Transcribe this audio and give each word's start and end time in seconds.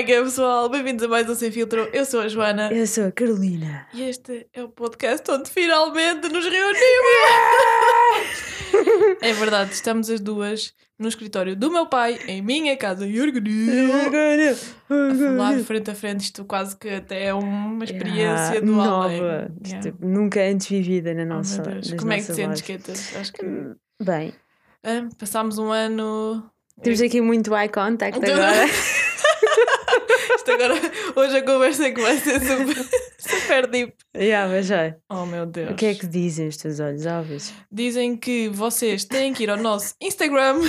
É 0.00 0.02
que 0.02 0.12
é, 0.14 0.22
pessoal? 0.22 0.66
Bem-vindos 0.70 1.04
a 1.04 1.08
mais 1.08 1.28
um 1.28 1.34
Sem 1.34 1.52
Filtro. 1.52 1.86
Eu 1.92 2.06
sou 2.06 2.20
a 2.20 2.28
Joana 2.28 2.72
Eu 2.72 2.86
sou 2.86 3.08
a 3.08 3.12
Carolina. 3.12 3.86
e 3.92 4.00
este 4.04 4.46
é 4.54 4.64
o 4.64 4.68
podcast 4.70 5.30
onde 5.30 5.50
finalmente 5.50 6.26
nos 6.30 6.44
reunimos. 6.46 6.80
É 9.20 9.32
verdade, 9.34 9.74
estamos 9.74 10.08
as 10.08 10.20
duas 10.20 10.72
no 10.98 11.06
escritório 11.08 11.54
do 11.54 11.70
meu 11.70 11.84
pai, 11.86 12.18
em 12.26 12.40
minha 12.40 12.74
casa. 12.78 13.04
A 13.04 13.08
falar 15.14 15.58
frente 15.64 15.90
a 15.90 15.94
frente, 15.94 16.20
isto 16.22 16.44
quase 16.46 16.74
que 16.78 16.88
até 16.88 17.26
é 17.26 17.34
uma 17.34 17.84
experiência 17.84 18.54
Yeah, 18.54 18.60
do 18.60 18.72
nova. 18.72 19.04
além. 19.04 19.20
Yeah. 19.66 19.92
Nunca 20.00 20.40
antes 20.40 20.66
vivida 20.68 21.12
na 21.12 21.24
Oh, 21.24 21.26
nossa. 21.26 21.62
nas 21.62 21.92
Como 21.92 22.10
é 22.12 22.20
que 22.20 22.26
te 22.26 22.34
sentes. 22.34 22.62
Quetas? 22.62 23.14
Acho 23.16 23.32
que 23.34 23.44
Hum, 23.44 23.74
Bem, 24.02 24.32
ah, 24.82 25.06
passámos 25.18 25.58
um 25.58 25.70
ano. 25.70 26.50
temos 26.82 27.02
aqui 27.02 27.20
muito 27.20 27.54
eye 27.54 27.68
contact 27.68 28.18
Tudo- 28.18 28.32
agora. 28.32 28.66
Isto 30.40 30.50
agora, 30.52 30.74
hoje 31.16 31.36
a 31.36 31.42
conversa 31.44 31.86
é 31.86 31.90
que 31.90 32.00
vai 32.00 32.16
ser 32.16 32.40
super, 32.40 32.76
super 33.18 33.66
deep. 33.66 33.92
yeah, 34.16 34.48
mas 34.50 34.70
olha, 34.70 34.98
Oh 35.10 35.26
meu 35.26 35.44
Deus. 35.44 35.70
o 35.70 35.74
que 35.74 35.84
é 35.86 35.94
que 35.94 36.06
dizem 36.06 36.48
os 36.48 36.56
teus 36.56 36.80
olhos 36.80 37.04
óbvios? 37.04 37.52
Dizem 37.70 38.16
que 38.16 38.48
vocês 38.48 39.04
têm 39.04 39.34
que 39.34 39.42
ir 39.42 39.50
ao 39.50 39.58
nosso 39.58 39.94
Instagram. 40.00 40.60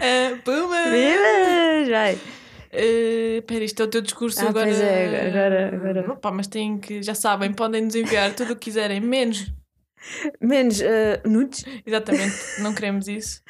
Ah, 0.00 0.38
Puma! 0.44 0.84
Viva! 0.90 1.90
Vai. 1.90 2.18
Espera, 2.72 3.64
isto 3.64 3.82
é 3.82 3.84
o 3.84 3.88
teu 3.88 4.00
discurso 4.00 4.40
Ah, 4.40 4.48
agora. 4.48 4.66
pois 4.66 4.80
é, 4.80 5.26
agora- 5.28 5.74
agora. 5.74 6.12
Opa, 6.12 6.30
mas 6.30 6.46
têm 6.46 6.78
que, 6.78 7.02
já 7.02 7.14
sabem, 7.16 7.52
podem 7.52 7.82
nos 7.82 7.94
enviar 7.96 8.32
tudo 8.34 8.52
o 8.52 8.56
que 8.56 8.66
quiserem, 8.66 9.00
menos. 9.00 9.52
Menos 10.40 10.80
uh, 10.80 11.28
nudes. 11.28 11.64
Exatamente, 11.84 12.34
não 12.60 12.72
queremos 12.72 13.08
isso. 13.08 13.42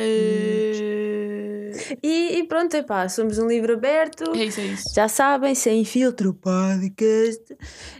Ah, 0.00 1.96
E, 2.02 2.38
e 2.38 2.44
pronto, 2.46 2.74
epá, 2.74 3.08
somos 3.08 3.38
um 3.38 3.46
livro 3.46 3.74
aberto. 3.74 4.34
é 4.34 4.44
isso, 4.44 4.60
é 4.60 4.64
isso. 4.66 4.94
Já 4.94 5.08
sabem, 5.08 5.54
sem 5.54 5.84
filtro 5.84 6.34
podcast. 6.34 7.56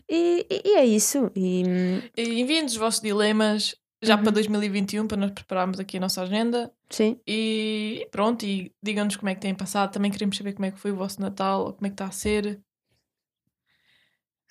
E, 0.09 0.47
e- 0.51 0.63
e 0.65 0.75
é 0.77 0.85
isso. 0.85 1.31
E, 1.37 1.63
E 2.17 2.41
Enviem-nos 2.41 2.73
os 2.73 2.79
vossos 2.79 3.01
dilemas 3.01 3.75
já 4.03 4.17
Uhum. 4.17 4.23
para 4.23 4.33
2021 4.33 5.07
para 5.07 5.17
nós 5.17 5.31
prepararmos 5.31 5.79
aqui 5.79 5.97
a 5.99 6.01
nossa 6.01 6.23
agenda. 6.23 6.71
sim, 6.91 7.21
E 7.27 8.07
pronto, 8.11 8.45
e 8.45 8.73
digam-nos 8.83 9.17
como 9.17 9.29
é 9.29 9.35
que 9.35 9.41
têm 9.41 9.55
passado. 9.55 9.93
Também 9.93 10.11
queremos 10.11 10.37
saber 10.37 10.53
como 10.55 10.67
é 10.67 10.71
que 10.71 10.81
foi 10.81 10.91
o 10.93 10.97
vosso 10.97 11.21
Natal, 11.21 11.67
ou 11.67 11.73
como 11.73 11.87
é 11.87 11.91
que 11.91 11.95
está 11.95 12.07
a 12.07 12.11
ser. 12.11 12.61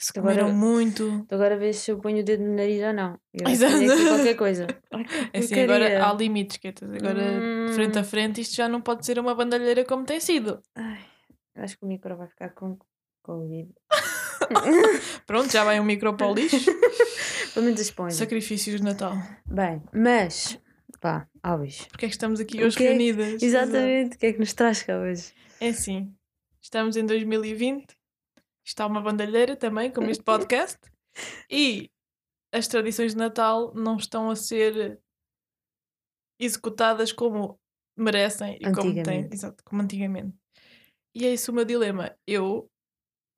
Se 0.02 0.18
Agora- 0.18 0.36
comeram 0.36 0.54
muito. 0.58 1.28
agora 1.30 1.58
vês 1.58 1.76
se 1.78 1.92
eu 1.92 2.00
ponho 2.00 2.20
o 2.22 2.24
dedo 2.24 2.42
no 2.42 2.56
nariz 2.56 2.82
ou 2.82 2.94
não. 2.94 3.20
Eu 3.34 3.50
Exato. 3.50 3.74
qualquer 4.08 4.36
coisa. 4.36 4.66
É 5.34 5.40
assim, 5.40 5.60
agora 5.60 6.08
há 6.08 6.14
limites, 6.14 6.56
quietas. 6.58 6.90
Agora, 6.90 7.22
Hum. 7.22 7.74
frente 7.74 8.00
a 8.00 8.04
frente, 8.04 8.40
isto 8.42 8.56
já 8.56 8.70
não 8.70 8.80
pode 8.82 9.06
ser 9.06 9.20
uma 9.20 9.36
bandalheira 9.36 9.84
como 9.84 10.06
tem 10.06 10.20
sido. 10.22 10.62
Ai, 10.76 11.00
acho 11.58 11.78
que 11.78 11.84
o 11.84 11.88
micro 11.88 12.16
vai 12.16 12.28
ficar 12.30 12.50
com 12.52 12.78
Covid. 13.22 13.70
Pronto, 15.28 15.52
já 15.52 15.64
vai 15.64 15.80
um 15.80 15.84
micro 15.84 16.16
para 16.16 16.28
o 16.28 16.34
lixo. 16.34 16.72
Pelo 17.54 17.66
menos 17.66 17.80
a 17.80 17.84
esponja. 17.84 18.16
Sacrifícios 18.16 18.78
de 18.80 18.84
Natal. 18.84 19.14
Bem, 19.46 19.82
mas, 19.94 20.58
pá, 21.02 21.28
Alves. 21.44 21.86
Porque 21.92 22.06
é 22.06 22.10
que 22.10 22.16
estamos 22.16 22.40
aqui 22.40 22.64
hoje 22.64 22.82
é- 22.84 22.90
reunidas? 22.90 23.42
Exatamente, 23.44 24.16
o 24.16 24.20
que 24.20 24.26
é 24.28 24.34
que 24.34 24.40
nos 24.40 24.54
traz 24.54 24.82
cá 24.84 24.98
hoje? 24.98 25.34
É 25.60 25.70
assim, 25.70 26.14
estamos 26.62 26.96
em 26.96 27.06
2020, 27.06 27.86
está 28.70 28.86
uma 28.86 29.02
bandalheira 29.02 29.56
também, 29.56 29.92
como 29.92 30.10
este 30.10 30.24
podcast, 30.24 30.80
e 31.50 31.90
as 32.54 32.68
tradições 32.68 33.14
de 33.14 33.18
Natal 33.18 33.74
não 33.74 33.98
estão 33.98 34.30
a 34.30 34.36
ser 34.36 35.00
executadas 36.40 37.12
como 37.12 37.60
merecem 37.98 38.58
e 38.62 38.72
como 38.72 39.04
têm, 39.04 39.28
exato, 39.32 39.64
como 39.64 39.82
antigamente. 39.82 40.36
E 41.14 41.26
é 41.26 41.34
isso 41.34 41.52
o 41.52 41.56
meu 41.56 41.66
dilema. 41.66 42.16
Eu, 42.26 42.70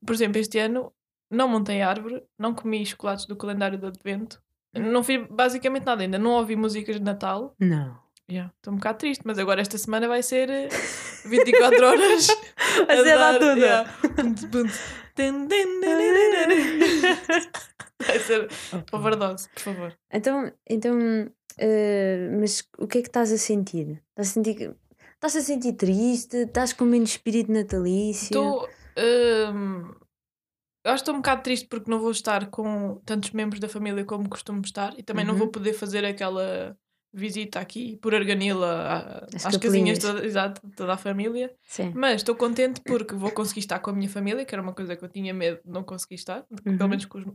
por 0.06 0.14
exemplo, 0.14 0.40
este 0.40 0.60
ano 0.60 0.94
não 1.30 1.48
montei 1.48 1.82
árvore, 1.82 2.24
não 2.38 2.54
comi 2.54 2.86
chocolates 2.86 3.26
do 3.26 3.38
calendário 3.38 3.78
de 3.78 3.88
advento, 3.88 4.44
não 4.74 5.04
fiz 5.04 5.26
basicamente 5.30 5.86
nada 5.86 6.04
ainda, 6.04 6.20
não 6.20 6.32
ouvi 6.32 6.56
músicas 6.56 6.98
de 6.98 7.04
Natal, 7.04 7.56
Não. 7.58 8.00
Yeah, 8.32 8.54
Estou 8.56 8.72
um 8.74 8.78
bocado 8.78 9.00
triste, 9.00 9.24
mas 9.26 9.38
agora 9.38 9.60
esta 9.60 9.78
semana 9.78 10.08
vai 10.08 10.24
ser 10.24 10.50
eh, 10.50 10.70
24 11.26 11.86
horas. 11.86 12.28
Vai 12.88 13.00
a 13.00 13.04
ser 13.04 13.16
lá 13.16 13.34
tudo. 13.38 13.60
yeah. 13.60 13.94
Vai 18.08 18.20
ser 18.20 18.48
overdose, 18.92 19.48
por 19.50 19.62
favor. 19.62 19.98
Então, 20.12 20.52
então 20.68 21.30
eh, 21.58 22.30
mas 22.40 22.68
o 22.78 22.88
que 22.88 23.00
é 23.00 23.02
que 23.02 23.08
estás 23.10 23.32
a 23.32 23.38
sentir? 23.38 24.02
Estás 24.10 24.30
a 24.30 24.34
sentir, 24.34 24.76
estás 25.16 25.36
a 25.36 25.42
sentir 25.42 25.74
triste? 25.74 26.38
Estás 26.38 26.74
com 26.74 26.86
menos 26.86 27.12
espírito 27.12 27.52
natalício? 27.52 28.34
Estou. 28.34 28.70
hum, 29.54 29.92
eu 30.84 30.92
acho 30.92 31.04
que 31.04 31.10
estou 31.10 31.14
um 31.14 31.18
bocado 31.20 31.44
triste 31.44 31.68
porque 31.68 31.92
não 31.92 32.00
vou 32.00 32.12
estar 32.12 32.48
com 32.50 33.00
tantos 33.06 33.32
membros 33.32 33.60
da 33.60 33.70
família 33.70 34.04
como 34.04 34.28
costumo 34.30 34.62
estar 34.66 34.98
e 34.98 35.04
também 35.04 35.24
não 35.26 35.34
Uhum. 35.34 35.40
vou 35.40 35.48
poder 35.50 35.74
fazer 35.74 36.04
aquela 36.04 36.76
visita 37.14 37.60
aqui 37.60 37.98
por 37.98 38.16
Arganila 38.16 39.28
às 39.44 39.58
casinhas, 39.58 40.00
toda, 40.00 40.26
exato, 40.26 40.62
toda 40.76 40.94
a 40.94 40.98
família. 40.98 41.54
Sim. 41.64 41.92
Mas 41.96 42.18
estou 42.22 42.36
contente 42.36 42.82
porque 42.86 43.14
vou 43.16 43.32
conseguir 43.32 43.60
estar 43.62 43.80
com 43.80 43.90
a 43.90 43.94
minha 43.94 44.10
família, 44.10 44.46
que 44.46 44.56
era 44.56 44.62
uma 44.62 44.74
coisa 44.74 44.96
que 44.96 45.04
eu 45.04 45.10
tinha 45.10 45.34
medo 45.34 45.60
de 45.66 45.70
não 45.72 45.84
conseguir 45.84 46.16
estar, 46.16 46.46
Uhum. 46.66 46.78
pelo 46.78 46.90
menos 46.90 47.06
com 47.06 47.18
os 47.20 47.26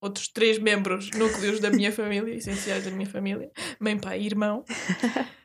outros 0.00 0.28
três 0.28 0.58
membros 0.58 1.10
núcleos 1.10 1.60
da 1.60 1.70
minha 1.70 1.90
família, 1.92 2.34
essenciais 2.34 2.84
da 2.84 2.90
minha 2.90 3.08
família, 3.08 3.50
mãe, 3.80 3.98
pai 3.98 4.20
e 4.22 4.26
irmão. 4.26 4.64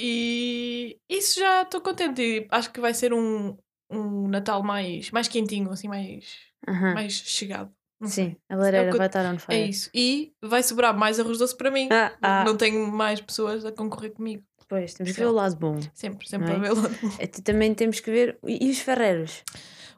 E 0.00 0.96
isso 1.08 1.40
já 1.40 1.62
estou 1.62 1.80
contente. 1.80 2.22
E 2.22 2.46
acho 2.50 2.72
que 2.72 2.80
vai 2.80 2.94
ser 2.94 3.12
um, 3.12 3.56
um 3.90 4.28
Natal 4.28 4.62
mais, 4.62 5.10
mais 5.10 5.26
quentinho, 5.26 5.70
assim, 5.72 5.88
mais, 5.88 6.36
Aham. 6.68 6.94
mais 6.94 7.12
chegado. 7.14 7.72
Sei. 8.04 8.08
Sim, 8.30 8.36
a 8.48 8.54
lareira 8.56 8.86
É 8.86 8.88
o 8.88 8.92
que- 8.92 8.98
vai 8.98 9.06
estar 9.08 9.24
on 9.26 9.34
É 9.34 9.38
fire. 9.38 9.68
isso. 9.70 9.90
E 9.92 10.32
vai 10.42 10.62
sobrar 10.62 10.96
mais 10.96 11.18
arroz 11.18 11.38
doce 11.38 11.56
para 11.56 11.70
mim. 11.70 11.88
Ah, 11.90 12.12
ah, 12.22 12.44
Não 12.44 12.56
tenho 12.56 12.86
mais 12.86 13.20
pessoas 13.20 13.64
a 13.64 13.72
concorrer 13.72 14.12
comigo. 14.12 14.42
pois, 14.68 14.94
temos 14.94 15.12
que 15.12 15.18
ver 15.20 15.26
o 15.26 15.32
lado 15.32 15.56
bom. 15.56 15.78
Sempre, 15.94 16.28
sempre 16.28 16.52
a 16.52 16.54
é? 16.56 16.58
ver 16.60 16.72
lá. 16.74 16.90
É, 17.18 17.26
tu 17.26 17.42
também 17.42 17.74
temos 17.74 17.98
que 18.00 18.10
ver. 18.10 18.38
E 18.46 18.66
e 18.68 18.70
os 18.70 18.78
ferreiros? 18.80 19.42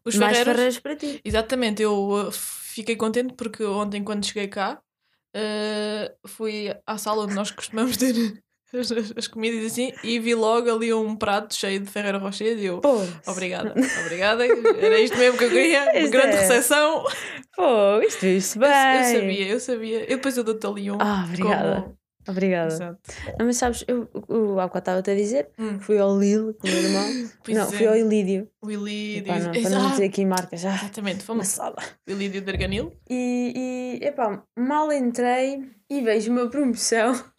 Os 0.05 0.17
Mais 0.17 0.31
ferreiros, 0.39 0.53
ferreiros 0.55 0.79
para 0.81 0.97
ti. 0.97 1.21
Exatamente, 1.25 1.83
eu 1.83 2.09
uh, 2.29 2.33
fiquei 2.33 2.97
contente 2.97 3.35
porque 3.35 3.63
ontem, 3.65 4.03
quando 4.03 4.25
cheguei 4.25 4.49
cá, 4.49 4.81
uh, 5.37 6.29
fui 6.29 6.75
à 6.87 6.97
sala 6.97 7.25
onde 7.25 7.35
nós 7.35 7.51
costumamos 7.51 7.97
ter 7.99 8.15
as, 8.79 8.91
as 9.17 9.27
comidas 9.27 9.73
assim 9.73 9.93
e 10.05 10.19
vi 10.19 10.35
logo 10.35 10.71
ali 10.73 10.93
um 10.93 11.17
prato 11.17 11.55
cheio 11.55 11.81
de 11.81 11.91
Ferreira 11.91 12.19
Rocher 12.19 12.59
e 12.59 12.67
eu. 12.67 12.81
Pô, 12.81 13.01
Obrigada, 13.27 13.75
obrigada. 14.05 14.45
Era 14.47 14.99
isto 15.01 15.17
mesmo 15.17 15.39
que 15.39 15.45
eu 15.45 15.51
queria. 15.51 15.83
Uma 15.91 15.99
Isto 15.99 16.11
grande 16.13 16.37
é- 16.37 16.41
recepção. 16.41 17.05
pô, 17.57 18.01
isto 18.03 18.21
viu-se 18.21 18.57
Eu, 18.59 18.61
bem. 18.61 18.97
eu 18.99 19.21
sabia, 19.21 19.49
eu 19.49 19.61
sabia. 19.61 20.01
Eu 20.03 20.17
depois 20.17 20.37
eu 20.37 20.45
dou-te 20.45 20.67
ali 20.67 20.91
um. 20.91 20.99
Ah, 21.01 21.25
obrigada. 21.29 21.81
como- 21.83 22.00
Obrigada. 22.29 22.73
Exato. 22.73 23.01
Não, 23.39 23.47
mas 23.47 23.57
sabes, 23.57 23.85
eu, 23.89 24.09
eu 24.29 24.61
há 24.61 24.67
bocado 24.67 24.83
estava-te 24.83 25.11
a 25.11 25.15
dizer, 25.15 25.49
Hum, 25.59 25.79
fui 25.81 25.99
ao 25.99 26.19
Lille 26.19 26.55
com 26.55 26.67
o 26.67 26.71
meu 26.71 26.83
irmão. 26.83 27.29
pois 27.43 27.57
não, 27.57 27.65
é. 27.65 27.73
fui 27.73 27.87
ao 27.87 27.97
Ilídio. 27.97 28.49
O 28.63 28.71
Ilídio. 28.71 29.33
Epá, 29.33 29.39
não, 29.39 29.53
para 29.63 29.71
não 29.71 29.91
dizer 29.91 30.05
aqui 30.05 30.25
marcas 30.25 30.61
já. 30.61 30.75
Exatamente, 30.75 31.25
fomos 31.25 31.49
sala. 31.49 31.77
o 32.07 32.11
Ilídio 32.11 32.43
de 32.43 32.51
Arganil. 32.51 32.93
E, 33.09 33.99
e 34.01 34.07
epá, 34.07 34.43
mal 34.59 34.93
entrei 34.93 35.71
e 35.89 36.01
vejo 36.03 36.31
uma 36.31 36.49
promoção. 36.49 37.15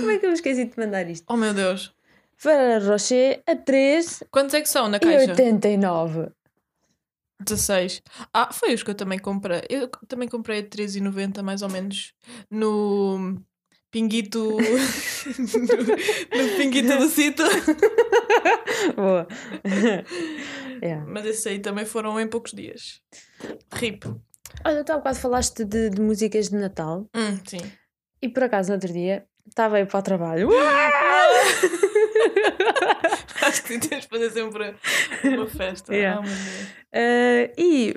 Como 0.00 0.10
é 0.10 0.18
que 0.18 0.26
eu 0.26 0.30
me 0.30 0.34
esqueci 0.34 0.64
de 0.64 0.70
te 0.70 0.78
mandar 0.78 1.08
isto? 1.08 1.24
Oh 1.28 1.36
meu 1.36 1.52
Deus. 1.52 1.94
Ferreira 2.36 2.84
Rocher 2.84 3.40
a 3.46 3.54
3 3.54 4.24
Quantos 4.28 4.54
é 4.54 4.60
que 4.60 4.68
são 4.68 4.88
na 4.88 4.96
e 4.96 5.00
caixa? 5.00 5.30
89. 5.30 6.32
16. 7.44 8.02
Ah, 8.32 8.52
foi 8.52 8.74
os 8.74 8.82
que 8.82 8.90
eu 8.90 8.94
também 8.94 9.18
comprei. 9.18 9.62
Eu 9.68 9.88
também 10.08 10.28
comprei 10.28 10.60
a 10.60 10.62
13,90 10.62 11.42
mais 11.42 11.62
ou 11.62 11.68
menos 11.68 12.14
no 12.50 13.40
Pinguito. 13.92 14.56
no, 14.58 16.42
no 16.42 16.56
Pinguito 16.56 16.96
do 16.98 17.08
Cito. 17.08 17.42
Boa. 18.96 19.28
Yeah. 20.82 21.04
Mas 21.06 21.24
esse 21.26 21.48
aí 21.48 21.60
também 21.60 21.84
foram 21.84 22.18
em 22.18 22.26
poucos 22.26 22.50
dias. 22.50 23.00
RIP. 23.72 24.04
Olha, 24.64 24.82
tu 24.82 24.90
há 24.92 24.96
bocado 24.98 25.16
falaste 25.20 25.64
de, 25.64 25.90
de 25.90 26.00
músicas 26.00 26.48
de 26.48 26.56
Natal 26.56 27.06
Hum, 27.14 27.38
sim. 27.46 27.60
e 28.20 28.28
por 28.28 28.42
acaso 28.42 28.70
no 28.70 28.74
outro 28.74 28.92
dia 28.92 29.24
estava 29.46 29.76
aí 29.76 29.86
para 29.86 30.00
o 30.00 30.02
trabalho. 30.02 30.48
Acho 33.42 33.62
que 33.62 33.78
tens 33.78 34.02
de 34.02 34.08
fazer 34.08 34.30
sempre 34.30 34.74
uma 35.22 35.46
festa. 35.46 35.94
Yeah. 35.94 36.20
Ah. 36.26 36.76
Eh, 36.92 37.52
e 37.56 37.94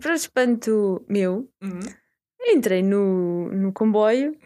para 0.00 0.12
o 0.12 0.14
espanto 0.14 1.04
meu, 1.08 1.50
Hum. 1.60 1.80
entrei 2.40 2.84
no, 2.84 3.50
no 3.52 3.72
comboio 3.72 4.36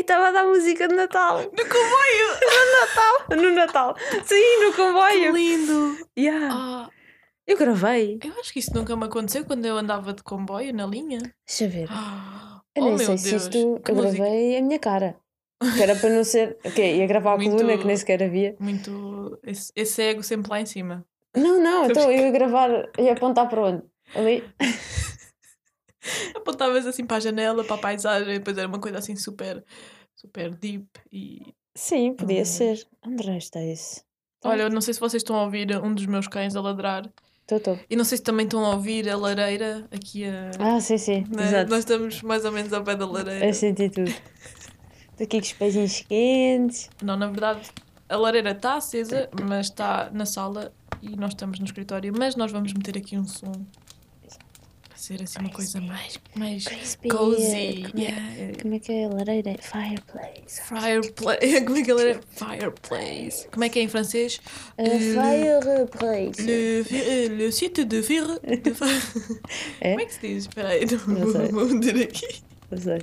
e 0.00 0.02
estava 0.02 0.28
a 0.28 0.32
dar 0.32 0.44
música 0.46 0.88
de 0.88 0.94
Natal. 0.94 1.38
No 1.42 1.50
comboio! 1.50 2.30
No 3.30 3.50
Natal. 3.54 3.94
Sim, 4.24 4.64
no 4.64 4.70
Que 4.72 4.76
comboio. 4.76 5.32
lindo! 5.32 5.96
Yeah. 6.18 6.48
Ah, 6.52 6.90
Eu 7.46 7.56
gravei. 7.56 8.18
eu 8.24 8.32
acho 8.40 8.52
que 8.52 8.58
isso 8.58 8.74
nunca 8.74 8.96
me 8.96 9.04
aconteceu 9.04 9.44
quando 9.44 9.64
eu 9.66 9.76
andava 9.76 10.12
de 10.12 10.22
comboio 10.22 10.72
na 10.74 10.84
linha. 10.86 11.18
Deixa 11.46 11.64
eu 11.64 11.70
ver. 11.70 11.86
Ah, 11.90 12.60
Eu 12.74 12.82
oh, 12.82 12.86
nem 12.88 12.96
meu 12.96 13.06
sei 13.06 13.18
se 13.18 13.30
Deus. 13.30 13.42
isto. 13.44 13.80
Que 13.84 13.90
Eu 13.92 13.94
música. 13.94 14.12
gravei 14.24 14.56
a 14.58 14.62
minha 14.62 14.78
cara. 14.80 15.16
Que 15.76 15.82
era 15.82 15.94
para 15.94 16.10
não 16.10 16.24
ser. 16.24 16.56
Ok, 16.64 16.96
ia 16.96 17.06
gravar 17.06 17.34
a 17.34 17.36
Muito- 17.36 17.50
coluna 17.56 17.76
que 17.78 17.86
nem 17.86 17.96
sequer 17.96 18.22
havia. 18.22 18.56
Muito. 18.58 19.38
Esse, 19.44 19.70
esse 19.76 20.02
ego 20.02 20.22
sempre 20.22 20.50
lá 20.50 20.60
em 20.60 20.66
cima. 20.66 21.04
Não, 21.36 21.60
não, 21.62 21.84
então 21.86 22.10
eu 22.10 22.24
ia 22.26 22.30
gravar 22.32 22.68
e 22.98 23.08
apontar 23.08 23.48
para 23.48 23.60
onde? 23.62 23.82
Ali? 24.16 24.42
Apontavas 26.36 26.86
assim 26.86 27.04
para 27.04 27.18
a 27.18 27.20
janela, 27.20 27.64
para 27.64 27.76
a 27.76 27.78
paisagem, 27.78 28.34
depois 28.38 28.56
era 28.56 28.68
uma 28.68 28.78
coisa 28.80 28.98
assim 28.98 29.16
super, 29.16 29.64
super 30.14 30.54
deep 30.54 30.86
e. 31.12 31.54
Sim, 31.74 32.14
podia 32.14 32.42
Hum. 32.42 32.44
ser. 32.44 32.86
Raio 33.24 33.38
está 33.38 33.62
isso? 33.64 34.02
Olha, 34.44 34.62
eu 34.62 34.70
não 34.70 34.80
sei 34.80 34.94
se 34.94 35.00
vocês 35.00 35.22
estão 35.22 35.36
a 35.36 35.44
ouvir 35.44 35.70
um 35.82 35.94
dos 35.94 36.06
meus 36.06 36.26
cães 36.26 36.56
a 36.56 36.60
ladrar. 36.60 37.04
Estou, 37.42 37.58
estou. 37.58 37.78
E 37.90 37.96
não 37.96 38.04
sei 38.04 38.16
se 38.18 38.24
também 38.24 38.44
estão 38.46 38.64
a 38.64 38.70
ouvir 38.74 39.08
a 39.08 39.16
lareira 39.16 39.86
aqui 39.90 40.24
a. 40.24 40.50
Ah, 40.58 40.80
sim, 40.80 40.96
sim. 40.98 41.24
né? 41.28 41.44
Exato. 41.46 41.70
Nós 41.70 41.80
estamos 41.80 42.22
mais 42.22 42.44
ou 42.44 42.52
menos 42.52 42.72
ao 42.72 42.82
pé 42.82 42.96
da 42.96 43.06
lareira. 43.06 43.44
Eu 43.46 43.52
senti 43.54 43.90
tudo. 43.90 44.08
Estou 44.10 45.24
aqui 45.24 45.38
com 45.38 45.44
os 45.46 45.52
pezinhos 45.52 46.00
quentes. 46.02 46.88
Não, 47.02 47.16
na 47.16 47.26
verdade, 47.26 47.68
a 48.08 48.16
lareira 48.16 48.52
está 48.52 48.76
acesa, 48.76 49.28
mas 49.46 49.66
está 49.66 50.08
na 50.12 50.24
sala 50.24 50.72
e 51.02 51.14
nós 51.16 51.30
estamos 51.32 51.58
no 51.58 51.64
escritório. 51.66 52.12
Mas 52.16 52.34
nós 52.36 52.50
vamos 52.50 52.72
meter 52.72 52.96
aqui 52.96 53.18
um 53.18 53.26
som 53.26 53.52
ser 55.00 55.22
assim 55.22 55.38
uma 55.40 55.50
coisa 55.50 55.80
mais, 55.80 56.18
mais 56.34 56.64
Crispy. 56.64 57.08
cozy. 57.08 57.82
Como 57.90 58.02
é, 58.02 58.08
Yeah. 58.08 58.62
como 58.62 58.74
é 58.74 58.78
que 58.78 58.92
é 58.92 59.04
a 59.04 59.08
lareira? 59.08 59.56
Fireplace. 59.60 60.62
Fireplace. 60.62 61.60
Como 61.64 61.76
é 61.78 61.82
que 61.82 61.90
ela 61.90 62.02
era? 62.02 62.20
Fireplace. 62.30 63.48
Como 63.48 63.64
é 63.64 63.68
que 63.68 63.78
é 63.78 63.82
em 63.82 63.88
francês? 63.88 64.40
A 64.78 64.82
Le- 64.82 64.98
fireplace. 64.98 66.42
Le, 66.42 66.82
vi- 66.82 67.28
le 67.28 67.52
site 67.52 67.84
de 67.84 68.00
vir. 68.00 68.24
De... 68.40 68.72
É? 69.80 69.90
Como 69.92 70.00
é 70.02 70.06
que 70.06 70.14
se 70.14 70.20
diz? 70.20 70.44
Espera 70.44 70.68
aí, 70.68 70.84
Não 71.06 71.32
sei. 71.32 71.48
vou 71.48 71.66
meter 71.66 72.02
aqui. 72.02 72.42
Não 72.70 72.78
sei. 72.78 72.98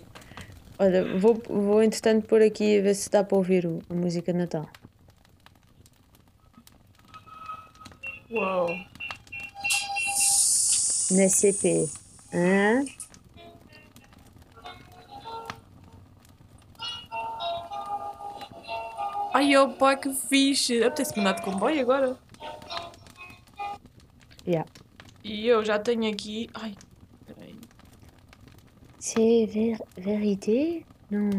Olha, 0.79 1.17
vou, 1.17 1.41
vou 1.49 1.81
entretanto 1.81 2.27
pôr 2.27 2.41
aqui 2.41 2.77
a 2.79 2.81
ver 2.83 2.93
se 2.95 3.09
dá 3.09 3.23
para 3.23 3.37
ouvir 3.37 3.65
o- 3.65 3.81
a 3.89 3.93
música 3.93 4.31
de 4.31 4.37
Natal. 4.39 4.69
Uau. 8.31 8.67
Na 11.11 11.29
CP. 11.29 11.89
Hã? 12.33 12.83
Ai, 19.33 19.55
opa, 19.57 19.95
que 19.95 20.13
fixe. 20.13 20.83
Apetece-me 20.83 21.21
andar 21.21 21.33
de 21.33 21.41
comboio 21.43 21.81
agora. 21.81 22.17
Yeah. 24.47 24.69
E 25.23 25.45
eu 25.47 25.63
já 25.63 25.77
tenho 25.77 26.11
aqui. 26.11 26.49
Ai, 26.53 26.75
peraí. 27.25 27.55
C'est 28.99 29.45
ver 29.47 29.77
vérité? 29.97 30.85
Não. 31.11 31.29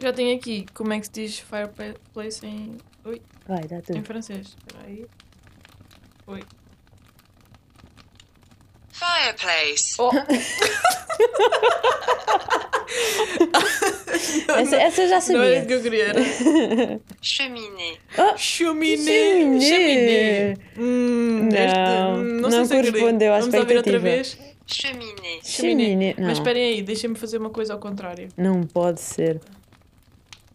Já 0.00 0.12
tenho 0.12 0.36
aqui. 0.36 0.66
Como 0.74 0.92
é 0.92 0.98
que 1.00 1.06
se 1.06 1.12
diz 1.12 1.38
fireplace 1.38 2.44
em, 2.46 2.78
Oi, 3.04 3.20
Vai, 3.46 3.66
dá 3.68 3.76
em 3.78 3.82
tudo. 3.82 4.02
francês? 4.04 4.56
Espera 4.58 4.86
aí. 4.86 5.06
Oi. 6.26 6.42
Fireplace. 9.02 9.94
Oh, 9.98 10.10
Essa, 14.58 14.76
essa 14.76 15.02
eu 15.02 15.08
já 15.08 15.18
não 15.32 15.42
era 15.42 15.56
isso 15.56 15.60
sabia. 15.62 15.66
que 15.66 15.72
eu 15.72 15.82
queria. 15.82 16.04
Era 16.04 16.20
Cheminée. 17.22 17.98
chaminé. 18.36 19.60
Chaminé. 19.60 20.54
Hum, 20.78 21.48
Não, 21.50 21.58
este, 21.58 21.78
hum, 21.78 22.40
não 22.40 22.50
sei 22.50 22.76
queria. 22.82 22.92
correspondeu 22.92 23.32
à 23.34 23.38
Vamos 23.40 23.54
ouvir 23.54 23.76
outra 23.76 23.96
expectativa. 23.96 24.02
vez. 24.02 24.38
Cheminée. 24.66 25.40
Chaminé. 25.44 26.14
Não, 26.18 26.24
Mas 26.28 26.38
esperem 26.38 26.64
aí, 26.64 26.82
deixem-me 26.82 27.16
fazer 27.16 27.38
uma 27.38 27.50
coisa 27.50 27.72
ao 27.72 27.78
contrário. 27.78 28.28
não 28.36 28.62
pode 28.62 29.00
ser. 29.00 29.40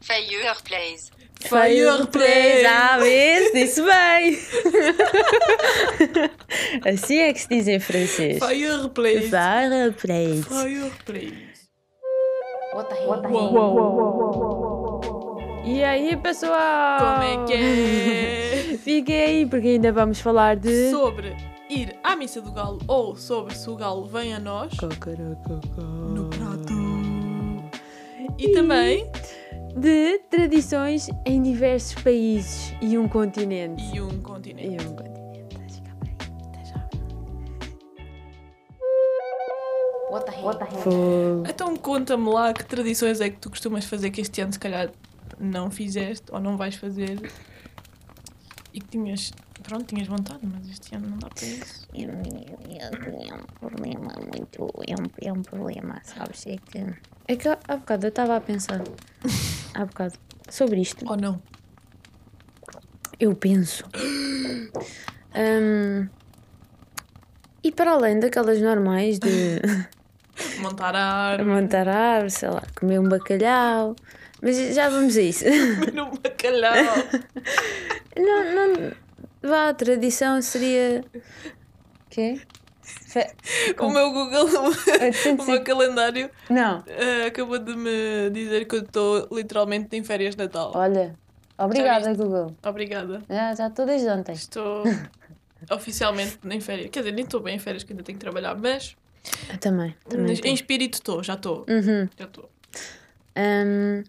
Fireplace. 0.02 1.12
Fireplace. 1.48 2.66
Ah, 2.66 2.98
vês? 3.00 3.52
Disse 3.54 3.82
bem. 3.82 4.40
assim 6.86 7.20
é 7.20 7.34
que 7.34 7.40
se 7.40 7.48
diz 7.50 7.68
em 7.68 7.80
francês. 7.80 8.40
Fireplace. 8.44 9.30
Fireplace. 9.30 10.44
Fireplace. 10.44 11.58
E 15.66 15.84
aí, 15.84 16.16
pessoal? 16.18 17.00
Como 17.00 17.24
é 17.24 17.46
que 17.46 17.54
é? 17.54 18.78
Fiquem 18.84 19.22
aí, 19.22 19.46
porque 19.46 19.68
ainda 19.68 19.92
vamos 19.92 20.20
falar 20.20 20.56
de. 20.56 20.92
Sobre 20.92 21.36
ir 21.70 21.96
à 22.04 22.16
missa 22.16 22.42
do 22.42 22.52
galo 22.52 22.80
ou 22.88 23.16
sobre 23.16 23.54
se 23.56 23.70
o 23.70 23.76
galo 23.76 24.06
vem 24.06 24.34
a 24.34 24.40
nós 24.40 24.72
no 26.14 26.30
prato. 26.30 26.74
E 28.38 28.52
também 28.54 29.10
De 29.78 30.20
tradições 30.30 31.10
em 31.26 31.42
diversos 31.42 32.02
países 32.02 32.74
e 32.82 32.98
um 32.98 33.08
continente. 33.08 33.84
e 33.94 34.02
um 34.02 34.22
continente. 34.22 34.84
E 34.84 34.88
um 34.88 34.96
continente. 34.96 35.18
Estás 35.52 35.92
por 35.92 36.08
aí? 36.08 36.18
Já. 36.72 36.88
Então 41.48 41.76
conta-me 41.78 42.30
lá 42.30 42.54
que 42.54 42.66
tradições 42.66 43.22
é 43.22 43.30
que 43.30 43.38
tu 43.38 43.50
costumas 43.50 43.86
fazer 43.86 44.10
que 44.10 44.22
este 44.22 44.42
ano 44.42 44.52
se 44.54 44.60
calhar 44.60 44.90
não 45.40 45.70
fizeste 45.70 46.26
ou 46.32 46.40
não 46.40 46.58
vais 46.58 46.76
fazer 46.76 47.32
e 48.74 48.80
que 48.80 48.88
tinhas, 48.88 49.32
pronto, 49.62 49.86
tinhas 49.86 50.08
vontade, 50.08 50.40
mas 50.44 50.68
este 50.70 50.96
ano 50.96 51.10
não 51.10 51.18
dá 51.20 51.28
para 51.30 51.46
isso. 51.46 51.88
É 51.94 53.36
um 53.36 53.46
problema 53.60 54.14
muito. 54.34 54.74
É 54.88 54.96
um, 54.96 55.30
é 55.30 55.34
um 55.34 55.42
problema, 55.44 56.02
sabes? 56.04 56.48
É 56.48 56.58
que. 56.58 56.86
É 57.28 57.36
que 57.36 57.48
há 57.48 57.58
bocado 57.76 58.06
eu 58.06 58.10
estava 58.10 58.38
a 58.38 58.42
pensar. 58.42 58.82
Há 59.78 59.86
bocado. 59.86 60.16
Sobre 60.50 60.82
isto. 60.82 61.06
Ou 61.08 61.16
não? 61.16 61.40
Eu 63.20 63.36
penso. 63.36 63.84
Hum, 65.36 66.08
e 67.64 67.72
para 67.72 67.92
além 67.92 68.20
daquelas 68.20 68.60
normais 68.60 69.20
de 69.20 69.62
Montar 70.60 70.96
a 70.96 71.04
árvore, 71.06 71.50
montar 71.50 71.88
árvore, 71.88 72.32
sei 72.32 72.50
lá, 72.50 72.64
comer 72.80 73.00
um 73.00 73.08
bacalhau. 73.08 73.96
Mas 74.42 74.58
já 74.74 74.90
vamos 74.90 75.16
a 75.16 75.22
isso. 75.22 75.46
comer 75.46 76.02
um 76.02 76.12
bacalhau. 76.18 76.74
Não, 78.18 78.56
não. 78.56 78.92
Vá, 79.44 79.70
a 79.70 79.74
tradição 79.76 80.42
seria. 80.42 81.04
Quê? 82.10 82.42
Fe... 83.08 83.26
o 83.80 83.90
meu 83.90 84.12
Google, 84.12 84.46
o 84.60 84.68
805. 84.68 85.46
meu 85.46 85.64
calendário 85.64 86.30
Não. 86.50 86.84
eh, 86.88 87.26
acabou 87.28 87.58
de 87.58 87.74
me 87.76 88.30
dizer 88.32 88.66
que 88.66 88.76
eu 88.76 88.82
estou 88.82 89.28
literalmente 89.32 89.96
em 89.96 90.04
férias 90.04 90.36
de 90.36 90.44
Natal. 90.44 90.74
Olha. 90.76 91.16
Obrigada? 91.58 92.14
Google. 92.14 92.54
Obrigada. 92.66 93.22
Já, 93.30 93.56
já 93.56 93.68
estou 93.68 93.86
desde 93.86 94.10
ontem. 94.10 94.34
Estou 94.34 94.84
oficialmente 95.72 96.38
em 96.44 96.60
férias. 96.60 96.90
Quer 96.92 97.00
dizer, 97.00 97.12
nem 97.14 97.24
estou 97.24 97.40
bem 97.40 97.56
em 97.56 97.60
férias 97.60 97.84
que 97.84 97.94
ainda 97.94 98.04
tenho 98.04 98.18
que 98.18 98.24
trabalhar, 98.24 98.56
mas 98.56 98.96
Eu 99.50 99.58
também. 99.58 99.96
também 100.08 100.36
em 100.44 100.54
espírito 100.54 100.96
estou, 100.96 101.24
já 101.24 101.34
estou. 101.36 101.66
Uhum. 101.70 102.08
Já 102.18 102.26
estou. 102.26 102.50
Hum, 103.38 104.04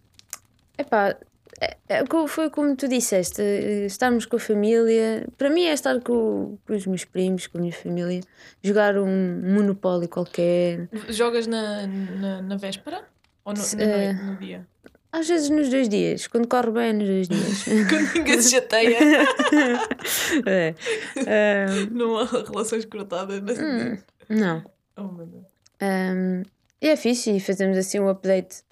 epá, 0.77 1.17
é- 1.61 1.77
é 1.89 2.05
foi 2.29 2.51
como 2.51 2.77
tu 2.77 2.87
disseste, 2.89 3.43
eh, 3.43 3.87
estarmos 3.87 4.27
com 4.27 4.37
a 4.37 4.41
família. 4.41 5.27
Para 5.37 5.51
mim 5.51 5.65
é 5.65 5.73
estar 5.73 6.01
com, 6.01 6.59
com 6.67 6.73
os 6.75 6.87
meus 6.87 7.05
primos, 7.05 7.47
com 7.47 7.59
a 7.59 7.61
minha 7.61 7.73
família, 7.73 8.21
jogar 8.63 8.97
um 8.97 9.43
monopólio 9.55 10.09
qualquer. 10.09 10.89
Jogas 11.09 11.47
na, 11.47 11.87
na, 11.87 12.43
na 12.43 12.57
véspera? 12.57 13.05
Ou 13.45 13.53
no, 13.55 13.61
na 13.61 13.67
noite, 13.67 13.81
eh, 13.81 14.13
no 14.13 14.37
dia? 14.37 14.67
Às 15.11 15.27
vezes 15.27 15.49
nos 15.49 15.71
dois 15.71 15.89
dias, 15.89 16.27
quando 16.27 16.47
corre 16.47 16.71
bem, 16.71 16.93
nos 16.93 17.09
dois 17.09 17.29
dias. 17.29 17.65
Quando 17.89 18.15
ninguém 18.15 18.43
se 18.43 18.51
chateia, 18.51 18.99
é. 20.47 20.75
Hum, 21.17 21.89
não 21.97 22.19
há 22.19 22.25
relações 22.27 22.85
cortadas 22.85 23.41
nesse 23.41 23.63
hum, 23.63 23.79
dia. 23.79 24.05
não. 24.29 24.65
Oh, 24.97 25.05
Deus. 25.25 25.45
Hum, 25.81 26.43
e 26.81 26.89
é 26.89 26.97
fixe, 26.97 27.35
e 27.35 27.41
fazemos 27.41 27.79
assim 27.79 27.99
um 27.99 28.09
update 28.11 28.63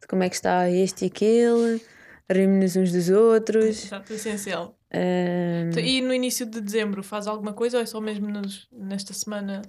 de 0.00 0.06
como 0.08 0.22
é 0.22 0.30
que 0.30 0.34
está 0.34 0.68
este 0.70 1.04
e 1.04 1.08
aquele, 1.08 1.82
rimos-nos 2.32 2.76
uns 2.76 2.92
dos 2.92 3.08
outros. 3.10 3.84
Exato, 3.84 4.12
essencial. 4.12 4.76
Hum, 4.94 5.68
Então, 5.70 5.82
E 5.82 6.00
no 6.00 6.12
início 6.12 6.44
de 6.44 6.60
dezembro 6.60 7.02
faz 7.02 7.26
alguma 7.26 7.52
coisa 7.52 7.78
ou 7.78 7.82
é 7.82 7.86
só 7.86 8.00
mesmo 8.00 8.28
nos- 8.28 8.68
nesta 8.72 9.12
semana? 9.14 9.62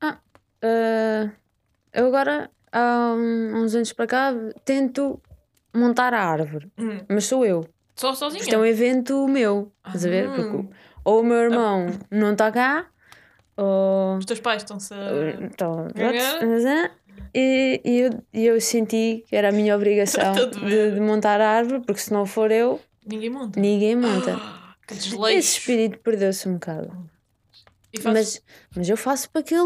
Ah, 0.00 0.18
eu 1.92 2.06
agora, 2.06 2.50
há 2.72 3.14
um- 3.16 3.62
uns 3.62 3.74
anos 3.74 3.92
para 3.92 4.06
cá, 4.06 4.34
tento 4.64 5.20
montar 5.74 6.12
a 6.14 6.22
árvore, 6.24 6.70
Hum, 6.78 6.98
mas 7.08 7.24
sou 7.26 7.44
eu. 7.44 7.66
Só 7.94 8.14
sozinha? 8.14 8.42
Isto 8.42 8.54
é 8.54 8.58
um 8.58 8.64
evento 8.66 9.26
meu, 9.28 9.72
estás 9.86 10.04
a 10.04 10.08
ver? 10.08 10.28
Ah. 10.28 10.40
O- 10.56 10.70
ou 11.04 11.20
o 11.20 11.24
meu 11.24 11.36
irmão 11.38 11.86
não 12.10 12.32
está 12.32 12.50
cá, 12.52 12.86
ou. 13.56 14.16
Os 14.18 14.24
teus 14.26 14.40
pais 14.40 14.62
estão-se 14.62 14.92
a... 14.92 15.88
Ganhar? 15.94 16.88
E, 17.36 17.80
e 17.84 17.98
eu, 18.00 18.10
e 18.32 18.46
eu 18.46 18.60
senti 18.60 19.24
que 19.28 19.36
era 19.36 19.50
a 19.50 19.52
minha 19.52 19.76
obrigação 19.76 20.32
de, 20.34 20.92
de 20.92 21.00
montar 21.00 21.40
a 21.40 21.50
árvore, 21.50 21.80
porque 21.86 22.00
se 22.00 22.12
não 22.12 22.24
for 22.26 22.50
eu, 22.50 22.80
Ninguém 23.06 23.30
monta. 23.30 23.60
ninguém 23.60 23.94
monta. 23.96 24.36
Esse 24.90 25.58
espírito 25.58 25.98
perdeu-se 26.00 26.48
um 26.48 26.54
bocado. 26.54 27.10
Mas, 28.04 28.42
mas 28.76 28.88
eu 28.88 28.96
faço 28.96 29.30
para 29.30 29.42
que 29.42 29.54
ele 29.54 29.64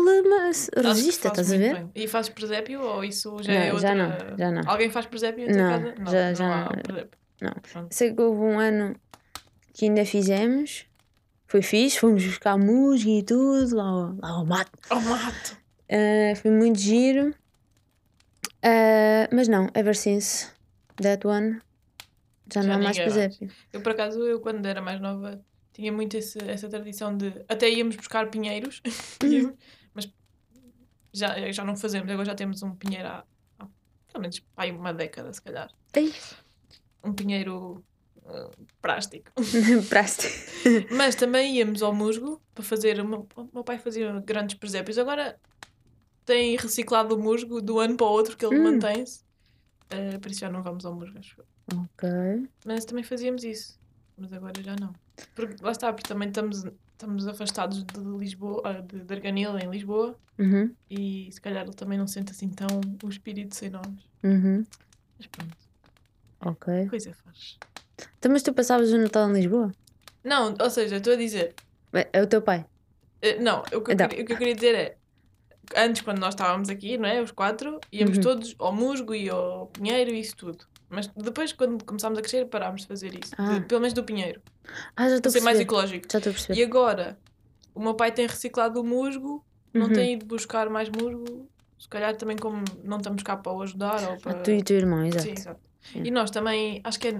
resista, 0.77 1.29
estás 1.29 1.53
a 1.53 1.57
ver? 1.57 1.75
bem. 1.75 1.91
E 1.95 2.07
fazes 2.07 2.29
presépio 2.31 2.81
ou 2.81 3.03
isso 3.03 3.43
já 3.43 3.53
Não, 3.53 3.61
é 3.61 3.67
já 3.67 3.73
outra... 3.75 3.95
não, 3.95 4.39
já 4.39 4.51
não. 4.53 4.71
Alguém 4.71 4.89
faz 4.91 5.07
presépio 5.07 5.45
em 5.51 5.53
Não, 5.57 5.69
casa? 5.69 5.95
Não, 5.99 6.07
já- 6.13 6.29
não 6.29 6.35
já 6.37 6.45
há 6.47 6.65
não. 7.41 7.53
Não. 7.83 7.87
Sei 7.91 8.15
que 8.15 8.21
houve 8.23 8.41
um 8.41 8.59
ano 8.61 8.95
que 9.75 9.87
ainda 9.87 10.05
fizemos, 10.05 10.87
Foi 11.49 11.61
fixe, 11.63 11.99
fomos 11.99 12.25
buscar 12.25 12.57
música 12.57 13.11
e 13.11 13.23
tudo, 13.25 13.75
lá, 13.77 13.83
ao- 13.85 14.17
lá 14.23 14.29
ao 14.31 14.47
mato. 14.47 14.71
Oh, 14.91 15.01
mato! 15.01 15.57
Ah, 15.91 16.37
foi 16.37 16.51
muito 16.53 16.79
giro. 16.79 17.35
Ah, 18.63 19.29
mas 19.33 19.49
não, 19.49 19.69
ever 19.75 19.97
since 19.97 20.49
that 20.97 21.27
one, 21.27 21.61
já, 22.53 22.63
Já 22.63 22.69
não 22.69 22.75
há 22.75 22.79
mais 22.79 22.99
presépio. 22.99 23.51
Eu, 23.73 23.81
por 23.81 23.93
acaso, 23.93 24.21
eu 24.27 24.41
quando 24.41 24.67
era 24.67 24.83
mais 24.83 25.01
nova, 25.01 25.41
tinha 25.73 25.91
muito 25.93 26.17
esse- 26.17 26.39
essa 26.49 26.69
tradição 26.69 27.17
de. 27.17 27.33
Até 27.49 27.71
íamos 27.71 27.97
buscar 27.97 28.29
pinheiros, 28.31 28.83
íamos, 29.25 29.55
mas 29.95 30.13
já, 31.13 31.51
já 31.53 31.65
não 31.65 31.77
fazemos. 31.77 32.11
Agora 32.11 32.27
já 32.27 32.35
temos 32.35 32.63
um 32.63 32.75
pinheiro 32.75 33.09
há, 33.09 33.25
há 33.59 33.67
pelo 34.13 34.23
menos 34.23 34.43
aí 34.57 34.71
uma 34.73 34.93
década, 34.93 35.33
se 35.33 35.41
calhar. 35.43 35.71
Ei, 35.95 36.13
Um 37.03 37.13
pinheiro 37.15 37.83
ah, 38.27 38.51
plástico. 38.83 39.31
Praste. 39.89 40.29
Mas 40.91 41.15
também 41.15 41.57
íamos 41.57 41.83
ao 41.83 41.95
musgo 41.95 42.43
para 42.55 42.63
fazer. 42.65 43.01
O 43.01 43.07
meu, 43.09 43.27
o 43.37 43.49
meu 43.55 43.65
pai 43.65 43.79
fazia 43.79 44.13
grandes 44.21 44.57
presépios. 44.59 44.99
Agora 44.99 45.39
tem 46.25 46.57
reciclado 46.57 47.15
o 47.15 47.19
musgo 47.19 47.61
do 47.61 47.79
ano 47.81 47.97
para 47.97 48.07
o 48.07 48.11
outro, 48.11 48.37
que 48.37 48.45
ele 48.45 48.59
Hum. 48.59 48.63
mantém-se. 48.65 49.23
Ah, 49.91 50.19
por 50.21 50.31
isso 50.31 50.41
já 50.41 50.51
não 50.51 50.63
vamos 50.63 50.85
ao 50.85 50.95
musgo, 50.95 51.19
acho 51.19 51.41
eu. 51.41 51.47
Ok. 51.79 52.49
Mas 52.65 52.85
também 52.85 53.05
fazíamos 53.05 53.45
isso. 53.45 53.79
Mas 54.17 54.33
agora 54.33 54.63
já 54.63 54.77
não. 54.81 54.93
Porque, 55.35 55.63
lá 55.63 55.73
está, 55.73 55.93
porque 55.93 56.09
também 56.09 56.29
estamos, 56.29 56.65
estamos 56.93 57.27
afastados 57.27 57.83
de 57.85 58.01
Lisboa, 58.19 58.63
ah, 58.65 58.81
de, 58.81 59.01
de 59.05 59.15
Arganil 59.15 59.59
em 59.59 59.71
Lisboa. 59.71 60.17
Uhum, 60.39 60.75
E 60.89 61.29
se 61.31 61.41
calhar 61.41 61.65
ele 61.65 61.75
também 61.75 61.99
não 61.99 62.07
sente 62.07 62.33
assim 62.33 62.49
tão 62.49 62.67
o 63.05 63.09
espírito 63.09 63.55
sem 63.55 63.69
nós. 63.71 63.87
uhum, 64.25 64.65
Mas 65.19 65.27
pronto, 65.27 65.57
ok. 66.41 66.89
coisa 66.89 67.13
faz. 67.13 67.59
Então, 68.19 68.33
mas 68.33 68.43
tu 68.43 68.55
passavas 68.55 68.91
o 68.93 68.99
Natal 68.99 69.29
em 69.29 69.35
Lisboa? 69.35 69.71
Não, 70.25 70.55
ou 70.59 70.71
seja, 70.71 70.97
estou 70.97 71.13
a 71.13 71.17
dizer. 71.17 71.55
É 71.93 72.09
é 72.13 72.23
o 72.23 72.27
teu 72.27 72.41
pai? 72.41 72.65
eh, 73.21 73.39
Não, 73.39 73.61
o 73.75 73.81
que, 73.83 73.93
Então. 73.93 74.09
queria, 74.09 74.23
o 74.23 74.27
que 74.27 74.33
eu 74.33 74.39
queria 74.39 74.55
dizer 74.55 74.75
é. 74.75 75.00
Antes, 75.77 76.03
quando 76.03 76.19
nós 76.19 76.35
estávamos 76.35 76.69
aqui, 76.69 76.99
não 76.99 77.09
é? 77.09 77.21
Os 77.23 77.31
quatro, 77.31 77.79
íamos 77.93 78.17
Uhum. 78.17 78.23
todos 78.23 78.55
ao 78.59 78.73
musgo 78.73 79.15
e 79.15 79.29
ao 79.31 79.67
pinheiro 79.69 80.11
e 80.11 80.21
isso 80.21 80.37
tudo. 80.37 80.65
Mas 80.89 81.07
depois, 81.09 81.53
quando 81.53 81.85
começámos 81.85 82.19
a 82.19 82.23
crescer, 82.23 82.47
parámos 82.47 82.83
de 82.83 82.89
fazer 82.89 83.15
isso. 83.15 83.33
Ah. 83.39 83.59
De- 83.59 83.67
pelo 83.67 83.81
menos 83.81 83.93
do 83.95 84.03
pinheiro. 84.03 84.41
Ah, 84.97 85.09
já 85.09 85.17
estou 85.17 85.31
a 85.31 85.33
ser 85.33 85.41
mais 85.41 85.57
perceber. 85.57 85.63
ecológico. 85.63 86.07
Já 86.11 86.19
estou 86.19 86.31
a 86.31 86.33
E 86.33 86.35
perceber. 86.35 86.63
agora, 86.65 87.19
o 87.75 87.81
meu 87.81 87.95
pai 87.95 88.11
tem 88.11 88.27
reciclado 88.27 88.81
o 88.81 88.85
musgo, 88.85 89.45
não 89.73 89.87
Uhum. 89.87 89.93
tem 89.93 90.15
ido 90.15 90.27
buscar 90.27 90.69
mais 90.69 90.89
musgo. 90.89 91.49
Se 91.79 91.89
calhar 91.89 92.15
também 92.17 92.37
como 92.37 92.65
não 92.83 92.97
estamos 92.99 93.23
cá 93.23 93.37
para 93.37 93.53
o 93.53 93.63
ajudar 93.63 94.03
ou 94.03 94.15
Ah, 94.15 94.17
para... 94.21 94.35
tu 94.43 94.51
e 94.51 94.59
o 94.59 94.65
teu 94.65 94.77
irmão, 94.77 95.05
exato. 95.07 95.23
Sim, 95.25 95.33
exato. 95.33 95.61
E 95.95 96.11
nós 96.11 96.31
também, 96.31 96.81
acho 96.85 96.99
que 97.01 97.09
é 97.09 97.19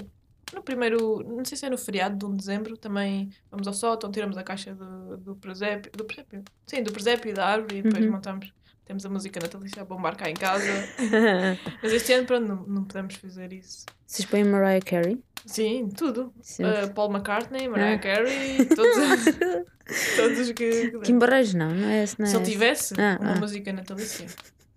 no 0.55 0.63
primeiro, 0.63 1.23
não 1.27 1.45
sei 1.45 1.57
se 1.57 1.67
é 1.67 1.71
no 1.71 1.79
feriado 1.79 2.17
de 2.17 2.25
1 2.27 2.31
de 2.31 2.37
dezembro, 2.39 2.77
também 2.77 3.31
vamos 3.51 3.67
ao 3.67 3.75
sótão, 3.75 4.11
tiramos 4.11 4.37
a 4.37 4.43
caixa 4.43 4.75
do, 4.75 5.17
do 5.17 5.37
presépio, 5.37 5.91
do 5.97 6.05
presépio? 6.05 6.43
Sim, 6.67 6.83
do 6.83 6.93
presépio 6.93 7.31
e 7.31 7.35
da 7.35 7.47
árvore 7.47 7.79
e 7.79 7.83
depois 7.83 8.05
Uhum. 8.05 8.13
montamos, 8.13 8.53
temos 8.85 9.05
a 9.07 9.09
música 9.09 9.39
natalícia 9.41 9.83
a 9.83 9.85
bombar 9.85 10.17
cá 10.17 10.29
em 10.29 10.35
casa. 10.35 10.71
Mas 11.83 11.93
este 11.93 12.13
ano, 12.13 12.27
pronto, 12.27 12.47
não, 12.49 12.67
não 12.67 12.85
podemos 12.85 13.15
fazer 13.17 13.53
isso. 13.53 13.85
Vocês 14.07 14.27
põem 14.29 14.45
Mariah 14.45 14.85
Carey? 14.85 15.23
Sim, 15.47 15.89
tudo. 15.97 16.35
Sim. 16.43 16.65
Uh, 16.65 16.93
Paul 16.95 17.11
McCartney, 17.11 17.67
Mariah 17.69 17.95
Ah. 17.95 17.99
Carey, 17.99 18.67
todos, 18.67 19.25
todos 20.17 20.39
os 20.41 20.53
que... 20.53 20.91
Kim 21.03 21.19
Barreiros, 21.19 21.55
não, 21.55 21.71
não 21.75 21.89
é 21.89 22.03
esse, 22.05 22.19
não 22.19 22.27
é 22.27 22.29
Se 22.31 22.37
ele 22.37 22.43
esse. 22.43 22.53
tivesse 22.53 22.95
Ah, 23.01 23.19
uma 23.21 23.33
ah. 23.33 23.39
música 23.41 23.73
natalícia. 23.73 24.27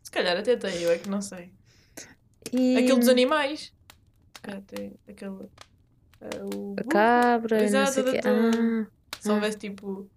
Se 0.03 0.11
calhar 0.11 0.37
até 0.37 0.55
tem, 0.55 0.81
eu 0.81 0.91
é 0.91 0.97
que 0.97 1.09
não 1.09 1.21
sei. 1.21 1.51
E 2.51 2.77
Aquele 2.77 2.99
dos 2.99 3.07
animais. 3.09 3.73
Cá 4.43 4.61
tem 4.67 4.93
aquele. 5.07 5.49
ah, 6.21 6.27
o 6.55 6.75
a 6.79 6.83
cabra, 6.83 7.57
não 7.57 7.63
Exato, 7.65 7.91
sei 7.93 8.03
o 8.03 8.11
quê. 8.11 8.21
da- 8.21 8.29
Ah, 8.31 8.87
Se 9.19 9.31
houvesse 9.31 9.57
tipo. 9.57 10.07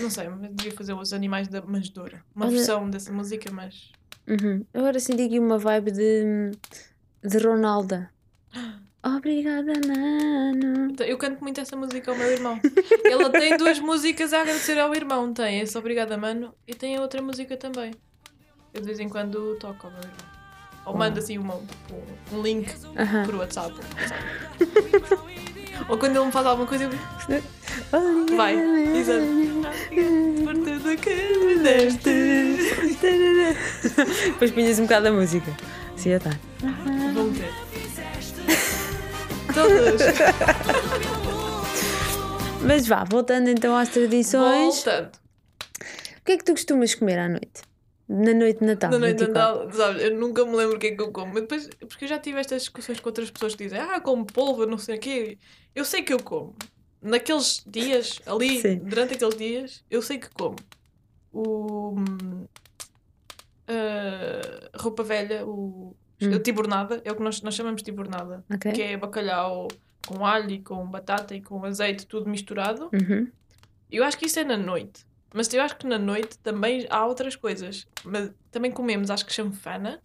Não 0.00 0.10
sei, 0.10 0.28
mas 0.28 0.50
devia 0.54 0.72
fazer 0.72 0.92
os 0.94 1.12
animais 1.12 1.48
da 1.48 1.60
manjedoura. 1.62 2.24
Uma 2.34 2.46
Olha- 2.46 2.56
versão 2.56 2.88
dessa 2.88 3.12
música, 3.12 3.50
mas. 3.52 3.90
uhum. 4.26 4.64
Agora 4.72 4.98
senti 5.00 5.24
aqui 5.24 5.38
uma 5.38 5.58
vibe 5.58 5.90
de, 5.90 6.50
de 7.24 7.38
Ronalda. 7.38 8.10
Obrigada, 9.02 9.72
mano. 9.86 10.90
Então, 10.90 11.06
Eu 11.06 11.16
canto 11.18 11.40
muito 11.42 11.60
essa 11.60 11.76
música 11.76 12.10
ao 12.10 12.16
meu 12.16 12.30
irmão. 12.30 12.58
Ela 13.04 13.30
tem 13.30 13.56
duas 13.56 13.78
músicas 13.78 14.32
a 14.32 14.40
agradecer 14.42 14.78
ao 14.78 14.94
irmão. 14.94 15.32
Tem 15.32 15.60
esse 15.60 15.76
Obrigada 15.78 16.16
Mano 16.18 16.52
e 16.66 16.74
tem 16.74 16.96
a 16.96 17.00
outra 17.00 17.22
música 17.22 17.56
também. 17.56 17.92
Eu 18.74 18.80
de 18.80 18.86
vez 18.86 18.98
em 19.00 19.08
quando 19.08 19.56
toco 19.58 19.86
ao 19.86 19.92
meu 19.92 20.00
irmão. 20.02 20.37
Ou 20.86 20.96
mando 20.96 21.18
assim 21.18 21.36
uma, 21.38 21.54
tipo, 21.56 22.02
um 22.32 22.42
link 22.42 22.72
Aham. 22.98 23.24
por 23.26 23.34
WhatsApp. 23.36 23.74
Ou 25.88 25.96
quando 25.98 26.16
ele 26.16 26.24
me 26.26 26.32
faz 26.32 26.46
alguma 26.46 26.66
coisa, 26.66 26.84
eu 26.84 26.90
Vai, 28.36 28.54
exato. 28.96 29.26
por 30.44 30.54
tudo 30.54 30.96
que 30.96 31.14
me 31.38 31.56
deste. 31.58 32.10
Depois 34.32 34.50
punhas 34.50 34.78
um 34.78 34.82
bocado 34.82 35.04
da 35.04 35.12
música. 35.12 35.50
Sim, 35.96 36.10
já 36.10 36.20
tá. 36.20 36.30
está. 36.30 37.22
Meter. 37.22 37.52
Todos. 39.54 40.02
Mas 42.62 42.86
vá, 42.86 43.04
voltando 43.04 43.48
então 43.48 43.76
às 43.76 43.88
tradições. 43.88 44.84
Voltando. 44.84 45.10
O 46.20 46.24
que 46.24 46.32
é 46.32 46.36
que 46.36 46.44
tu 46.44 46.52
costumas 46.52 46.94
comer 46.94 47.18
à 47.18 47.28
noite? 47.28 47.62
Na 48.08 48.32
noite 48.32 48.60
de 48.60 48.66
Natal? 48.66 48.90
Na 48.90 48.98
noite 48.98 49.18
de 49.18 49.26
24? 49.26 49.66
Natal, 49.66 49.72
sabes, 49.72 50.02
eu 50.02 50.14
nunca 50.18 50.44
me 50.44 50.56
lembro 50.56 50.76
o 50.76 50.78
que 50.78 50.86
é 50.86 50.96
que 50.96 51.02
eu 51.02 51.12
como. 51.12 51.34
Mas 51.34 51.42
depois, 51.42 51.68
porque 51.86 52.06
eu 52.06 52.08
já 52.08 52.18
tive 52.18 52.40
estas 52.40 52.62
discussões 52.62 52.98
com 53.00 53.08
outras 53.10 53.30
pessoas 53.30 53.54
que 53.54 53.64
dizem, 53.64 53.78
ah, 53.78 54.00
como 54.00 54.24
polvo, 54.24 54.64
não 54.64 54.78
sei 54.78 54.96
o 54.96 55.00
quê. 55.00 55.38
Eu 55.74 55.84
sei 55.84 56.02
que 56.02 56.12
eu 56.14 56.22
como. 56.22 56.56
Naqueles 57.02 57.62
dias, 57.66 58.20
ali, 58.24 58.60
Sim. 58.60 58.78
durante 58.78 59.14
aqueles 59.14 59.36
dias, 59.36 59.84
eu 59.90 60.00
sei 60.00 60.18
que 60.18 60.30
como. 60.30 60.56
O. 61.32 61.96
a 63.68 64.78
roupa 64.78 65.02
velha, 65.02 65.46
o. 65.46 65.94
Hum. 66.20 66.38
Tibornada, 66.40 67.00
é 67.04 67.12
o 67.12 67.14
que 67.14 67.22
nós, 67.22 67.42
nós 67.42 67.54
chamamos 67.54 67.82
de 67.82 67.84
tibornada. 67.84 68.44
Ok. 68.52 68.72
Que 68.72 68.82
é 68.82 68.96
bacalhau 68.96 69.68
com 70.06 70.26
alho 70.26 70.50
e 70.50 70.60
com 70.60 70.84
batata 70.86 71.34
e 71.34 71.42
com 71.42 71.62
azeite, 71.64 72.06
tudo 72.06 72.28
misturado. 72.28 72.88
Uhum. 72.92 73.30
Eu 73.90 74.02
acho 74.02 74.18
que 74.18 74.26
isso 74.26 74.38
é 74.40 74.44
na 74.44 74.56
noite. 74.56 75.06
Mas 75.34 75.52
eu 75.52 75.62
acho 75.62 75.76
que 75.76 75.86
na 75.86 75.98
noite 75.98 76.38
também 76.38 76.86
há 76.90 77.06
outras 77.06 77.36
coisas. 77.36 77.86
Mas 78.04 78.30
também 78.50 78.70
comemos, 78.70 79.10
acho 79.10 79.26
que 79.26 79.32
chanfana. 79.32 80.00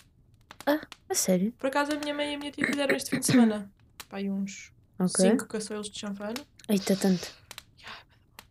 A 0.66 1.16
sério? 1.16 1.52
Por 1.58 1.68
acaso 1.68 1.94
a 1.94 1.96
minha 1.96 2.14
mãe 2.14 2.32
e 2.32 2.36
a 2.36 2.38
minha 2.38 2.52
tia 2.52 2.66
fizeram 2.66 2.96
este 2.96 3.10
fim 3.10 3.20
de 3.20 3.26
semana. 3.26 3.72
Pai, 4.10 4.30
uns 4.30 4.72
Ok. 5.00 5.30
5 5.30 5.48
caçoeiros 5.48 5.90
de 5.90 6.00
chanfana. 6.00 6.36
Eita, 6.70 6.96
tanto. 6.96 7.32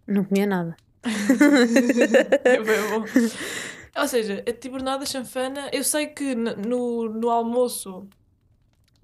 Não 0.07 0.25
comia 0.25 0.47
nada. 0.47 0.77
é 2.45 2.61
bem 2.63 2.91
bom. 2.91 3.05
Ou 4.01 4.09
seja, 4.09 4.43
a 4.47 4.53
tibornada 4.53 5.05
chanfana, 5.07 5.71
eu 5.73 5.85
sei 5.85 6.07
que 6.09 6.35
no, 6.35 7.09
no 7.09 7.31
almoço 7.31 8.09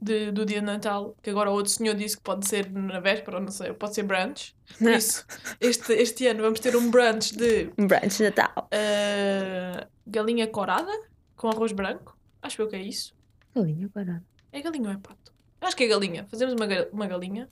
de- 0.01 0.31
do 0.31 0.45
dia 0.47 0.61
de 0.61 0.67
Natal, 0.67 1.17
que 1.23 1.31
agora 1.31 1.51
o 1.51 1.55
outro 1.55 1.71
senhor 1.73 1.95
disse 1.95 2.17
que 2.17 2.23
pode 2.23 2.47
ser 2.47 2.71
na 2.73 3.01
véspera, 3.01 3.37
ou 3.39 3.43
não 3.43 3.51
sei, 3.51 3.73
pode 3.73 3.95
ser 3.95 4.03
brunch. 4.05 4.55
Por 4.79 4.91
isso, 4.91 5.25
este, 5.61 5.93
este 5.95 6.27
ano 6.27 6.43
vamos 6.43 6.61
ter 6.61 6.77
um 6.77 6.91
brunch 6.91 7.37
de 7.37 7.71
Um 7.79 7.87
brunch 7.87 8.17
de 8.19 8.25
Natal. 8.25 8.69
ah, 8.73 9.87
galinha 10.07 10.47
corada 10.47 10.93
com 11.37 11.49
arroz 11.49 11.73
branco. 11.73 12.17
Acho 12.43 12.63
eu 12.63 12.69
que 12.69 12.77
é 12.77 12.83
isso. 12.83 13.15
Galinha 13.55 13.89
parada. 13.89 14.25
É 14.53 14.61
galinha 14.63 14.89
ou 14.89 14.95
é 14.95 14.99
pato? 14.99 15.33
Acho 15.61 15.77
que 15.77 15.85
é 15.85 15.89
galinha. 15.89 16.27
Fazemos 16.31 16.55
uma, 16.55 16.67
uma 16.93 17.07
galinha. 17.07 17.49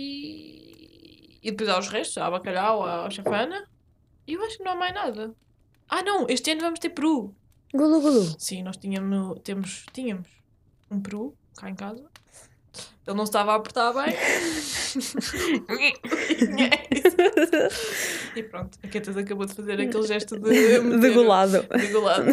E... 0.00 1.38
e 1.42 1.50
depois 1.50 1.68
há 1.68 1.78
os 1.78 1.88
restos. 1.88 2.18
Há 2.18 2.30
bacalhau, 2.30 2.82
há 2.84 3.08
chafana. 3.10 3.68
E 4.26 4.34
eu 4.34 4.44
acho 4.44 4.56
que 4.58 4.64
não 4.64 4.72
há 4.72 4.76
mais 4.76 4.94
nada. 4.94 5.34
Ah 5.88 6.02
não, 6.02 6.26
este 6.28 6.50
ano 6.52 6.60
vamos 6.62 6.78
ter 6.78 6.90
peru. 6.90 7.34
Gulu 7.74 8.00
gulu. 8.00 8.34
Sim, 8.38 8.62
nós 8.62 8.76
tínhamos, 8.76 9.38
temos, 9.44 9.84
tínhamos 9.92 10.26
um 10.90 11.00
peru 11.00 11.34
cá 11.56 11.70
em 11.70 11.74
casa. 11.74 12.04
Ele 13.06 13.16
não 13.16 13.24
estava 13.24 13.52
a 13.52 13.56
apertar 13.56 13.92
bem. 13.92 14.14
e 18.36 18.42
pronto, 18.44 18.78
a 18.82 18.88
Ketas 18.88 19.16
acabou 19.16 19.46
de 19.46 19.54
fazer 19.54 19.80
aquele 19.80 20.06
gesto 20.06 20.38
de... 20.38 20.50
De 20.50 20.80
meter- 20.80 21.14
golado. 21.14 21.66
De 21.76 21.86
golado. 21.88 22.24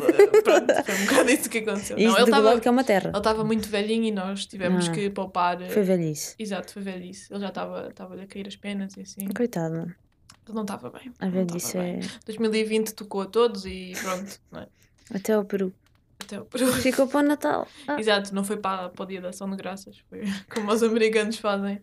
Pronto, 0.43 0.83
foi 0.85 0.95
um 0.95 1.05
bocado 1.05 1.29
isso 1.31 1.49
que 1.49 1.57
aconteceu. 1.59 1.97
Não, 1.97 2.05
Isto 2.05 2.17
ele 2.17 2.23
estava 2.25 2.59
que 2.59 2.67
é 2.67 2.71
uma 2.71 2.83
terra. 2.83 3.09
ele 3.09 3.17
estava 3.17 3.43
muito 3.43 3.67
velhinho 3.69 4.05
e 4.05 4.11
nós 4.11 4.45
tivemos 4.45 4.87
Ah. 4.87 4.91
que 4.91 5.09
poupar. 5.09 5.59
Foi 5.69 5.83
velhice. 5.83 6.35
Exato, 6.37 6.73
foi 6.73 6.81
velhice. 6.81 7.31
Ele 7.31 7.41
já 7.41 7.49
estava 7.49 7.87
estava 7.89 8.21
a 8.21 8.27
cair 8.27 8.47
as 8.47 8.55
penas 8.55 8.95
e 8.97 9.01
assim. 9.01 9.27
Coitado. 9.29 9.75
Ele 9.77 10.55
não 10.55 10.61
estava 10.61 10.89
bem. 10.89 11.11
A 11.19 11.25
não 11.25 11.31
velhice 11.31 11.77
é. 11.77 11.99
2020 12.25 12.93
tocou 12.93 13.21
a 13.21 13.25
todos 13.25 13.65
e 13.65 13.93
pronto. 14.01 14.39
Não 14.51 14.61
é? 14.61 14.67
Até 15.13 15.33
ao 15.33 15.45
Peru. 15.45 15.73
Até 16.19 16.39
o 16.39 16.45
Peru. 16.45 16.71
Ficou 16.81 17.07
para 17.07 17.19
o 17.19 17.27
Natal. 17.27 17.67
Ah. 17.87 17.99
Exato, 17.99 18.33
não 18.33 18.43
foi 18.43 18.57
para, 18.57 18.89
para 18.89 19.03
o 19.03 19.05
dia 19.05 19.21
da 19.21 19.29
ação 19.29 19.49
de 19.49 19.55
graças. 19.55 19.99
Foi 20.09 20.21
como 20.53 20.71
os 20.71 20.83
americanos 20.83 21.37
fazem. 21.37 21.81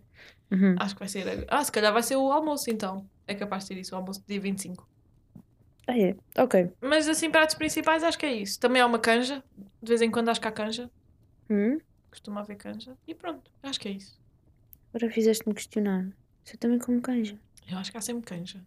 Uhum. 0.50 0.75
Acho 0.78 0.95
que 0.95 1.00
vai 1.00 1.09
ser. 1.09 1.45
Ah, 1.49 1.64
se 1.64 1.73
calhar 1.73 1.93
vai 1.93 2.02
ser 2.02 2.16
o 2.16 2.31
almoço 2.31 2.71
então. 2.71 3.09
É 3.26 3.35
capaz 3.35 3.64
de 3.64 3.69
ser 3.69 3.81
isso, 3.81 3.95
o 3.95 3.99
almoço 3.99 4.21
do 4.21 4.26
dia 4.26 4.40
25. 4.40 4.87
Ah, 5.87 5.99
é. 5.99 6.14
Ok. 6.37 6.73
Mas 6.81 7.09
assim, 7.09 7.31
pratos 7.31 7.54
principais, 7.54 8.02
acho 8.02 8.19
que 8.19 8.26
é 8.26 8.33
isso. 8.35 8.59
Também 8.59 8.81
há 8.81 8.87
uma 8.87 8.99
canja. 8.99 9.43
De 9.83 9.88
vez 9.88 10.00
em 10.02 10.11
quando 10.11 10.28
acho 10.28 10.40
que 10.40 10.49
há 10.49 10.52
canja. 10.52 10.90
Hum? 11.50 11.78
Costuma 12.11 12.40
haver 12.40 12.57
canja. 12.57 12.97
E 13.07 13.14
pronto, 13.14 13.50
acho 13.62 13.81
que 13.81 13.88
é 13.88 13.93
isso. 13.93 14.19
Agora 14.93 15.12
fizeste-me 15.12 15.54
questionar. 15.54 16.07
Se 16.45 16.54
eu 16.54 16.59
também 16.59 16.78
como 16.78 17.00
canja. 17.00 17.38
Eu 17.69 17.78
acho 17.78 17.90
que 17.90 17.99
há 17.99 18.00
sempre 18.00 18.23
canja. 18.25 18.61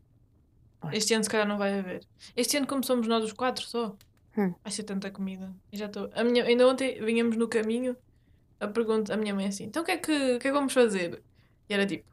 Olha. 0.81 0.97
Este 0.97 1.13
ano 1.13 1.23
se 1.23 1.29
calhar 1.29 1.47
não 1.47 1.57
vai 1.57 1.79
haver. 1.79 2.03
Este 2.35 2.57
ano, 2.57 2.67
como 2.67 2.83
somos 2.83 3.07
nós 3.07 3.23
os 3.23 3.33
quatro 3.33 3.65
só, 3.65 3.95
Hum. 4.37 4.53
vai 4.63 4.71
ser 4.71 4.83
tanta 4.83 5.09
comida. 5.09 5.51
Eu 5.71 5.77
já 5.79 5.85
estou. 5.87 6.09
A 6.13 6.23
minha... 6.23 6.43
Ainda 6.43 6.67
ontem 6.67 7.03
vinhamos 7.03 7.35
no 7.35 7.47
caminho, 7.47 7.95
a 8.59 8.67
pergunta, 8.67 9.13
a 9.13 9.17
minha 9.17 9.33
mãe 9.33 9.47
assim, 9.47 9.63
então 9.65 9.81
o 9.81 9.85
que 9.85 9.91
é 9.91 9.97
que, 9.97 10.11
o 10.11 10.39
que, 10.39 10.47
é 10.47 10.51
que 10.51 10.51
vamos 10.51 10.73
fazer? 10.73 11.21
E 11.69 11.73
era 11.73 11.85
tipo, 11.85 12.05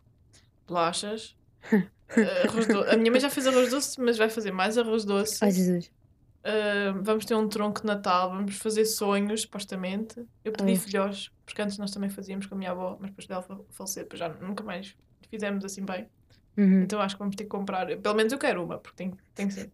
bolachas, 0.66 1.36
eh, 1.72 2.42
arroz 2.48 2.66
doce. 2.66 2.90
A 2.90 2.96
minha 2.96 3.10
mãe 3.10 3.20
já 3.20 3.30
fez 3.30 3.46
arroz 3.46 3.70
doce, 3.70 4.00
mas 4.00 4.16
vai 4.18 4.28
fazer 4.30 4.52
mais 4.52 4.76
arroz 4.78 5.04
doce. 5.04 5.44
Ai 5.44 5.50
Jesus. 5.50 5.90
Uh, 6.46 7.02
vamos 7.02 7.24
ter 7.24 7.34
um 7.34 7.48
tronco 7.48 7.80
de 7.80 7.86
Natal, 7.86 8.28
vamos 8.30 8.56
fazer 8.56 8.84
sonhos, 8.84 9.42
supostamente. 9.42 10.22
Eu 10.44 10.52
pedi 10.52 10.72
Ah. 10.74 10.76
filhós, 10.78 11.30
porque 11.46 11.62
antes 11.62 11.78
nós 11.78 11.90
também 11.90 12.10
fazíamos 12.10 12.44
com 12.46 12.54
a 12.54 12.58
minha 12.58 12.70
avó, 12.72 12.98
mas 13.00 13.10
depois 13.10 13.26
dela 13.26 13.40
fa- 13.42 13.58
falecer, 13.70 14.02
depois 14.02 14.18
já 14.20 14.28
nunca 14.28 14.62
mais 14.62 14.94
fizemos 15.30 15.64
assim 15.64 15.84
bem. 15.86 16.06
Uhum. 16.56 16.82
Então 16.82 17.00
acho 17.00 17.14
que 17.14 17.18
vamos 17.20 17.34
ter 17.34 17.44
que 17.44 17.48
comprar. 17.50 17.86
Pelo 17.96 18.14
menos 18.14 18.30
eu 18.30 18.38
quero 18.38 18.62
uma, 18.62 18.78
porque 18.78 18.96
tem, 18.96 19.14
tem 19.34 19.48
que 19.48 19.54
ser. 19.54 19.70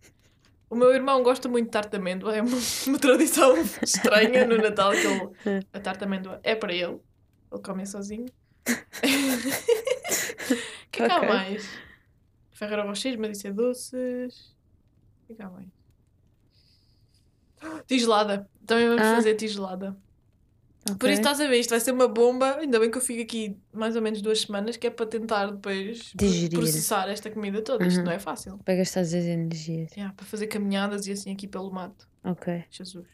O 0.71 0.77
meu 0.77 0.95
irmão 0.95 1.23
gosta 1.23 1.49
muito 1.49 1.67
de 1.67 1.73
tarte 1.73 1.91
de 1.91 1.97
amêndoa, 1.97 2.35
é 2.37 2.41
uma, 2.41 2.57
uma 2.87 2.99
tradição 2.99 3.55
estranha 3.83 4.47
no 4.47 4.57
Natal 4.57 4.93
que 4.93 4.99
ele, 5.05 5.67
a 5.73 5.81
tarte 5.81 5.99
de 5.99 6.05
amêndoa 6.07 6.41
é 6.45 6.55
para 6.55 6.73
ele. 6.73 7.01
Ele 7.53 7.63
come 7.63 7.85
sozinho. 7.85 8.27
O 8.27 8.31
que 10.93 11.03
é 11.03 11.07
que 11.07 11.13
há 11.13 11.23
mais? 11.23 11.69
Ferreira 12.53 12.85
Rocher, 12.85 13.19
mas 13.19 13.37
isso 13.39 13.49
é 13.49 13.53
doces. 13.53 14.55
O 15.23 15.27
que 15.27 15.33
é 15.33 15.37
que 15.37 15.43
há 15.43 15.51
mais? 15.51 15.69
Tigelada. 17.87 18.49
Também 18.65 18.89
vamos 18.89 19.03
Ah. 19.03 19.17
fazer 19.17 19.35
tigelada. 19.35 19.97
Por 20.85 20.93
Ok. 20.95 21.11
isso 21.11 21.21
estás 21.21 21.41
a 21.41 21.47
ver, 21.47 21.59
isto 21.61 21.71
vai 21.71 21.81
ser 21.81 21.93
uma 21.93 22.09
bomba. 22.09 22.57
Ainda 22.57 22.81
bem 22.81 22.91
que 22.91 22.97
eu 22.97 23.03
fico 23.03 23.23
aqui 23.23 23.57
mais 23.73 23.95
ou 23.97 24.03
menos 24.03 24.23
duas 24.23 24.41
semanas, 24.41 24.77
que 24.77 24.87
é 24.87 24.91
para 24.91 25.07
tentar 25.07 25.51
depois 25.51 26.11
Digerir. 26.15 26.59
processar 26.59 27.09
esta 27.09 27.31
comida 27.31 27.63
toda. 27.63 27.87
Isto 27.87 27.99
Uhum. 27.99 28.05
não 28.07 28.13
é 28.13 28.19
fácil. 28.19 28.59
Para 28.65 28.77
gastar 28.77 29.01
as 29.01 29.13
energias. 29.13 29.93
Yeah, 29.93 30.15
para 30.15 30.25
fazer 30.25 30.47
caminhadas 30.47 31.07
e 31.07 31.13
assim 31.13 31.33
aqui 31.33 31.47
pelo 31.47 31.71
mato. 31.71 32.09
Ok. 32.25 32.65
Jesus. 32.71 33.07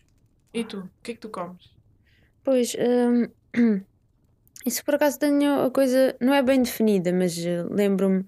E 0.55 0.65
tu? 0.65 0.79
O 0.81 0.91
que 1.03 1.11
é 1.11 1.15
que 1.15 1.21
tu 1.21 1.29
comes? 1.29 1.75
Pois, 2.45 2.77
hum, 2.79 3.27
isso 4.65 4.85
por 4.85 4.95
acaso 4.95 5.19
tenho 5.19 5.63
a 5.65 5.71
coisa, 5.71 6.17
não 6.21 6.33
é 6.33 6.43
bem 6.43 6.63
definida, 6.63 7.13
mas 7.13 7.37
eh, 7.39 7.65
lembro-me 7.69 8.25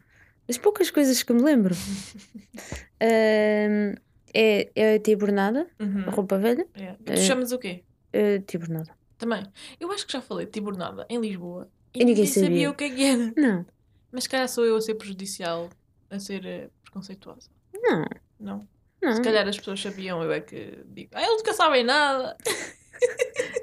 das 0.48 0.58
poucas 0.58 0.90
coisas 0.90 1.22
que 1.22 1.32
me 1.32 1.42
lembro. 1.42 1.74
Hum, 3.00 3.94
é, 4.34 4.70
é 4.74 4.94
a 4.96 4.98
tibornada, 4.98 5.70
Uhum. 5.80 6.02
roupa 6.10 6.36
velha, 6.38 6.66
Yeah. 6.76 6.98
Tu 7.04 7.16
chamas 7.16 7.52
o 7.52 7.58
quê? 7.58 7.84
eh, 8.12 8.40
tibornada. 8.40 8.97
Também. 9.18 9.42
Eu 9.80 9.90
acho 9.92 10.06
que 10.06 10.12
já 10.12 10.20
falei 10.20 10.46
de 10.46 10.52
tibornada 10.52 11.04
em 11.10 11.20
Lisboa. 11.20 11.68
E, 11.94 12.00
E 12.02 12.04
ninguém 12.04 12.24
sabia. 12.26 12.48
sabia. 12.48 12.70
o 12.70 12.74
que 12.74 12.84
é 12.84 12.90
que 12.90 13.04
era. 13.04 13.32
Não, 13.36 13.66
Mas 14.12 14.22
se 14.24 14.28
calhar 14.30 14.48
sou 14.48 14.64
eu 14.64 14.76
a 14.76 14.80
ser 14.80 14.94
prejudicial, 14.94 15.68
a 16.10 16.18
ser 16.20 16.44
eh, 16.46 16.70
preconceituosa. 16.82 17.50
não, 17.82 18.04
Não. 18.38 18.68
não. 19.02 19.12
Se 19.14 19.20
calhar 19.22 19.46
as 19.48 19.58
pessoas 19.58 19.80
sabiam, 19.82 20.22
eu 20.22 20.32
é 20.32 20.40
que 20.40 20.78
digo. 20.86 21.10
Ah, 21.14 21.22
eles 21.22 21.38
nunca 21.38 21.52
sabem 21.52 21.84
nada. 21.84 22.36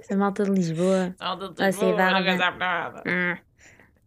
A 0.10 0.16
malta 0.16 0.44
de 0.44 0.52
Lisboa. 0.52 1.16
Não, 1.20 1.38
não, 1.38 1.48
A 1.58 1.72
cidade. 1.72 2.20
nunca 2.20 2.38
sabem 2.38 2.60
nada. 2.60 3.04
hum, 3.08 3.38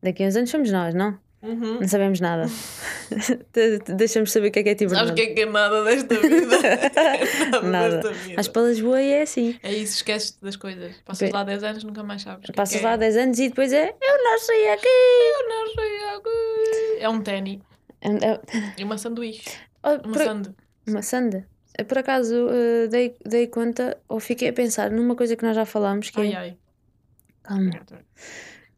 Daqui 0.02 0.23
a 0.25 0.28
uns 0.28 0.37
anos 0.37 0.50
somos 0.50 0.71
nós, 0.71 0.95
não? 0.95 1.19
Uhum. 1.40 1.78
Não 1.80 1.87
sabemos 1.88 2.18
nada. 2.21 2.47
De- 3.54 3.78
de- 3.78 3.95
Deixamos 3.95 4.33
saber 4.33 4.49
o 4.49 4.50
que 4.50 4.59
é 4.59 4.62
que 4.64 4.68
é 4.71 4.73
Sabes 4.73 4.88
tibornada. 4.92 5.12
o 5.12 5.14
que 5.14 5.21
é 5.23 5.26
que 5.35 5.40
é 5.42 5.46
nada 5.46 5.85
desta 5.85 6.14
vida? 6.20 6.46
nada, 6.46 7.62
Nada. 7.62 7.96
desta 7.98 8.12
vida. 8.12 8.35
Mas 8.37 8.48
para 8.48 8.62
Lisboa 8.62 9.01
é 9.01 9.22
assim. 9.22 9.57
É 9.62 9.72
isso, 9.72 9.96
esqueces-te 9.96 10.42
das 10.42 10.57
coisas. 10.57 10.96
Passas 11.05 11.31
lá 11.31 11.44
10 11.44 11.62
anos, 11.62 11.85
nunca 11.85 12.03
mais 12.03 12.22
sabes. 12.22 12.44
que 12.46 12.51
é 12.51 12.55
Passas 12.55 12.81
que 12.81 12.85
é. 12.85 12.88
lá 12.88 12.96
10 12.96 13.16
anos 13.16 13.38
e 13.38 13.48
depois 13.48 13.72
é 13.72 13.88
eu 13.88 14.24
não 14.24 14.38
sei 14.38 14.68
aqui. 14.72 14.87
Eu 14.87 15.48
não 15.48 15.74
sei 15.74 16.05
algo. 16.11 16.29
É 17.01 17.09
um 17.09 17.22
ténis 17.22 17.61
É- 18.01 18.09
é- 18.33 18.40
e 18.77 18.85
uma 18.85 18.98
sanduíche. 18.98 19.48
oh, 19.85 19.90
Uma 19.90 19.98
por- 20.01 20.22
sande. 20.24 20.51
Uma 20.88 21.03
sanda. 21.03 21.46
Eu, 21.79 21.85
Por 21.85 21.98
acaso 21.98 22.48
eh, 22.51 22.88
dei, 22.88 23.14
dei 23.24 23.46
conta 23.46 23.96
ou 24.09 24.18
fiquei 24.18 24.48
a 24.48 24.53
pensar 24.53 24.90
numa 24.90 25.14
coisa 25.14 25.37
que 25.37 25.44
nós 25.44 25.55
já 25.55 25.64
falámos 25.64 26.11
que 26.11 26.20
Ai, 26.20 26.33
é, 26.33 26.37
ai. 26.37 26.57
calma, 27.44 27.70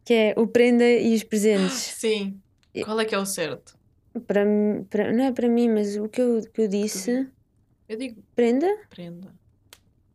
que 0.05 0.13
é 0.13 0.35
o 0.37 0.47
prenda 0.47 0.85
e 0.85 1.15
os 1.15 1.23
presentes. 1.25 1.73
Sim. 1.99 2.39
Qual 2.85 3.01
é 3.01 3.05
que 3.05 3.15
é 3.15 3.19
o 3.19 3.27
certo? 3.27 3.79
para, 4.27 4.45
para- 4.89 5.13
não 5.13 5.25
é 5.25 5.33
para 5.33 5.49
mim, 5.49 5.69
mas 5.69 5.97
o 5.97 6.09
que 6.09 6.21
eu, 6.21 6.41
que 6.53 6.63
eu 6.63 6.69
disse, 6.69 7.29
Eu 7.89 7.97
digo 7.97 8.23
prenda, 8.35 8.67
prenda. 8.89 9.33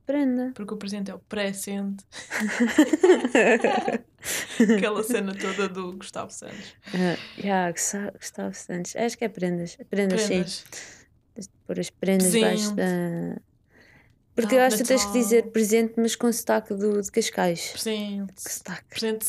prenda. 0.05 0.51
Porque 0.53 0.73
o 0.73 0.77
presente 0.77 1.11
é 1.11 1.15
o 1.15 1.19
presente. 1.19 2.03
Aquela 4.77 5.03
cena 5.03 5.33
toda 5.35 5.67
do 5.69 5.93
Gustavo 5.97 6.31
Santos. 6.31 6.75
Ah, 6.87 7.17
Já, 7.41 7.71
Gustavo 7.71 8.53
Santos. 8.53 8.95
Acho 8.95 9.17
que 9.17 9.25
é 9.25 9.29
prendas. 9.29 9.77
Prendas, 9.89 10.21
sim. 10.21 10.27
Prendas. 10.27 10.63
De 11.37 11.47
pôr 11.67 11.79
as 11.79 11.89
prendas 11.89 12.31
debaixo 12.31 12.73
da. 12.75 12.83
Porque 14.36 14.56
eu 14.56 14.62
acho 14.62 14.78
que 14.78 14.84
tu 14.84 14.88
tens 14.88 15.06
que 15.06 15.13
dizer 15.13 15.43
presente, 15.52 15.93
mas 15.98 16.15
com 16.15 16.32
sotaque 16.32 16.74
do, 16.74 17.02
de 17.02 17.10
Cascais. 17.10 17.69
Presente. 17.71 18.34
Que 18.43 18.52
sotaque. 18.52 18.84
Presente. 18.89 19.26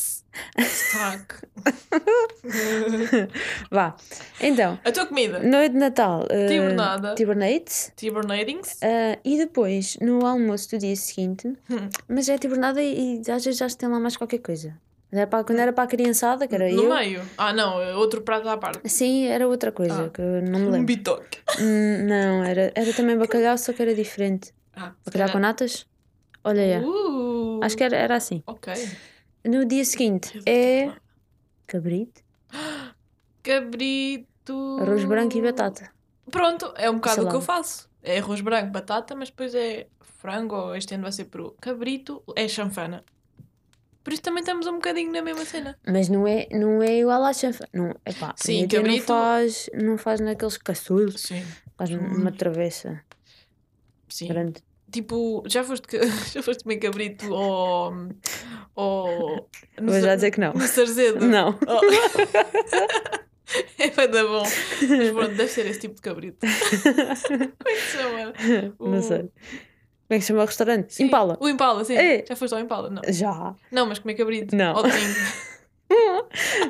Stack. 0.59 1.35
Vá. 3.71 3.95
Então, 4.41 4.79
A 4.83 4.91
tua 4.91 5.05
comida. 5.05 5.39
noite 5.39 5.73
de 5.73 5.77
Natal. 5.79 6.23
Uh, 6.23 6.47
Tibornada. 6.47 7.15
Tibernate. 7.15 7.91
Tibernatings. 7.95 8.77
Ah, 8.81 9.17
e 9.23 9.37
depois, 9.37 9.97
no 10.01 10.25
almoço 10.25 10.69
do 10.71 10.77
dia 10.77 10.95
seguinte, 10.95 11.47
Hum. 11.69 11.89
mas 12.07 12.29
é 12.29 12.37
tibernada 12.37 12.81
e, 12.81 13.21
e 13.25 13.31
às 13.31 13.43
vezes 13.43 13.59
já 13.59 13.67
se 13.69 13.77
tem 13.77 13.89
lá 13.89 13.99
mais 13.99 14.17
qualquer 14.17 14.39
coisa. 14.39 14.75
Era 15.11 15.25
para, 15.25 15.43
quando 15.45 15.59
era 15.59 15.71
para 15.71 15.85
a 15.85 15.87
criançada, 15.87 16.47
que 16.47 16.53
era 16.53 16.69
No 16.69 16.83
eu, 16.83 16.93
meio. 16.93 17.21
Ah, 17.37 17.53
não. 17.53 17.81
é 17.81 17.95
Outro 17.95 18.21
prato 18.21 18.47
à 18.49 18.57
parte. 18.57 18.81
assim 18.85 19.25
era 19.27 19.47
outra 19.47 19.71
coisa 19.71 20.05
Ah. 20.05 20.09
que 20.09 20.21
não 20.21 20.59
me 20.59 20.67
Um 20.67 20.71
lembro. 20.71 20.85
bitoque. 20.85 21.39
Hum, 21.61 22.05
não, 22.05 22.43
era, 22.43 22.71
era 22.75 22.91
também 22.93 23.17
bacalhau, 23.17 23.57
só 23.57 23.71
que 23.71 23.81
era 23.81 23.95
diferente. 23.95 24.53
Ah, 24.79 24.93
Bacalhau 25.05 25.31
com 25.31 25.39
natas? 25.39 25.85
Olha 26.43 26.61
aí. 26.61 26.83
Uh, 26.85 27.59
Acho 27.63 27.75
que 27.75 27.83
era, 27.83 27.97
era 27.97 28.15
assim. 28.15 28.43
Ok. 28.45 28.71
No 29.43 29.65
dia 29.65 29.83
seguinte 29.83 30.39
é 30.45 30.91
cabrito, 31.65 32.21
Cabrito. 33.43 34.77
arroz 34.81 35.03
branco 35.05 35.37
e 35.37 35.41
batata. 35.41 35.89
Pronto, 36.29 36.73
é 36.75 36.89
um 36.89 36.95
bocado 36.95 37.25
o 37.25 37.29
que 37.29 37.35
eu 37.35 37.41
faço. 37.41 37.89
É 38.03 38.19
arroz 38.19 38.41
branco, 38.41 38.71
batata, 38.71 39.15
mas 39.15 39.29
depois 39.29 39.55
é 39.55 39.87
frango, 40.01 40.55
ou 40.55 40.75
este 40.75 40.93
ano 40.93 41.03
vai 41.03 41.11
ser 41.11 41.25
peru. 41.25 41.55
Cabrito 41.61 42.23
é 42.35 42.47
chanfana. 42.47 43.03
Por 44.03 44.13
isso 44.13 44.21
também 44.21 44.39
estamos 44.41 44.67
um 44.67 44.73
bocadinho 44.75 45.11
na 45.11 45.21
mesma 45.21 45.43
cena. 45.45 45.77
Mas 45.85 46.07
não 46.07 46.25
é, 46.27 46.47
não 46.51 46.81
é 46.81 46.99
igual 46.99 47.23
à 47.25 47.33
chanfa. 47.33 47.67
Não, 47.73 47.89
epá, 48.05 48.33
Sim, 48.37 48.53
a 48.53 48.55
minha 48.55 48.67
tia 48.67 48.79
cabrito- 48.81 49.11
não 49.13 49.19
faz, 49.19 49.69
não 49.73 49.97
faz 49.97 50.19
naqueles 50.21 50.57
caçulos, 50.57 51.21
Sim. 51.21 51.45
faz 51.77 51.89
uma 51.91 52.31
travessa 52.31 53.01
Sim. 54.07 54.27
grande. 54.27 54.63
Tipo, 54.91 55.43
já 55.47 55.63
foste, 55.63 55.85
já 56.33 56.41
foste 56.41 56.63
comer 56.63 56.77
cabrito 56.77 57.31
ou. 57.33 57.93
ou. 58.75 59.49
no 59.79 59.91
Vou 59.91 59.95
já 59.95 60.01
Sar- 60.07 60.15
dizer 60.15 60.31
que 60.31 60.39
não. 60.39 60.53
No 60.53 60.67
Sarzedo? 60.67 61.25
Não. 61.25 61.57
Oh. 61.67 61.81
é 63.79 64.07
dar 64.07 64.23
bom. 64.25 64.43
Mas 64.43 65.09
pronto, 65.11 65.35
deve 65.35 65.47
ser 65.47 65.65
esse 65.67 65.79
tipo 65.79 65.95
de 65.95 66.01
cabrito. 66.01 66.39
Como 67.27 67.69
é 67.69 67.73
que 67.73 67.81
se 67.81 67.97
chama? 67.97 68.33
Não 68.79 68.97
O- 68.97 69.01
sei. 69.01 69.19
Como 69.19 69.31
é 70.09 70.15
que 70.15 70.21
se 70.21 70.27
chama 70.27 70.43
o 70.43 70.45
restaurante? 70.45 70.93
Sim, 70.93 71.03
Impala. 71.05 71.37
O 71.41 71.49
Impala, 71.49 71.83
sim. 71.83 71.95
É. 71.95 72.23
Já 72.25 72.35
foste 72.35 72.53
ao 72.53 72.59
Impala? 72.61 72.89
Não. 72.89 73.01
Já. 73.09 73.55
Não, 73.71 73.85
mas 73.85 73.99
comer 73.99 74.15
cabrito. 74.15 74.55
Não. 74.55 74.73
Domingo. 74.73 75.19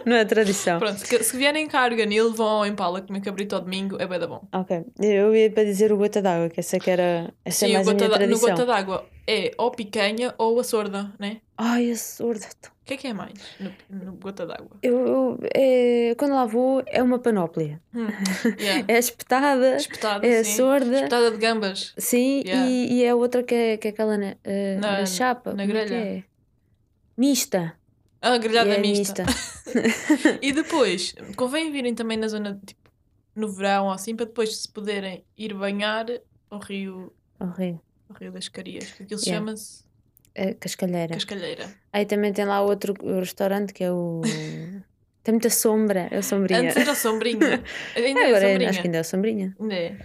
Não 0.05 0.15
é 0.15 0.23
tradição. 0.25 0.79
Pronto, 0.79 0.99
se, 0.99 1.37
vierem 1.37 1.67
cá 1.67 1.79
a 1.79 1.83
Arganil, 1.83 2.33
vão 2.33 2.47
ao 2.47 2.65
Impala 2.67 3.01
comer 3.01 3.21
cabrito 3.21 3.55
ao 3.55 3.61
domingo, 3.61 3.97
é 3.99 4.05
bem 4.07 4.19
da 4.19 4.27
bom. 4.27 4.47
Ok. 4.53 4.83
Eu 4.99 5.35
ia 5.35 5.49
para 5.51 5.63
dizer 5.63 5.91
o 5.91 5.97
gota 5.97 6.21
d'água, 6.21 6.49
que 6.49 6.59
essa 6.59 6.79
que 6.79 6.89
era. 6.89 7.33
Essa 7.43 7.65
Sim, 7.65 7.73
é 7.75 7.81
o 7.81 7.85
mais 7.85 7.87
a 7.87 7.91
gota 7.93 8.03
da- 8.05 8.11
no 8.11 8.17
tradição. 8.17 8.49
gota 8.51 8.65
d'água 8.65 9.05
é 9.27 9.51
ou 9.57 9.71
picanha 9.71 10.33
ou 10.37 10.59
a 10.59 10.63
sorda, 10.63 11.11
né? 11.19 11.37
Ai, 11.57 11.91
a 11.91 11.97
sorda. 11.97 12.45
O 12.81 12.85
que 12.87 12.93
é 12.93 12.97
que 12.97 13.07
é 13.07 13.13
mais 13.13 13.33
no, 13.59 13.71
no 13.89 14.13
gota 14.13 14.45
d'água? 14.45 14.77
Eu, 14.81 14.97
eu- 15.07 15.39
é, 15.53 16.15
quando 16.17 16.33
lá 16.35 16.45
vou, 16.45 16.81
é 16.85 17.01
uma 17.03 17.19
panóplia. 17.19 17.81
Hum, 17.93 18.07
yeah. 18.59 18.85
É 18.87 18.97
espetada, 18.99 19.75
Espetada, 19.75 20.25
é 20.25 20.43
sim. 20.43 20.55
sorda. 20.55 20.95
Espetada 20.95 21.31
de 21.31 21.37
gambas. 21.37 21.93
Sim, 21.97 22.43
Yeah. 22.45 22.69
e, 22.69 22.93
e 22.99 23.03
é 23.03 23.13
outra 23.15 23.43
que 23.43 23.53
é, 23.55 23.77
que 23.77 23.87
é 23.87 23.91
aquela 23.91 24.17
na, 24.17 24.35
eh, 24.43 24.77
Na- 24.79 24.99
na 24.99 25.05
chapa. 25.05 25.53
na 25.53 25.63
é 25.63 25.67
grelha. 25.67 25.95
é? 25.95 26.23
Mista. 27.17 27.73
Ah, 28.21 28.37
grelhada 28.37 28.71
é 28.71 28.79
mista. 28.79 29.23
e 30.41 30.51
depois, 30.51 31.13
convém 31.35 31.71
virem 31.71 31.93
também 31.93 32.17
na 32.17 32.27
zona, 32.27 32.59
tipo, 32.65 32.89
no 33.35 33.47
verão 33.51 33.85
ou 33.85 33.91
assim, 33.91 34.15
para 34.15 34.25
depois 34.25 34.57
se 34.57 34.67
poderem 34.71 35.23
ir 35.37 35.53
banhar 35.53 36.05
ao 36.49 36.59
rio, 36.59 37.13
Horrível. 37.39 37.81
ao 38.09 38.15
rio 38.15 38.31
das 38.31 38.47
Carias. 38.47 38.91
que 38.91 39.03
Aquilo 39.03 39.21
Yeah. 39.21 39.39
chama-se 39.45 39.83
A 40.35 40.53
cascalheira. 40.55 41.13
Cascalheira. 41.13 41.73
Aí 41.93 42.05
também 42.05 42.33
tem 42.33 42.45
lá 42.45 42.61
outro 42.61 42.93
restaurante 43.19 43.73
que 43.73 43.83
é 43.83 43.91
o. 43.91 44.21
tem 45.23 45.33
muita 45.33 45.49
sombra. 45.49 46.07
É 46.11 46.17
o 46.19 46.23
Sombrinha. 46.23 46.61
Antes 46.61 46.77
era 46.77 46.95
sombrinha. 46.95 47.63
Ainda 47.95 48.19
é 48.21 48.25
Agora 48.27 48.45
é- 48.45 48.49
sombrinha. 48.51 48.69
acho 48.69 48.81
que 48.81 48.87
ainda 48.87 48.97
é 48.97 49.01
o 49.01 49.03
Sombrinha. 49.03 49.55
Ainda 49.59 49.73
é. 49.75 49.97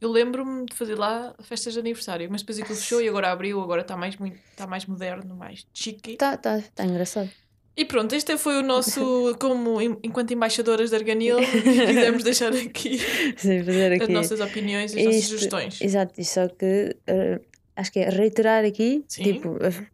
Eu 0.00 0.10
lembro-me 0.10 0.66
de 0.66 0.74
fazer 0.74 0.94
lá 0.94 1.34
festas 1.42 1.72
de 1.72 1.80
aniversário, 1.80 2.28
mas 2.30 2.42
depois 2.42 2.58
aquilo 2.58 2.76
fechou 2.76 3.00
e 3.00 3.08
agora 3.08 3.30
abriu, 3.30 3.60
agora 3.62 3.80
está 3.80 3.96
mais, 3.96 4.16
está 4.50 4.66
mais 4.66 4.84
moderno, 4.84 5.34
mais 5.34 5.66
chique. 5.72 6.16
Tá, 6.16 6.36
tá, 6.36 6.62
tá 6.74 6.84
engraçado. 6.84 7.30
E 7.76 7.84
pronto, 7.84 8.14
este 8.14 8.38
foi 8.38 8.58
o 8.58 8.62
nosso, 8.62 9.36
como 9.40 9.80
enquanto 9.80 10.32
embaixadoras 10.32 10.90
de 10.90 10.96
Arganil, 10.96 11.36
quisemos 11.86 12.22
deixar 12.22 12.52
aqui 12.52 12.98
Sim, 13.36 13.60
as 14.00 14.08
nossas 14.08 14.40
opiniões 14.40 14.94
e 14.94 15.00
as 15.00 15.04
nossas 15.04 15.24
sugestões. 15.24 15.80
Exato, 15.80 16.14
e 16.18 16.24
só 16.24 16.48
que 16.48 16.96
eh, 17.06 17.40
acho 17.74 17.92
que 17.92 17.98
é 17.98 18.08
reiterar 18.08 18.64
aqui, 18.64 19.04
Sim. 19.06 19.22
tipo, 19.24 19.58
eh, 19.62 19.86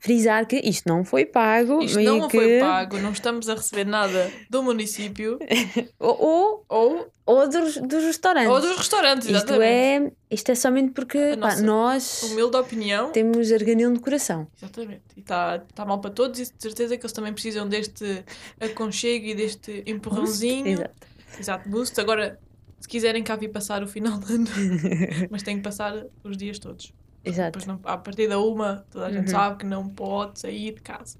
frisar 0.00 0.46
que 0.46 0.56
isto 0.56 0.88
não 0.88 1.04
foi 1.04 1.26
pago 1.26 1.82
Isto 1.82 2.00
não 2.00 2.26
que, 2.26 2.38
foi 2.38 2.58
pago, 2.58 2.98
não 2.98 3.12
estamos 3.12 3.48
a 3.48 3.54
receber 3.54 3.84
nada 3.84 4.32
do 4.48 4.62
município 4.62 5.38
Ou, 6.00 6.64
ou, 6.68 7.12
ou, 7.26 7.48
dos, 7.48 7.76
dos 7.76 8.04
restaurantes. 8.04 8.50
ou 8.50 8.60
dos 8.60 8.76
restaurantes, 8.76 9.26
isto, 9.26 9.36
exatamente. 9.36 9.64
é, 9.64 10.12
isto 10.30 10.50
é 10.50 10.54
somente 10.54 10.92
porque 10.92 11.36
pá, 11.36 11.56
nós 11.56 12.22
Humilde 12.22 12.56
opinião. 12.56 13.12
temos 13.12 13.52
arganil 13.52 13.90
no 13.90 14.00
coração. 14.00 14.48
Exatamente. 14.56 15.02
E 15.16 15.20
está 15.20 15.58
tá 15.74 15.84
mal 15.84 16.00
para 16.00 16.10
todos 16.10 16.40
e 16.40 16.44
de 16.44 16.52
certeza 16.58 16.96
que 16.96 17.02
eles 17.04 17.12
também 17.12 17.32
precisam 17.32 17.68
deste 17.68 18.24
aconchego 18.58 19.26
e 19.26 19.34
deste 19.34 19.82
empurrãozinho. 19.86 20.66
Exato. 20.68 21.06
Exato, 21.38 21.68
boost. 21.68 22.00
Agora, 22.00 22.40
se 22.80 22.88
quiserem 22.88 23.22
cá 23.22 23.36
vir 23.36 23.48
passar 23.50 23.82
o 23.82 23.86
final 23.86 24.18
de 24.18 24.32
ano, 24.32 24.46
mas 25.30 25.42
têm 25.42 25.56
que 25.58 25.62
passar 25.62 26.06
os 26.24 26.36
dias 26.36 26.58
todos. 26.58 26.92
Exato. 27.24 27.58
Depois, 27.58 27.66
não, 27.66 27.80
a 27.90 27.98
partir 27.98 28.28
da 28.28 28.38
uma, 28.40 28.84
toda 28.90 29.06
a 29.06 29.10
gente 29.12 29.26
Uhum. 29.26 29.30
sabe 29.30 29.56
que 29.58 29.66
não 29.66 29.88
pode 29.88 30.40
sair 30.40 30.74
de 30.74 30.80
casa. 30.80 31.18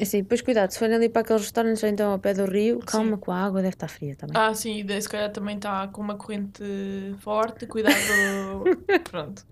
Assim, 0.00 0.22
depois 0.22 0.40
cuidado, 0.42 0.70
se 0.70 0.78
forem 0.78 0.94
ali 0.94 1.08
para 1.08 1.22
aqueles 1.22 1.42
restaurantes 1.42 1.82
ou 1.82 1.88
então 1.88 2.12
ao 2.12 2.18
pé 2.20 2.32
do 2.32 2.44
rio, 2.44 2.78
calma 2.80 3.16
com 3.18 3.32
a 3.32 3.42
água, 3.46 3.60
deve 3.60 3.74
estar 3.74 3.88
fria 3.88 4.14
também. 4.14 4.36
Ah, 4.40 4.54
sim, 4.54 4.78
e 4.78 4.84
daí 4.84 5.02
se 5.02 5.08
calhar 5.08 5.32
também 5.32 5.56
está 5.56 5.88
com 5.88 6.00
uma 6.00 6.14
corrente 6.16 6.62
forte. 7.18 7.66
Cuidado. 7.66 7.94
Pronto. 9.10 9.44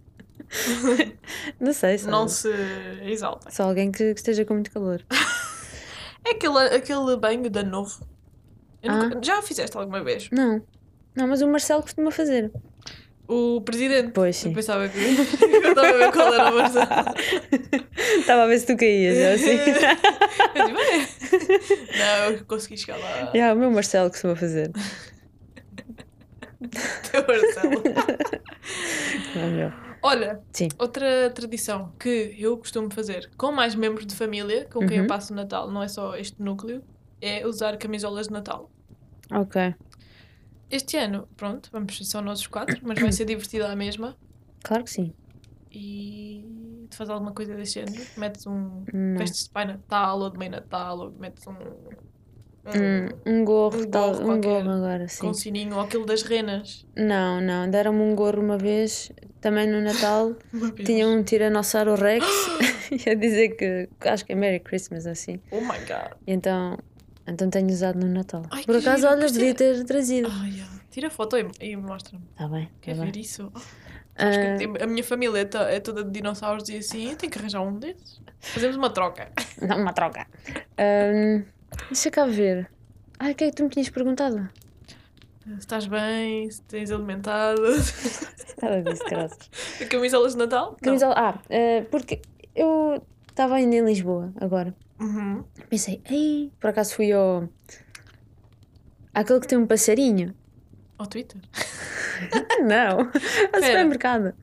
Não 1.58 1.72
sei, 1.72 1.98
só, 1.98 2.10
Não 2.10 2.28
se 2.28 2.48
exaltem. 3.02 3.50
só 3.52 3.64
alguém 3.64 3.90
que, 3.90 4.12
que 4.14 4.20
esteja 4.20 4.44
com 4.44 4.54
muito 4.54 4.70
calor. 4.70 5.02
É 6.28 6.30
aquele, 6.32 6.58
aquele 6.58 7.16
banho 7.16 7.48
de 7.48 7.62
novo. 7.62 8.04
Ah. 8.82 9.04
nunca- 9.04 9.20
já 9.22 9.38
o 9.38 9.42
fizeste 9.42 9.76
alguma 9.78 10.02
vez? 10.02 10.28
Não. 10.32 10.60
Não, 11.14 11.28
mas 11.28 11.40
o 11.40 11.46
Marcelo 11.46 11.82
costuma 11.82 12.10
fazer. 12.10 12.50
O 13.28 13.60
presidente. 13.60 14.12
Pois, 14.12 14.36
sim. 14.36 14.50
Eu 14.50 14.54
pensava 14.54 14.88
que. 14.88 14.98
eu 15.02 15.68
estava 15.70 15.88
a 15.88 15.92
ver 15.92 16.12
qual 16.12 16.32
era 16.34 16.48
a 16.48 16.50
versão. 16.52 16.82
Estava 18.20 18.42
a 18.44 18.46
ver 18.46 18.58
se 18.58 18.66
tu 18.66 18.76
caías, 18.76 19.16
eu 19.18 19.34
assim. 19.34 19.58
Eu 20.54 20.66
digo, 20.66 20.78
"É." 20.78 22.28
Não, 22.28 22.30
eu 22.36 22.44
consegui 22.46 22.76
chegar 22.78 22.98
lá. 22.98 23.30
yeah, 23.34 23.54
o 23.54 23.58
meu 23.58 23.70
Marcelo 23.70 24.10
costuma 24.10 24.34
fazer. 24.36 24.70
Teu 27.10 27.24
Marcelo. 27.26 27.82
Não 29.34 29.42
é 29.42 29.46
o 29.46 29.50
meu. 29.50 29.72
Olha, 30.02 30.40
Sim. 30.52 30.68
outra 30.78 31.30
tradição 31.34 31.92
que 31.98 32.34
eu 32.38 32.56
costumo 32.58 32.92
fazer 32.92 33.28
com 33.36 33.50
mais 33.50 33.74
membros 33.74 34.06
de 34.06 34.14
família, 34.14 34.66
com 34.72 34.86
quem 34.86 34.98
eu 34.98 35.02
Uhum. 35.02 35.08
passo 35.08 35.32
o 35.32 35.36
Natal, 35.36 35.70
não 35.70 35.82
é 35.82 35.88
só 35.88 36.16
este 36.16 36.40
núcleo, 36.40 36.82
é 37.20 37.44
usar 37.46 37.76
camisolas 37.76 38.28
de 38.28 38.32
Natal. 38.32 38.70
Ok. 39.32 39.74
Este 40.70 40.96
ano, 40.96 41.28
pronto, 41.36 41.68
vamos 41.72 41.96
ser 41.96 42.04
só 42.04 42.20
nós 42.20 42.40
os 42.40 42.46
quatro, 42.46 42.78
mas 42.82 43.00
vai 43.00 43.12
ser 43.12 43.24
divertida 43.24 43.68
a 43.68 43.76
mesma. 43.76 44.16
Claro 44.62 44.84
que 44.84 44.90
sim. 44.90 45.12
E 45.70 46.86
tu 46.90 46.96
fazes 46.96 47.12
alguma 47.12 47.32
coisa 47.32 47.54
desse 47.54 47.74
género? 47.74 48.02
Metes 48.16 48.46
um. 48.46 48.84
Não. 48.92 49.18
Vestes 49.18 49.44
de 49.44 49.50
Pai 49.50 49.64
Natal 49.64 50.18
ou 50.18 50.30
de 50.30 50.38
Mãe 50.38 50.48
Natal 50.48 50.98
ou 50.98 51.12
metes 51.12 51.46
um. 51.46 51.54
Um, 52.66 53.32
um 53.32 53.44
gorro, 53.44 53.82
um 53.82 53.90
tal, 53.90 54.12
gorro 54.12 54.32
um 54.32 54.40
gorro 54.40 54.70
agora, 54.70 55.06
sim. 55.06 55.20
com 55.20 55.32
sininho 55.32 55.76
ou 55.76 55.80
aquele 55.80 56.04
das 56.04 56.22
renas. 56.22 56.84
Não, 56.96 57.40
não, 57.40 57.70
deram-me 57.70 58.00
um 58.00 58.12
gorro 58.16 58.40
uma 58.40 58.58
vez, 58.58 59.12
também 59.40 59.68
no 59.68 59.80
Natal, 59.80 60.34
tinha 60.84 61.06
um 61.06 61.22
Tiranossauro 61.22 61.94
Rex, 61.94 62.26
ia 63.06 63.14
dizer 63.14 63.50
que 63.50 63.88
acho 64.00 64.26
que 64.26 64.32
é 64.32 64.34
Merry 64.34 64.58
Christmas 64.58 65.06
assim. 65.06 65.40
Oh 65.52 65.60
my 65.60 65.78
god. 65.86 66.16
E 66.26 66.32
então, 66.32 66.76
então 67.26 67.50
tenho 67.50 67.68
usado 67.68 67.98
no 67.98 68.06
Natal. 68.12 68.42
Ai, 68.50 68.64
Por 68.64 68.76
acaso, 68.76 69.08
giro, 69.08 69.12
olha, 69.12 69.50
é. 69.50 69.54
ter 69.54 69.84
trazido. 69.84 70.28
Yeah. 70.28 70.72
Tira 70.90 71.10
foto 71.10 71.36
e, 71.36 71.46
e 71.60 71.76
mostra-me. 71.76 72.24
Tá 72.36 72.48
bem, 72.48 72.66
tá 72.66 72.72
Quer 72.80 72.94
bem. 72.96 73.10
ver 73.12 73.16
isso? 73.20 73.52
Acho 74.16 74.38
Ah, 74.38 74.84
a 74.84 74.86
minha 74.86 75.04
família 75.04 75.40
é, 75.40 75.76
é 75.76 75.80
toda 75.80 76.02
de 76.02 76.10
dinossauros 76.10 76.68
e 76.68 76.78
assim, 76.78 77.10
eu 77.10 77.16
tenho 77.16 77.30
que 77.30 77.38
arranjar 77.38 77.60
um 77.60 77.78
desses. 77.78 78.20
Fazemos 78.40 78.76
uma 78.76 78.88
troca. 78.90 79.30
não, 79.60 79.78
uma 79.78 79.92
troca. 79.92 80.26
Ahm, 80.78 81.44
deixa 81.88 82.10
cá 82.10 82.24
ver. 82.26 82.70
Ai, 83.18 83.32
o 83.32 83.34
que 83.34 83.44
é 83.44 83.50
que 83.50 83.56
tu 83.56 83.64
me 83.64 83.68
tinhas 83.68 83.90
perguntado? 83.90 84.48
Se 85.44 85.52
estás 85.58 85.86
bem, 85.86 86.50
se 86.50 86.62
tens 86.62 86.90
alimentado. 86.90 87.62
Nada 88.62 88.82
disso, 88.82 89.04
graças. 89.08 89.50
Camisolas 89.90 90.32
de 90.32 90.38
Natal? 90.38 90.76
Camisola. 90.82 91.14
Ah, 91.16 91.38
eh, 91.50 91.82
porque 91.90 92.20
eu 92.54 93.02
estava 93.36 93.56
ainda 93.56 93.76
em 93.76 93.84
Lisboa 93.84 94.32
agora. 94.40 94.74
Uhum. 94.98 95.44
Pensei, 95.68 96.00
ei, 96.10 96.50
por 96.58 96.70
acaso 96.70 96.94
fui 96.94 97.12
ao. 97.12 97.46
Aquele 99.12 99.40
que 99.40 99.46
tem 99.46 99.58
um 99.58 99.66
passarinho. 99.66 100.34
Ao 100.98 101.06
Twitter. 101.06 101.38
Ah, 102.32 102.62
não! 102.64 103.00
Ao 103.00 103.62
supermercado. 103.62 104.34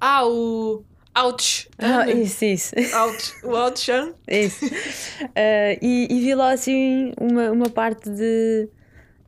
Ah, 0.00 0.26
o. 0.26 0.82
Ouch! 1.16 1.68
Ah, 1.78 2.10
isso, 2.10 2.44
isso. 2.44 2.74
Ouch! 2.76 3.46
O 3.46 3.50
Ouchan. 3.50 4.14
isso. 4.26 4.64
Eh, 5.34 5.78
e, 5.80 6.08
e 6.10 6.20
vi 6.20 6.34
lá 6.34 6.52
assim 6.52 7.12
uma, 7.20 7.50
uma 7.52 7.68
parte 7.68 8.08
de. 8.08 8.68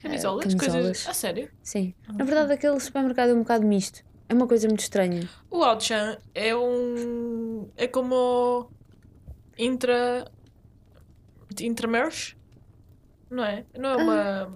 Camisolas? 0.00 0.44
camisolas. 0.46 0.82
Coisas. 0.82 1.08
A 1.08 1.12
sério? 1.12 1.50
Sim. 1.62 1.94
Na 2.08 2.24
verdade, 2.24 2.52
aquele 2.52 2.80
supermercado 2.80 3.30
é 3.30 3.34
um 3.34 3.40
bocado 3.40 3.66
misto. 3.66 4.02
É 4.28 4.34
uma 4.34 4.46
coisa 4.46 4.66
muito 4.66 4.80
estranha. 4.80 5.28
O 5.50 5.58
Ouchan 5.64 6.18
é 6.34 6.54
um. 6.56 7.68
É 7.76 7.86
como. 7.86 8.70
Intra. 9.58 10.30
Intramerch? 11.60 12.36
Não 13.30 13.44
é? 13.44 13.64
Não 13.78 13.90
é 13.90 13.96
uma. 13.96 14.54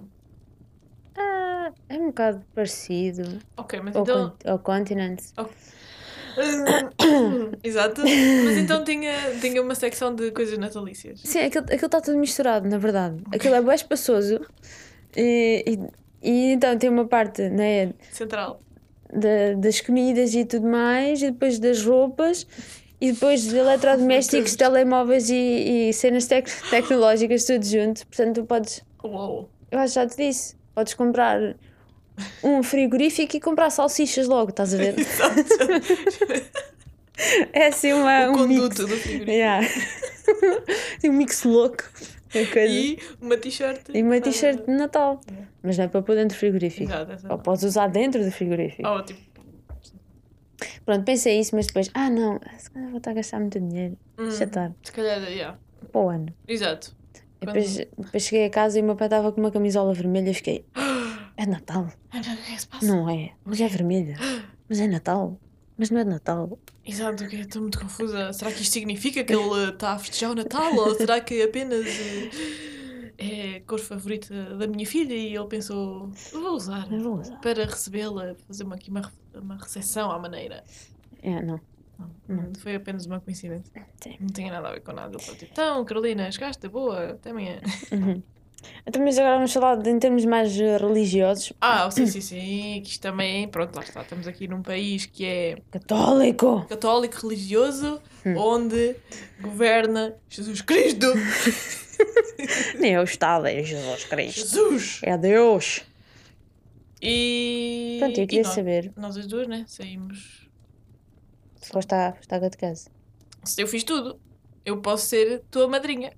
Ah, 1.17 1.73
é 1.89 1.95
um 1.99 2.07
bocado 2.09 2.45
parecido 2.55 3.39
Ok, 3.57 3.81
mas 3.83 3.95
ao, 3.97 4.03
então. 4.03 4.31
con- 4.43 4.51
ao 4.51 4.59
Continent. 4.59 5.21
Exato. 7.63 8.01
Mas 8.03 8.57
então 8.57 8.85
tinha, 8.85 9.13
tinha 9.41 9.61
uma 9.63 9.75
secção 9.75 10.15
de 10.15 10.31
coisas 10.31 10.57
natalícias. 10.59 11.21
Sim, 11.21 11.41
aquilo 11.41 11.65
está 11.71 12.01
tudo 12.01 12.17
misturado, 12.19 12.69
na 12.69 12.79
verdade. 12.79 13.23
Aquilo 13.33 13.55
é 13.55 13.63
bem 13.63 13.75
espaçoso. 13.75 14.41
E, 15.17 15.65
e, 15.67 15.79
e 16.31 16.53
então 16.53 16.77
tem 16.79 16.89
uma 16.89 17.07
parte 17.07 17.49
né, 17.49 17.93
Central. 18.13 18.61
Da- 19.13 19.55
das 19.59 19.81
comidas 19.81 20.35
e 20.35 20.45
tudo 20.45 20.67
mais, 20.67 21.23
e 21.23 21.31
depois 21.31 21.59
das 21.59 21.83
roupas, 21.85 22.47
e 23.01 23.13
depois 23.13 23.43
de 23.43 23.57
eletrodomésticos, 23.57 24.55
telemóveis 24.57 25.31
e, 25.31 25.89
e 25.89 25.93
cenas 25.93 26.27
tec- 26.27 26.51
tecnológicas, 26.71 27.45
tudo 27.45 27.65
junto. 27.65 28.07
Portanto, 28.07 28.35
tu 28.43 28.47
podes, 28.47 28.83
Uou. 29.03 29.49
eu 29.71 29.79
acho 29.79 29.95
que 29.95 30.01
já 30.01 30.07
te 30.07 30.17
disse, 30.17 30.55
podes 30.75 30.95
comprar 30.95 31.39
um 32.45 32.63
frigorífico 32.63 33.37
e 33.37 33.41
comprar 33.41 33.71
salsichas 33.71 34.27
logo, 34.29 34.51
estás 34.51 34.75
a 34.75 34.77
ver? 34.77 34.95
Exato. 35.01 35.35
É 37.53 37.67
assim 37.67 37.93
uma, 37.93 38.29
o 38.29 38.33
um 38.33 38.47
mix. 38.47 38.61
conduto 38.61 38.87
do 38.87 38.97
frigorífico. 38.97 39.31
Yeah. 39.31 39.67
um 41.05 41.13
mix 41.13 41.45
louco. 41.45 41.85
Coisa. 42.33 42.61
E 42.61 42.99
uma 43.21 43.37
t-shirt. 43.37 43.89
E 43.93 44.03
uma 44.03 44.17
ah, 44.17 44.21
t-shirt 44.21 44.65
de 44.65 44.73
Natal. 44.73 45.21
Mas 45.63 45.77
não 45.77 45.85
é 45.85 45.89
para 45.89 46.01
pôr 46.01 46.15
dentro 46.15 46.37
do 46.37 46.39
frigorífico. 46.39 46.91
Exato, 46.93 47.27
Ou 47.29 47.39
podes 47.39 47.65
usar 47.65 47.89
dentro 47.89 48.25
do 48.25 48.31
frigorífico. 48.31 48.89
Oh, 48.89 49.03
tipo. 49.03 49.21
Pronto, 50.85 51.05
pensei 51.05 51.41
isso, 51.41 51.57
mas 51.57 51.67
depois, 51.67 51.91
ah 51.95 52.11
não, 52.11 52.39
se 52.59 52.71
calhar 52.71 52.89
vou 52.91 52.99
estar 52.99 53.11
a 53.11 53.15
gastar 53.15 53.41
muito 53.41 53.59
dinheiro. 53.59 53.97
hum, 54.19 54.29
estar. 54.29 54.73
Se 54.83 54.93
calhar, 54.93 55.21
yeah. 55.23 55.59
Para 55.91 56.01
o 56.01 56.09
ano. 56.09 56.35
Exato. 56.47 56.95
E 57.41 57.47
depois, 57.47 57.77
depois 57.77 58.23
cheguei 58.23 58.47
a 58.47 58.51
casa 58.51 58.79
e 58.79 58.83
o 58.83 58.85
meu 58.85 58.97
pai 58.97 59.07
estava 59.07 59.33
com 59.33 59.41
uma 59.41 59.51
camisola 59.51 59.95
vermelha 59.95 60.31
e 60.31 60.35
fiquei, 60.35 60.65
é 61.37 61.47
Natal? 61.47 61.89
É? 62.13 62.85
Não 62.85 63.09
é, 63.09 63.33
mas 63.45 63.61
é 63.61 63.69
vermelha. 63.69 64.17
Mas 64.69 64.79
é 64.79 64.87
Natal. 64.87 65.37
Mas 65.81 65.89
não 65.91 65.99
é 65.99 66.05
de 66.05 66.11
Natal. 66.11 66.59
Exato, 66.85 67.25
ok, 67.25 67.41
estou 67.41 67.63
muito 67.63 67.81
confusa. 67.81 68.35
Será 68.35 68.53
que 68.53 68.61
isto 68.61 68.73
significa 68.75 69.25
que 69.25 69.33
ele 69.35 69.71
está 69.71 69.93
a 69.93 69.99
festejar 69.99 70.31
o 70.31 70.35
Natal? 70.35 70.75
Ou 70.77 70.95
será 70.95 71.23
que 71.23 71.43
apenas 71.43 71.87
eh, 71.87 73.13
é 73.17 73.57
a 73.57 73.61
cor 73.63 73.81
favorita 73.81 74.57
da 74.57 74.67
minha 74.67 74.85
filha 74.85 75.15
e 75.15 75.35
ele 75.35 75.47
pensou, 75.47 76.13
vou 76.33 76.53
usar 76.55 76.87
vou 76.87 77.21
usar. 77.21 77.41
para 77.41 77.65
recebê-la, 77.65 78.35
fazer 78.47 78.65
uma, 78.65 78.75
aqui 78.75 78.91
uma, 78.91 79.11
uma 79.35 79.57
recepção 79.57 80.11
à 80.11 80.19
maneira. 80.19 80.63
É, 81.23 81.41
não. 81.41 81.59
Não, 81.99 82.11
Não. 82.29 82.53
Foi 82.59 82.75
apenas 82.75 83.07
uma 83.07 83.19
coincidência. 83.19 83.73
Sim. 84.03 84.19
Não 84.21 84.29
tinha 84.29 84.53
nada 84.53 84.69
a 84.69 84.73
ver 84.73 84.81
com 84.81 84.93
nada. 84.93 85.17
Tipo, 85.17 85.47
então, 85.51 85.83
Carolina, 85.87 86.31
chegaste, 86.31 86.69
boa, 86.69 87.13
até 87.13 87.31
amanhã. 87.31 87.59
Uhum. 87.91 88.23
Então, 88.87 89.03
mas 89.03 89.19
agora 89.19 89.37
vamos 89.37 89.53
falar 89.53 89.77
de, 89.77 89.91
em 89.91 89.99
termos 89.99 90.25
mais 90.25 90.59
eh, 90.61 90.77
religiosos. 90.77 91.53
Ah, 91.61 91.91
sim, 91.91 92.07
sim, 92.07 92.21
sim, 92.21 92.81
que 92.85 92.91
isto 92.91 93.01
também, 93.03 93.49
pronto, 93.49 93.75
lá 93.75 93.83
está, 93.83 94.03
estamos 94.03 94.27
aqui 94.27 94.47
num 94.49 94.63
país 94.63 95.07
que 95.07 95.25
é 95.25 95.57
Católico! 95.71 96.67
católico 96.69 97.27
religioso, 97.27 98.01
Hum. 98.25 98.37
onde 98.37 98.97
governa 99.41 100.15
Jesus 100.29 100.61
Cristo. 100.61 101.07
Nem 102.79 102.95
é 102.95 103.01
o 103.01 103.05
Estado, 103.05 103.47
é 103.47 103.63
Jesus 103.63 104.05
Cristo. 104.05 104.41
Jesus! 104.41 105.01
É 105.03 105.17
Deus! 105.17 105.83
E. 107.03 107.97
Pronto, 107.99 108.21
eu 108.21 108.27
queria 108.27 108.45
nós, 108.45 108.55
saber 108.55 108.93
Nós 108.97 109.17
as 109.17 109.27
duas, 109.27 109.47
né? 109.49 109.65
Saímos. 109.67 110.49
se 111.57 111.71
foste 111.71 111.95
à, 111.95 112.13
foste 112.13 112.35
à 112.35 112.41
catequese. 112.41 112.89
Eu 113.57 113.67
fiz 113.67 113.85
tudo. 113.85 114.21
eu 114.67 114.81
posso 114.83 115.07
ser 115.07 115.43
tua 115.51 115.67
madrinha. 115.67 116.13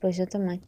Pois 0.00 0.18
eu 0.18 0.26
também. 0.26 0.62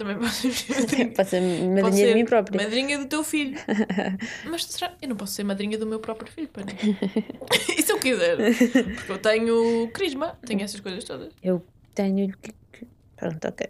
Também 0.00 0.16
posso 0.18 0.50
ser 0.50 0.72
madrinha. 0.78 1.24
Ser 1.24 1.42
madrinha 1.82 2.06
de 2.06 2.14
mim 2.14 2.24
própria. 2.24 2.62
Madrinha 2.62 2.98
do 2.98 3.04
teu 3.04 3.22
filho. 3.22 3.58
Mas 4.48 4.64
será? 4.64 4.94
Eu 5.02 5.10
não 5.10 5.16
posso 5.16 5.34
ser 5.34 5.44
madrinha 5.44 5.76
do 5.76 5.86
meu 5.86 6.00
próprio 6.00 6.32
filho, 6.32 6.48
para 6.48 6.64
E 7.76 7.82
se 7.82 7.92
eu 7.92 7.98
quiser? 7.98 8.38
Porque 8.96 9.12
eu 9.12 9.18
tenho 9.18 9.90
crisma, 9.92 10.38
tenho 10.46 10.62
essas 10.62 10.80
coisas 10.80 11.04
todas. 11.04 11.34
Eu 11.42 11.62
tenho 11.94 12.34
Pronto, 13.14 13.46
ok. 13.46 13.68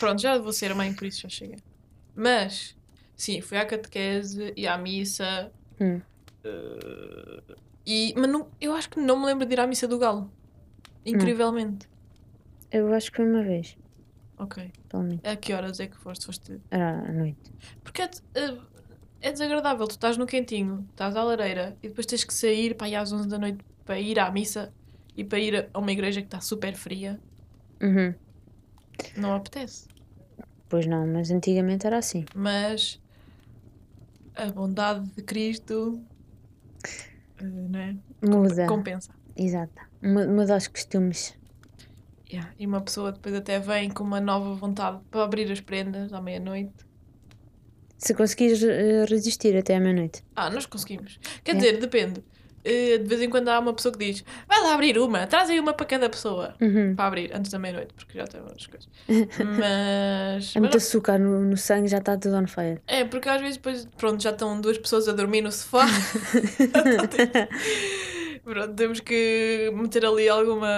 Pronto, 0.00 0.20
já 0.20 0.36
vou 0.38 0.52
ser 0.52 0.72
a 0.72 0.74
mãe, 0.74 0.92
por 0.92 1.06
isso 1.06 1.20
já 1.20 1.28
chega. 1.28 1.54
Mas, 2.16 2.76
sim, 3.14 3.40
fui 3.40 3.58
à 3.58 3.64
catequese 3.64 4.52
e 4.56 4.66
à 4.66 4.76
missa. 4.76 5.52
Hum. 5.80 6.00
eh, 6.42 7.54
e, 7.86 8.12
mas 8.16 8.28
não, 8.28 8.48
eu 8.60 8.72
acho 8.72 8.90
que 8.90 8.98
não 8.98 9.20
me 9.20 9.26
lembro 9.26 9.46
de 9.46 9.52
ir 9.52 9.60
à 9.60 9.68
missa 9.68 9.86
do 9.86 10.00
Galo. 10.00 10.32
Incrivelmente. 11.06 11.88
Eu 12.72 12.92
acho 12.92 13.12
que 13.12 13.18
foi 13.18 13.30
uma 13.30 13.44
vez, 13.44 13.76
Ok. 14.38 14.70
pelo 14.88 15.02
menos. 15.02 15.20
A 15.24 15.36
que 15.36 15.52
horas 15.52 15.80
é 15.80 15.86
que 15.86 15.96
foste? 15.96 16.26
Foste. 16.26 16.60
Era 16.70 17.00
à 17.08 17.12
noite. 17.12 17.52
Porque 17.82 18.02
é, 18.02 18.10
eh, 18.34 18.56
é 19.20 19.32
desagradável. 19.32 19.86
Tu 19.86 19.92
estás 19.92 20.16
no 20.16 20.26
quentinho, 20.26 20.86
estás 20.90 21.16
à 21.16 21.22
lareira 21.24 21.76
e 21.82 21.88
depois 21.88 22.06
tens 22.06 22.24
que 22.24 22.32
sair 22.32 22.74
para 22.76 22.88
ir 22.88 22.96
às 22.96 23.12
11 23.12 23.28
da 23.28 23.38
noite 23.38 23.58
para 23.84 23.98
ir 23.98 24.18
à 24.20 24.30
missa 24.30 24.72
e 25.16 25.24
para 25.24 25.38
ir 25.38 25.68
a 25.72 25.78
uma 25.78 25.90
igreja 25.90 26.20
que 26.20 26.26
está 26.28 26.40
super 26.40 26.74
fria. 26.76 27.18
Uhum. 27.82 28.14
Não 29.16 29.34
apetece. 29.34 29.86
Pois 30.68 30.86
não, 30.86 31.06
mas 31.06 31.30
antigamente 31.30 31.86
era 31.86 31.98
assim. 31.98 32.24
Mas 32.34 33.00
a 34.36 34.46
bondade 34.52 35.04
de 35.16 35.22
Cristo 35.22 36.00
eh, 37.38 37.44
não 37.44 37.78
é? 37.80 37.96
Muda. 38.22 38.66
compensa. 38.66 39.10
Exato. 39.36 39.72
Mu- 40.02 40.28
Muda 40.28 40.56
os 40.56 40.68
costumes. 40.68 41.34
Yeah. 42.30 42.50
E 42.58 42.66
uma 42.66 42.80
pessoa 42.80 43.10
depois 43.12 43.34
até 43.34 43.58
vem 43.58 43.88
com 43.90 44.04
uma 44.04 44.20
nova 44.20 44.54
vontade 44.54 44.98
para 45.10 45.24
abrir 45.24 45.50
as 45.50 45.60
prendas 45.60 46.12
à 46.12 46.20
meia-noite. 46.20 46.72
Se 47.96 48.14
conseguires 48.14 48.62
eh, 48.62 49.06
resistir 49.08 49.56
até 49.56 49.74
à 49.76 49.80
meia-noite. 49.80 50.22
Ah, 50.36 50.50
nós 50.50 50.66
conseguimos. 50.66 51.18
Quer 51.42 51.52
É. 51.52 51.54
dizer, 51.54 51.78
depende. 51.80 52.22
Eh, 52.64 52.98
de 52.98 53.04
vez 53.04 53.22
em 53.22 53.30
quando 53.30 53.48
há 53.48 53.58
uma 53.58 53.72
pessoa 53.72 53.92
que 53.96 53.98
diz: 54.04 54.22
vai 54.46 54.60
lá 54.62 54.74
abrir 54.74 54.98
uma, 54.98 55.26
traz 55.26 55.48
aí 55.48 55.58
uma 55.58 55.72
para 55.72 55.86
cada 55.86 56.08
pessoa. 56.10 56.54
Uhum. 56.60 56.94
Para 56.94 57.06
abrir 57.06 57.34
antes 57.34 57.50
da 57.50 57.58
meia-noite, 57.58 57.94
porque 57.94 58.18
já 58.18 58.24
tem 58.26 58.40
outras 58.40 58.66
coisas. 58.66 58.88
Mas. 59.58 60.54
É 60.54 60.60
muito 60.60 60.74
mas 60.74 60.84
açúcar 60.84 61.18
no, 61.18 61.40
no 61.44 61.56
sangue, 61.56 61.88
já 61.88 61.98
está 61.98 62.16
tudo 62.18 62.36
on 62.36 62.46
fire. 62.46 62.80
é, 62.86 63.04
porque 63.04 63.28
às 63.28 63.40
vezes 63.40 63.56
depois, 63.56 63.88
pronto, 63.96 64.22
já 64.22 64.30
estão 64.30 64.60
duas 64.60 64.76
pessoas 64.76 65.08
a 65.08 65.12
dormir 65.12 65.40
no 65.40 65.50
sofá. 65.50 65.86
pronto, 68.48 68.74
temos 68.74 69.00
que 69.00 69.70
meter 69.74 70.04
ali 70.04 70.28
alguma 70.28 70.68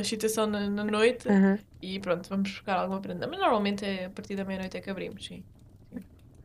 excitação 0.00 0.46
na, 0.46 0.68
na 0.68 0.84
noite 0.84 1.28
Aham. 1.28 1.58
e 1.82 1.98
pronto, 2.00 2.28
vamos 2.28 2.50
buscar 2.50 2.76
alguma 2.78 3.00
prenda. 3.00 3.26
Mas 3.26 3.38
normalmente 3.38 3.84
é 3.84 4.06
a 4.06 4.10
partir 4.10 4.36
da 4.36 4.44
meia-noite 4.44 4.76
é 4.76 4.80
que 4.80 4.90
abrimos, 4.90 5.24
sim. 5.24 5.42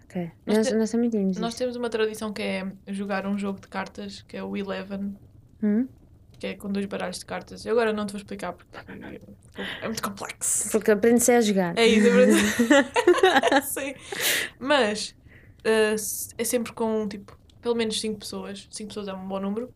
Ok. 0.06 0.32
Nós 0.46 0.58
Nós, 0.58 0.68
te- 0.68 0.74
nós 0.76 0.92
também 0.92 1.10
tínhamos 1.10 1.38
Nós 1.38 1.54
temos 1.56 1.76
uma 1.76 1.90
tradição 1.90 2.34
que 2.34 2.42
é 2.42 2.72
jogar 2.88 3.28
um 3.28 3.38
jogo 3.38 3.60
de 3.60 3.68
cartas, 3.68 4.24
que 4.28 4.36
é 4.36 4.44
o 4.44 4.58
Eleven, 4.58 5.16
Hum? 5.62 5.88
que 6.40 6.48
é 6.48 6.54
com 6.56 6.72
dois 6.72 6.86
baralhos 6.86 7.20
de 7.20 7.26
cartas. 7.26 7.66
Eu 7.66 7.74
agora 7.74 7.92
não 7.94 8.06
te 8.06 8.14
vou 8.14 8.18
explicar 8.18 8.54
porque 8.54 8.78
é 9.82 9.86
muito 9.88 10.02
complexo. 10.02 10.72
Porque 10.72 10.90
aprende-se 10.92 11.32
a 11.34 11.42
jogar. 11.42 11.78
É 11.78 11.86
isso, 11.86 12.10
verdade. 12.10 13.62
Sim. 13.68 13.94
Mas 14.58 15.10
uh, 15.66 15.96
é 16.38 16.44
sempre 16.44 16.72
com 16.74 17.08
tipo, 17.08 17.38
pelo 17.62 17.76
menos 17.76 18.00
5 18.00 18.20
pessoas. 18.20 18.68
5 18.72 18.88
pessoas 18.88 19.08
é 19.10 19.14
um 19.14 19.28
bom 19.28 19.40
número. 19.40 19.72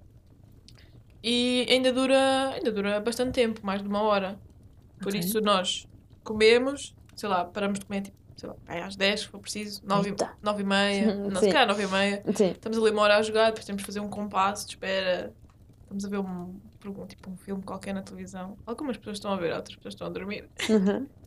E 1.24 1.66
ainda 1.70 1.92
dura, 1.94 2.50
ainda 2.50 2.72
dura 2.72 3.00
bastante 3.00 3.32
tempo, 3.34 3.66
mais 3.66 3.82
de 3.82 3.88
uma 3.88 4.02
hora. 4.02 4.38
Por 5.00 5.08
Ok. 5.10 5.20
isso 5.20 5.40
nós 5.42 5.88
comemos, 6.24 6.94
sei 7.16 7.30
lá, 7.30 7.46
paramos 7.46 7.80
de 7.80 7.86
comer 7.86 8.02
tipo, 8.02 8.18
sei 8.36 8.50
lá, 8.50 8.56
às 8.86 8.96
10 8.96 9.22
se 9.22 9.28
for 9.28 9.40
preciso, 9.40 9.82
9, 9.86 10.10
Eita. 10.10 10.36
e 10.60 10.64
meia, 10.64 11.16
não, 11.30 11.40
se 11.40 11.48
calhar 11.48 11.68
9 11.68 11.84
e 11.84 11.88
meia. 11.88 12.24
Sim. 12.36 12.52
Estamos 12.52 12.78
ali 12.78 12.92
uma 12.92 13.02
hora 13.04 13.18
a 13.18 13.22
jogar, 13.22 13.46
depois 13.48 13.66
temos 13.66 13.82
que 13.82 13.86
fazer 13.86 14.00
um 14.02 14.10
compasso 14.10 14.66
de 14.66 14.72
espera. 14.74 15.34
Estamos 15.84 16.06
a 16.06 16.10
ver 16.10 16.18
um, 16.20 16.60
um- 16.86 17.06
tipo 17.08 17.30
um 17.30 17.38
filme 17.38 17.64
qualquer 17.64 17.94
na 17.94 18.02
televisão. 18.02 18.58
Algumas 18.66 18.98
pessoas 18.98 19.18
estão 19.18 19.32
a 19.32 19.38
ver, 19.38 19.54
outras 19.54 19.76
pessoas 19.78 19.94
estão 19.94 20.08
a 20.08 20.10
dormir. 20.10 20.50
Uhum. 20.70 21.08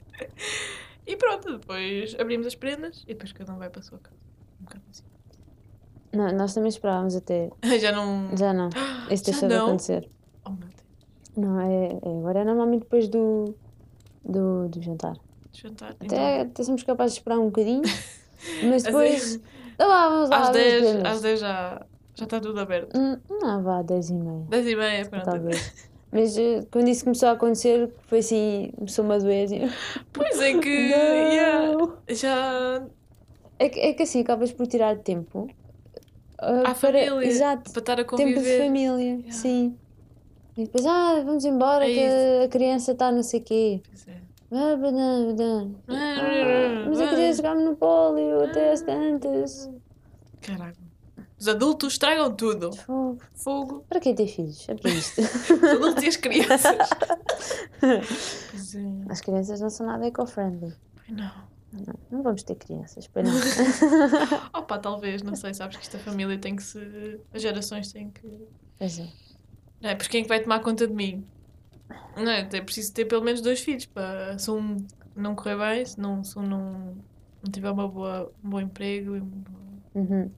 E 1.08 1.16
pronto, 1.16 1.58
depois 1.58 2.16
abrimos 2.18 2.48
as 2.48 2.56
prendas 2.56 3.04
e 3.04 3.14
depois 3.14 3.32
cada 3.32 3.52
um 3.54 3.58
vai 3.58 3.70
para 3.70 3.78
a 3.78 3.82
sua 3.84 3.98
casa. 3.98 4.16
Um 4.60 4.64
bocado 4.64 4.82
assim. 4.90 5.04
Não, 6.16 6.32
nós 6.32 6.54
também 6.54 6.68
esperávamos 6.68 7.14
até. 7.16 7.50
Já 7.80 7.92
não. 7.92 8.36
Já 8.36 8.52
não. 8.52 8.68
Isso 9.10 9.24
deixou 9.24 9.48
de 9.48 9.54
não? 9.54 9.66
acontecer. 9.66 10.08
Oh 10.44 10.50
meu 10.50 10.58
Deus. 10.68 10.76
Não, 11.36 11.60
é, 11.60 11.86
é- 11.92 12.18
agora 12.18 12.40
é 12.40 12.44
normalmente 12.44 12.82
depois 12.82 13.08
do, 13.08 13.54
do, 14.24 14.68
do 14.68 14.82
jantar. 14.82 15.16
Jantar. 15.52 15.94
Até, 16.00 16.40
até 16.42 16.62
somos 16.62 16.82
capazes 16.82 17.14
de 17.14 17.20
esperar 17.20 17.38
um 17.38 17.46
bocadinho, 17.46 17.82
mas 18.68 18.82
Então, 18.84 18.92
depois. 19.00 19.40
Então 19.74 19.88
vá, 19.88 20.08
vamos 20.08 20.30
lá. 20.30 20.40
às, 20.40 20.48
abrir 20.48 20.60
as 20.60 20.80
10, 20.82 20.90
prendas. 20.92 21.12
às 21.12 21.20
10 21.22 21.40
já, 21.40 21.86
já 22.14 22.24
está 22.24 22.40
tudo 22.40 22.60
aberto. 22.60 22.96
Hum, 22.98 23.16
Não, 23.30 23.62
vá, 23.62 23.82
10 23.82 24.10
e 24.10 24.14
meia. 24.14 24.44
10 24.48 24.66
e 24.66 24.76
meia, 24.76 25.04
pronto. 25.06 25.24
Talvez. 25.24 25.72
Mas 26.12 26.38
eh, 26.38 26.64
quando 26.70 26.88
isso 26.88 27.04
começou 27.04 27.28
a 27.28 27.32
acontecer, 27.32 27.92
foi 28.06 28.18
assim, 28.20 28.70
começou-me 28.76 29.14
a 29.14 29.18
doer. 29.18 29.44
assim, 29.44 29.60
Pois 30.12 30.40
é 30.40 30.58
que. 30.58 30.88
Não. 30.90 30.96
yeah, 31.32 31.78
já. 32.08 32.82
É, 33.58 33.68
que, 33.68 33.80
é 33.80 33.92
que 33.92 34.02
assim 34.02 34.20
acabas 34.20 34.52
por 34.52 34.66
tirar 34.66 34.96
tempo 34.98 35.48
ah, 36.38 36.70
À 36.70 36.74
família. 36.74 37.24
Exato, 37.24 37.70
Para 37.72 37.80
estar 37.80 37.92
a 38.00 38.04
tempo 38.04 38.16
de 38.16 38.22
conviver. 38.34 38.58
família, 38.64 39.32
sim. 39.32 39.76
E 40.56 40.64
depois, 40.64 40.86
ah, 40.86 41.22
vamos 41.24 41.44
embora 41.44 41.84
É 41.88 41.92
que 41.92 42.44
a 42.44 42.48
criança 42.48 42.92
está 42.92 43.12
não 43.12 43.22
sei 43.22 43.40
quê. 43.40 43.82
Pois 43.86 44.08
é. 44.08 44.16
Ah, 44.52 44.76
badã, 44.76 45.26
badã. 45.26 45.68
Ah, 45.88 46.84
mas 46.88 47.00
eu 47.00 47.08
queria 47.08 47.32
jogar 47.32 47.54
Monopólio 47.56 48.44
até 48.44 48.72
às 48.72 48.80
tantas. 48.80 49.68
Caralho. 50.40 50.76
Os 51.38 51.48
adultos 51.48 51.92
estragam 51.94 52.32
tudo. 52.34 52.72
Fogo. 52.74 53.18
Fogo. 53.34 53.84
Para 53.88 54.00
quem 54.00 54.14
tem 54.14 54.26
filhos? 54.26 54.66
É 54.68 54.74
para 54.74 54.90
isto. 54.90 55.20
Os 55.52 55.62
adultos 55.64 56.02
e 56.04 56.08
as 56.08 56.16
crianças. 56.16 56.76
É. 57.82 58.00
As 59.12 59.20
crianças 59.20 59.60
não 59.60 59.68
são 59.68 59.86
nada 59.86 60.06
eco-friendly. 60.06 60.72
Não. 61.10 61.30
Não, 61.84 61.94
não 62.10 62.22
vamos 62.22 62.42
ter 62.42 62.54
crianças, 62.54 63.06
pois 63.08 63.26
não. 63.26 63.34
Opa, 64.60 64.78
talvez, 64.78 65.22
não 65.22 65.34
sei, 65.34 65.52
sabes 65.54 65.76
que 65.76 65.82
esta 65.82 65.98
família 65.98 66.38
tem 66.38 66.54
que 66.56 66.62
se. 66.62 67.20
As 67.32 67.42
gerações 67.42 67.92
têm 67.92 68.10
que. 68.10 68.46
Pois 68.78 68.98
é. 68.98 69.08
Não 69.80 69.90
é? 69.90 69.94
Pois 69.94 70.08
quem 70.08 70.20
é 70.20 70.22
que 70.22 70.28
vai 70.28 70.40
tomar 70.42 70.60
conta 70.60 70.86
de 70.86 70.94
mim? 70.94 71.26
Não 72.16 72.30
é? 72.30 72.40
É 72.52 72.60
preciso 72.60 72.92
ter 72.92 73.04
pelo 73.04 73.22
menos 73.24 73.40
dois 73.40 73.60
filhos 73.60 73.86
para. 73.86 74.38
Se 74.38 74.50
um 74.50 74.76
não 75.14 75.34
correr 75.34 75.56
bem, 75.56 75.84
se, 75.84 75.98
não, 76.00 76.22
se 76.24 76.38
um 76.38 76.42
não, 76.42 76.72
não 77.42 77.50
tiver 77.52 77.70
uma 77.70 77.88
boa, 77.88 78.32
um 78.44 78.50
bom 78.50 78.60
emprego, 78.60 79.14
Uhum. 79.94 80.30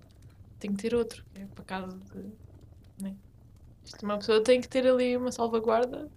tem 0.61 0.73
que 0.73 0.83
ter 0.83 0.95
outro, 0.95 1.25
é 1.35 1.45
para 1.47 1.65
casa 1.65 1.99
de. 2.15 3.03
Né? 3.03 3.15
Isto, 3.85 4.05
Uma 4.05 4.19
pessoa 4.19 4.41
tem 4.43 4.61
que 4.61 4.69
ter 4.69 4.87
ali 4.87 5.17
uma 5.17 5.33
salvaguarda, 5.33 6.09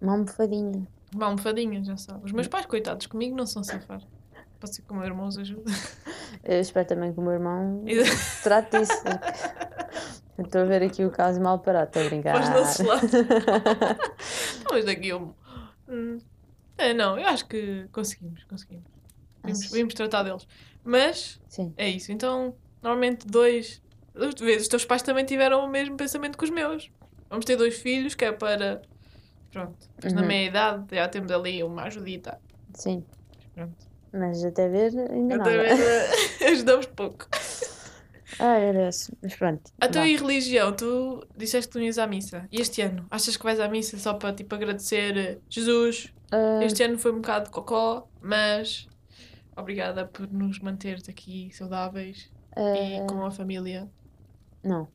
Uma 0.00 0.12
almofadinha. 0.12 0.86
uma 1.14 1.26
almofadinha, 1.26 1.82
já 1.82 1.96
sabe. 1.96 2.24
Os 2.24 2.30
meus 2.32 2.46
pais, 2.46 2.66
coitados, 2.66 3.06
comigo 3.08 3.36
não 3.36 3.46
são 3.46 3.64
safar. 3.64 4.00
Pode 4.60 4.74
ser 4.74 4.82
que 4.82 4.92
o 4.92 4.94
meu 4.96 5.04
irmão 5.04 5.26
os 5.28 5.38
ajude. 5.38 5.62
Eu 6.42 6.60
espero 6.60 6.86
também 6.86 7.12
que 7.12 7.20
o 7.20 7.22
meu 7.22 7.32
irmão 7.32 7.84
trate 8.42 8.78
disso. 8.78 8.92
Eu 10.36 10.44
Estou 10.44 10.62
a 10.62 10.64
ver 10.64 10.82
aqui 10.82 11.04
o 11.04 11.10
caso 11.10 11.40
mal 11.40 11.58
parado, 11.60 11.86
estou 11.88 12.02
a 12.02 12.04
brincar. 12.06 12.34
Pôs 12.34 12.48
do 12.48 12.54
nosso 12.54 12.82
lado. 12.86 13.08
Talvez 14.64 14.84
daqui 14.84 15.12
um. 15.14 15.32
Hum, 15.88 16.18
É, 16.76 16.92
não, 16.94 17.18
eu 17.18 17.26
acho 17.26 17.46
que 17.46 17.88
conseguimos, 17.92 18.44
conseguimos. 18.44 18.84
Vimos, 19.44 19.70
vimos 19.70 19.94
tratar 19.94 20.22
deles. 20.22 20.46
Mas 20.84 21.40
Sim. 21.48 21.72
é 21.76 21.88
isso. 21.88 22.12
Então, 22.12 22.54
normalmente 22.82 23.26
dois. 23.26 23.82
Às 24.14 24.34
vezes 24.40 24.62
os 24.62 24.68
teus 24.68 24.84
pais 24.84 25.02
também 25.02 25.24
tiveram 25.24 25.64
o 25.64 25.68
mesmo 25.68 25.96
pensamento 25.96 26.36
que 26.36 26.44
os 26.44 26.50
meus. 26.50 26.90
Vamos 27.30 27.44
ter 27.44 27.56
dois 27.56 27.76
filhos, 27.78 28.14
que 28.14 28.24
é 28.24 28.32
para. 28.32 28.82
Pronto. 29.52 29.76
Mas 30.02 30.12
na 30.12 30.20
Uhum. 30.22 30.26
meia 30.26 30.48
idade 30.48 30.84
já 30.94 31.08
temos 31.08 31.30
ali 31.32 31.62
uma 31.62 31.84
ajudita. 31.84 32.38
Sim. 32.74 33.04
Pronto. 33.54 33.87
Mas 34.12 34.44
até 34.44 34.68
ver 34.68 34.92
ainda 35.10 35.36
Até 35.36 35.56
nada. 35.56 35.76
ver, 35.76 36.08
ajudamos 36.52 36.86
pouco. 36.86 37.26
Ai, 38.38 38.60
meu 38.64 38.72
Deus. 38.82 39.10
Mas 39.22 39.34
pronto. 39.36 39.70
A 39.80 39.88
tua 39.88 40.06
e 40.06 40.16
religião, 40.16 40.72
tu 40.72 41.26
disseste 41.36 41.68
que 41.72 41.78
tu 41.78 41.80
ias 41.82 41.98
à 41.98 42.06
missa. 42.06 42.46
E 42.52 42.60
este 42.60 42.82
ano? 42.82 43.06
Achas 43.10 43.36
que 43.36 43.42
vais 43.44 43.58
à 43.60 43.68
missa 43.68 43.98
só 43.98 44.14
para 44.14 44.34
tipo 44.34 44.54
agradecer 44.54 45.16
eh, 45.16 45.38
Jesus? 45.48 46.12
Ah, 46.30 46.60
Este 46.62 46.82
ano 46.82 46.98
foi 46.98 47.12
um 47.12 47.16
bocado 47.16 47.46
de 47.46 47.50
cocó, 47.50 48.06
mas 48.20 48.86
obrigada 49.56 50.06
por 50.06 50.30
nos 50.30 50.58
manter 50.60 50.98
aqui 51.08 51.50
saudáveis 51.52 52.30
e 52.56 52.98
ah, 53.00 53.06
com 53.08 53.24
a 53.24 53.30
família. 53.30 53.88
Não, 54.62 54.88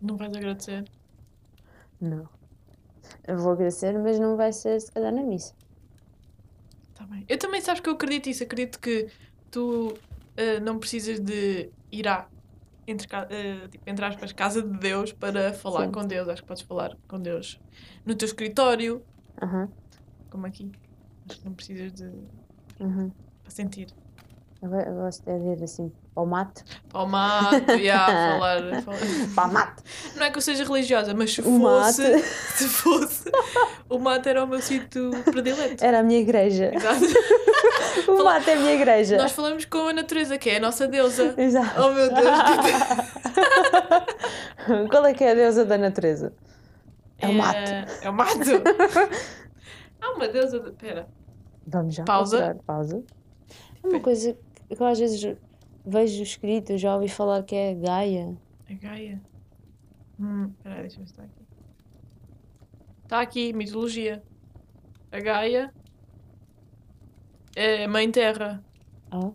Não 0.00 0.16
vais 0.16 0.34
agradecer? 0.34 0.84
não. 2.00 2.28
Eu 3.26 3.36
vou 3.36 3.52
agradecer, 3.52 3.96
mas 3.98 4.18
não 4.18 4.36
vai 4.36 4.52
ser 4.52 4.80
se 4.80 4.90
calhar 4.90 5.12
na 5.12 5.22
missa. 5.22 5.54
Tá 7.02 7.06
bem. 7.08 7.24
Eu 7.28 7.38
também 7.38 7.60
sabes 7.60 7.80
que 7.80 7.88
eu 7.88 7.94
acredito 7.94 8.28
isso. 8.28 8.44
Acredito 8.44 8.78
que 8.78 9.08
tu 9.50 9.92
eh, 10.36 10.60
não 10.60 10.78
precisas 10.78 11.18
de 11.18 11.68
ir 11.90 12.06
à, 12.06 12.28
entre, 12.86 13.08
eh, 13.30 13.66
tipo, 13.68 13.90
entre 13.90 14.04
aspas, 14.04 14.32
casa 14.32 14.62
de 14.62 14.78
Deus 14.78 15.12
para 15.12 15.52
falar 15.52 15.86
Sim. 15.86 15.92
com 15.92 16.06
Deus. 16.06 16.28
Acho 16.28 16.42
que 16.42 16.48
podes 16.48 16.62
falar 16.62 16.96
com 17.08 17.18
Deus 17.20 17.60
no 18.06 18.14
teu 18.14 18.26
escritório, 18.26 19.02
como 20.30 20.46
aqui. 20.46 20.70
Acho 21.28 21.38
que 21.40 21.44
não 21.44 21.54
precisas 21.54 21.92
de 21.92 22.04
Uhum. 22.80 23.10
para 23.42 23.50
sentir. 23.50 23.88
Eu, 24.62 24.68
go- 24.68 24.76
eu 24.80 24.94
gosto 24.94 25.24
de 25.24 25.38
dizer 25.40 25.64
assim, 25.64 25.92
ao 26.14 26.24
mate. 26.24 26.62
Para 26.88 27.02
o 27.02 27.06
mato, 27.08 27.78
já, 27.82 28.06
falar, 28.38 28.82
falar. 28.82 28.98
Pá, 29.34 29.46
mate. 29.48 29.82
Não 30.14 30.24
é 30.24 30.30
que 30.30 30.38
eu 30.38 30.42
seja 30.42 30.62
religiosa, 30.64 31.12
mas 31.14 31.34
se 31.34 31.40
O 31.40 31.44
fosse, 31.44 32.02
mate. 32.12 32.22
se 32.22 32.68
fosse, 32.68 33.24
o 33.88 33.98
mato 33.98 34.28
era 34.28 34.44
o 34.44 34.46
meu 34.46 34.60
sítio 34.62 35.10
predileto. 35.24 35.84
Era 35.84 35.98
a 35.98 36.02
minha 36.04 36.20
igreja. 36.20 36.70
Exato. 36.74 37.00
O 38.08 38.24
mate 38.24 38.48
é 38.50 38.54
a 38.54 38.56
minha 38.56 38.72
igreja. 38.74 39.16
Nós 39.18 39.32
falamos 39.32 39.64
com 39.66 39.88
a 39.88 39.92
natureza, 39.92 40.38
que 40.38 40.48
é 40.50 40.56
a 40.56 40.60
nossa 40.60 40.88
deusa. 40.88 41.34
Exato. 41.36 41.80
Oh 41.80 41.90
meu 41.92 42.08
Deus, 42.12 42.38
que... 44.66 44.88
Qual 44.90 45.06
é 45.06 45.12
que 45.14 45.22
é 45.24 45.32
a 45.32 45.34
deusa 45.34 45.64
da 45.64 45.76
natureza? 45.78 46.32
É 47.18 47.28
o 47.28 47.34
mato. 47.34 47.70
É 48.02 48.10
o 48.10 48.12
mato. 48.12 48.38
Há 50.00 50.10
uma 50.12 50.26
deusa. 50.28 50.58
De... 50.60 50.70
Pera. 50.72 51.06
Vamos 51.66 51.94
já. 51.94 52.04
Pausa. 52.04 52.56
Pausa. 52.66 53.02
É 53.84 53.86
uma 53.88 54.00
coisa 54.00 54.36
eu 54.78 54.86
às 54.86 54.98
vezes 54.98 55.36
vejo 55.84 56.22
escrito, 56.22 56.76
já 56.78 56.94
ouvi 56.94 57.08
falar 57.08 57.42
que 57.42 57.54
é 57.54 57.74
Gaia. 57.74 58.36
A 58.68 58.74
Gaia. 58.74 59.20
Hum, 60.18 60.50
peraí, 60.62 60.82
deixa 60.82 60.96
eu 60.96 61.00
ver 61.00 61.06
se 61.06 61.12
está 61.12 61.22
aqui. 61.24 61.42
Está 63.04 63.20
aqui, 63.20 63.52
mitologia. 63.52 64.22
A 65.10 65.20
Gaia 65.20 65.72
é 67.54 67.84
a 67.84 67.88
Mãe 67.88 68.10
Terra. 68.10 68.64
Oh, 69.12 69.32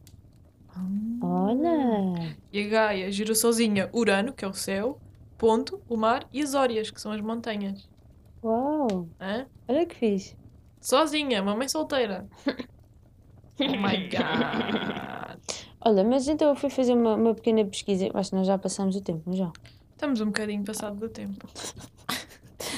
olha! 1.21 2.35
E 2.51 2.65
a 2.65 2.67
Gaia 2.67 3.11
gira 3.11 3.35
sozinha 3.35 3.89
Urano, 3.93 4.33
que 4.33 4.43
é 4.43 4.47
o 4.47 4.53
céu, 4.53 4.99
Ponto, 5.37 5.79
o 5.87 5.95
mar 5.95 6.27
e 6.33 6.41
as 6.41 6.55
Órias, 6.55 6.89
que 6.89 6.99
são 6.99 7.11
as 7.11 7.21
montanhas. 7.21 7.87
Uau! 8.43 9.07
Hã? 9.21 9.45
Olha 9.67 9.85
que 9.85 9.95
fixe. 9.95 10.35
Sozinha, 10.81 11.43
uma 11.43 11.55
mãe 11.55 11.69
solteira. 11.69 12.27
Oh 13.59 13.77
my 13.77 13.97
god. 14.09 15.39
Olha, 15.81 16.03
mas 16.03 16.27
então 16.27 16.49
eu 16.49 16.55
fui 16.55 16.69
fazer 16.69 16.93
uma, 16.93 17.15
uma 17.15 17.33
pequena 17.33 17.63
pesquisa. 17.65 18.09
Acho 18.13 18.29
que 18.31 18.35
nós 18.35 18.47
já 18.47 18.57
passámos 18.57 18.95
o 18.95 19.01
tempo, 19.01 19.23
não 19.25 19.35
já? 19.35 19.51
Estamos 19.91 20.21
um 20.21 20.27
bocadinho 20.27 20.63
passado 20.63 20.97
do 20.97 21.09
tempo. 21.09 21.47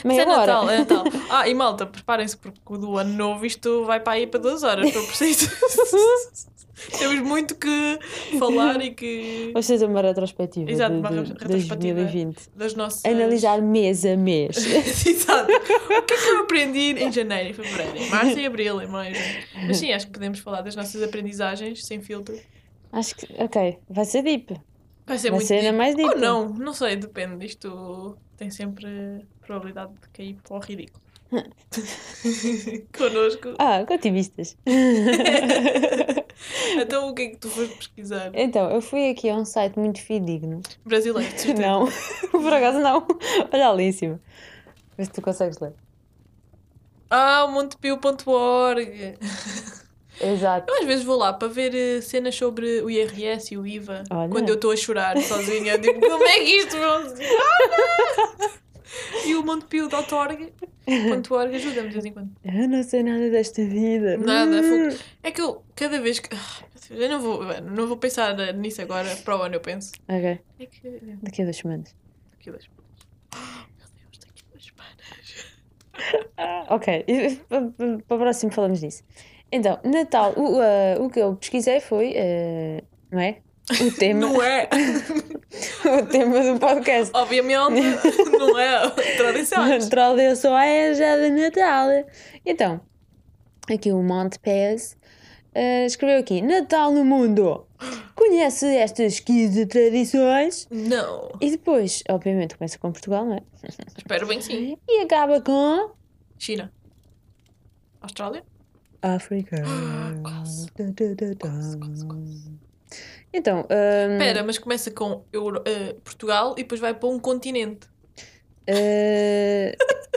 Meia 0.04 0.22
é 0.24 0.28
hora. 0.28 0.38
Natal, 0.54 0.70
é 0.70 0.78
Natal. 0.80 1.04
Ah, 1.30 1.48
e 1.48 1.54
malta, 1.54 1.86
preparem-se 1.86 2.36
porque 2.38 2.60
o 2.66 2.78
do 2.78 2.98
ano 2.98 3.14
novo 3.14 3.46
isto 3.46 3.86
vai 3.86 4.00
para 4.00 4.14
aí 4.14 4.28
para 4.28 4.40
duas 4.40 4.64
horas, 4.64 4.88
estou 4.88 5.04
preciso. 5.06 5.50
Temos 6.98 7.20
muito 7.20 7.56
que 7.56 8.00
falar 8.40 8.82
e 8.82 8.92
que. 8.92 9.50
Vamos 9.52 9.68
fazer 9.68 9.86
uma 9.86 10.02
retrospectiva 10.02 10.72
Exato, 10.72 10.96
uma 10.96 11.10
de 11.10 11.18
retrospectiva. 11.34 12.02
2020. 12.02 12.50
das 12.56 12.74
nossas. 12.74 13.04
Analisar 13.04 13.62
mês 13.62 14.06
a 14.06 14.16
mês. 14.16 14.56
Exato. 15.06 15.52
O 15.52 16.02
que 16.04 16.14
é 16.14 16.18
que 16.18 16.30
eu 16.30 16.40
aprendi 16.40 16.92
em 17.04 17.12
janeiro, 17.12 17.50
em 17.50 17.54
fevereiro, 17.54 17.98
em 17.98 18.10
março, 18.10 18.40
em 18.40 18.46
abril, 18.46 18.82
em 18.82 18.88
maio? 18.88 19.14
Mas 19.68 19.76
sim, 19.78 19.92
acho 19.92 20.06
que 20.08 20.14
podemos 20.14 20.40
falar 20.40 20.62
das 20.62 20.74
nossas 20.76 21.04
aprendizagens 21.04 21.86
sem 21.86 22.02
filtro. 22.02 22.40
Acho 22.94 23.14
que, 23.16 23.28
ok, 23.38 23.78
vai 23.90 24.06
ser 24.06 24.22
deep. 24.24 24.56
Vai 25.06 25.18
ser 25.18 25.32
Vai 25.32 25.40
muito 25.40 25.48
ser 25.48 25.56
ainda 25.56 25.66
deep. 25.72 25.78
mais 25.78 25.96
deep. 25.98 26.10
Ou 26.14 26.18
não, 26.18 26.50
não 26.50 26.74
sei, 26.74 26.96
depende. 26.96 27.46
Isto 27.46 28.18
tem 28.38 28.50
sempre 28.50 29.28
probabilidade 29.50 29.94
de 29.94 30.10
cair 30.10 30.38
para 30.44 30.56
o 30.56 30.60
ridículo. 30.60 31.02
Connosco. 32.96 33.56
Ah, 33.58 33.84
contivistas. 33.88 34.56
Então 36.78 37.10
o 37.10 37.14
que 37.14 37.22
é 37.24 37.28
que 37.32 37.36
tu 37.36 37.50
foste 37.50 37.76
pesquisar? 37.76 38.32
Então, 38.34 38.72
eu 38.72 38.82
fui 38.82 39.10
aqui 39.10 39.30
a 39.30 39.36
um 39.36 39.44
site 39.44 39.78
muito 39.78 40.02
fidedigno. 40.02 40.62
Brasileiro, 40.86 41.34
de 41.34 41.42
certeza. 41.42 41.68
Não, 41.68 41.86
por 42.32 42.54
acaso 42.54 42.80
não. 42.80 43.06
Olha 43.52 43.68
ali 43.68 43.84
em 43.84 43.92
cima. 43.92 44.22
Vê 44.98 45.04
se 45.04 45.12
tu 45.12 45.22
consegues 45.22 45.60
ler. 45.60 45.74
Ah, 47.10 47.46
montepio.org. 47.48 49.18
Exato. 50.22 50.72
Eu 50.72 50.80
às 50.80 50.86
vezes 50.86 51.04
vou 51.04 51.18
lá 51.18 51.34
para 51.34 51.50
ver 51.50 51.76
eh, 51.76 52.00
cenas 52.00 52.36
sobre 52.36 52.82
o 52.84 52.90
IRS 52.90 53.54
e 53.54 53.58
o 53.58 53.68
IVA. 53.68 54.06
Olha. 54.10 54.30
Quando 54.30 54.48
eu 54.48 54.56
estou 54.56 54.72
a 54.72 54.78
chorar 54.78 55.18
sozinha, 55.18 55.78
digo, 55.78 56.00
como 56.00 56.24
é 56.24 56.40
que 56.40 56.52
isto 56.52 56.78
funciona? 56.78 58.60
E 59.26 59.36
o 59.36 59.44
montepio.org 59.44 60.54
.org 61.30 61.56
ajuda-me 61.56 61.88
de 61.90 61.94
vez 61.94 62.06
em 62.06 62.12
quando. 62.14 62.32
Eu 62.44 62.68
não 62.68 62.82
sei 62.84 63.04
nada 63.04 63.30
desta 63.30 63.64
vida. 63.64 64.18
Nada, 64.18 64.62
Hum. 64.62 64.92
fogo. 64.92 65.04
É 65.24 65.32
que 65.32 65.42
eu, 65.42 65.64
cada 65.76 66.00
vez 66.02 66.20
que. 66.20 66.30
Ah, 66.36 66.66
Eu 66.90 67.08
não 67.10 67.22
vou, 67.22 67.44
não 67.62 67.88
vou 67.88 67.98
pensar 67.98 68.36
nisso 68.56 68.82
agora, 68.82 69.16
para 69.18 69.38
o 69.38 69.42
ano 69.44 69.56
eu 69.56 69.62
penso. 69.62 69.92
Ok, 70.08 70.40
É 70.60 70.66
que. 70.66 71.02
daqui 71.22 71.42
a 71.42 71.46
duas 71.46 71.58
semanas. 71.58 71.96
Daqui 72.32 72.50
a 72.50 72.54
duas 72.54 72.64
semanas. 72.64 72.86
Ah, 73.36 73.66
Meu 73.78 73.88
Deus, 73.96 74.20
daqui 74.20 74.44
a 74.44 74.52
duas 74.52 74.66
semanas. 74.66 75.50
Ok, 76.70 77.06
pa- 77.50 77.62
pa- 77.62 78.04
para 78.08 78.16
o 78.16 78.20
próximo 78.20 78.52
falamos 78.52 78.80
disso. 78.80 79.04
Então, 79.52 79.80
Natal, 79.84 80.34
o, 80.38 80.60
ah, 80.60 80.98
o 81.04 81.10
que 81.10 81.20
eu 81.20 81.36
pesquisei 81.36 81.80
foi, 81.80 82.16
ah, 82.18 82.84
não 83.12 83.20
é? 83.20 83.42
O 83.72 83.92
tema, 83.92 84.20
Não 84.20 84.42
é? 84.42 84.68
o 85.86 86.06
tema 86.08 86.42
do 86.42 86.60
podcast. 86.60 87.12
Obviamente, 87.14 87.82
não 88.32 88.58
é 88.58 88.90
tradições. 89.18 89.90
Só 90.40 90.58
é 90.58 90.94
já 90.96 91.18
de 91.18 91.30
Natal. 91.30 91.90
Então, 92.46 92.82
aqui 93.70 93.92
o 93.92 94.02
Montepes 94.02 94.98
ah, 95.54 95.86
escreveu 95.86 96.20
aqui: 96.20 96.42
Natal 96.42 96.92
no 96.92 97.04
mundo. 97.06 97.68
Conhece 98.16 98.66
estas 98.66 99.20
15 99.20 99.66
tradições? 99.68 100.68
Não. 100.70 101.32
E 101.40 101.52
depois, 101.52 102.04
obviamente, 102.10 102.58
começa 102.58 102.78
com 102.78 102.92
Portugal, 102.92 103.26
não 103.26 103.36
é? 103.36 103.44
Espero 103.98 104.28
bem 104.28 104.42
sim. 104.42 104.78
E 104.88 105.02
acaba 105.02 105.42
com 105.42 105.92
China. 106.38 106.72
Austrália? 108.02 108.44
África. 109.02 109.64
Quase. 110.24 110.72
Quase, 110.72 111.78
quase, 111.78 112.06
quase. 112.06 112.69
Então, 113.34 113.66
ah, 113.70 114.14
Espera, 114.14 114.44
mas 114.44 114.58
começa 114.58 114.90
com 114.92 115.24
Euro- 115.32 115.62
eh, 115.66 115.96
Portugal 116.04 116.54
e 116.58 116.64
depois 116.64 116.80
vai 116.82 116.94
para 116.94 117.10
um 117.10 117.20
continente. 117.20 117.88
ah, 118.68 118.74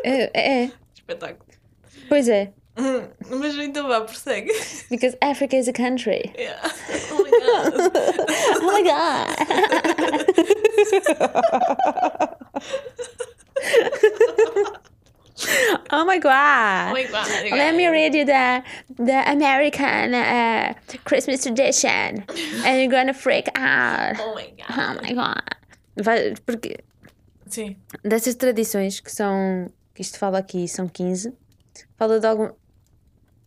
é, 0.05 0.31
é, 0.64 0.70
Espetáculo. 0.94 1.46
pois 2.09 2.29
é. 2.29 2.53
Hum, 2.75 3.07
Mas 3.38 3.55
então 3.59 3.87
vá, 3.87 4.01
prossegue. 4.01 4.51
Because 4.90 5.14
Africa 5.20 5.57
is 5.57 5.68
a 5.68 5.72
country. 5.75 6.33
Yeah. 6.38 6.62
Oh 8.62 8.72
my 8.72 8.83
god. 8.83 9.29
Oh 9.90 10.05
my 10.05 10.18
god! 10.18 10.53
oh 15.90 16.05
my 16.05 16.16
Oh 16.16 16.20
god! 16.20 16.92
my 16.94 17.05
god. 17.05 17.51
Let 17.51 17.75
me 17.75 17.87
read 17.88 18.14
you 18.14 18.25
the 18.25 18.62
the 18.98 19.31
American 19.31 20.14
uh, 20.14 20.75
Christmas 21.12 21.42
tradition, 21.42 22.25
and 22.64 22.81
you're 22.81 22.88
gonna 22.88 23.12
freak 23.12 23.48
out. 23.55 24.16
Oh 24.18 24.35
my 24.35 24.51
god. 24.57 24.96
Oh 24.98 25.03
my 25.03 25.12
god! 25.12 25.57
Vai, 26.03 26.35
porque 26.46 26.79
Sim. 27.46 27.77
dessas 28.03 28.35
tradições 28.35 28.98
que 28.98 29.12
são 29.12 29.70
que 29.94 30.01
isto 30.01 30.18
fala 30.18 30.38
aqui 30.38 30.66
são 30.66 30.88
15, 30.88 31.35
fala 31.98 32.18
de 32.18 32.27
algum. 32.27 32.48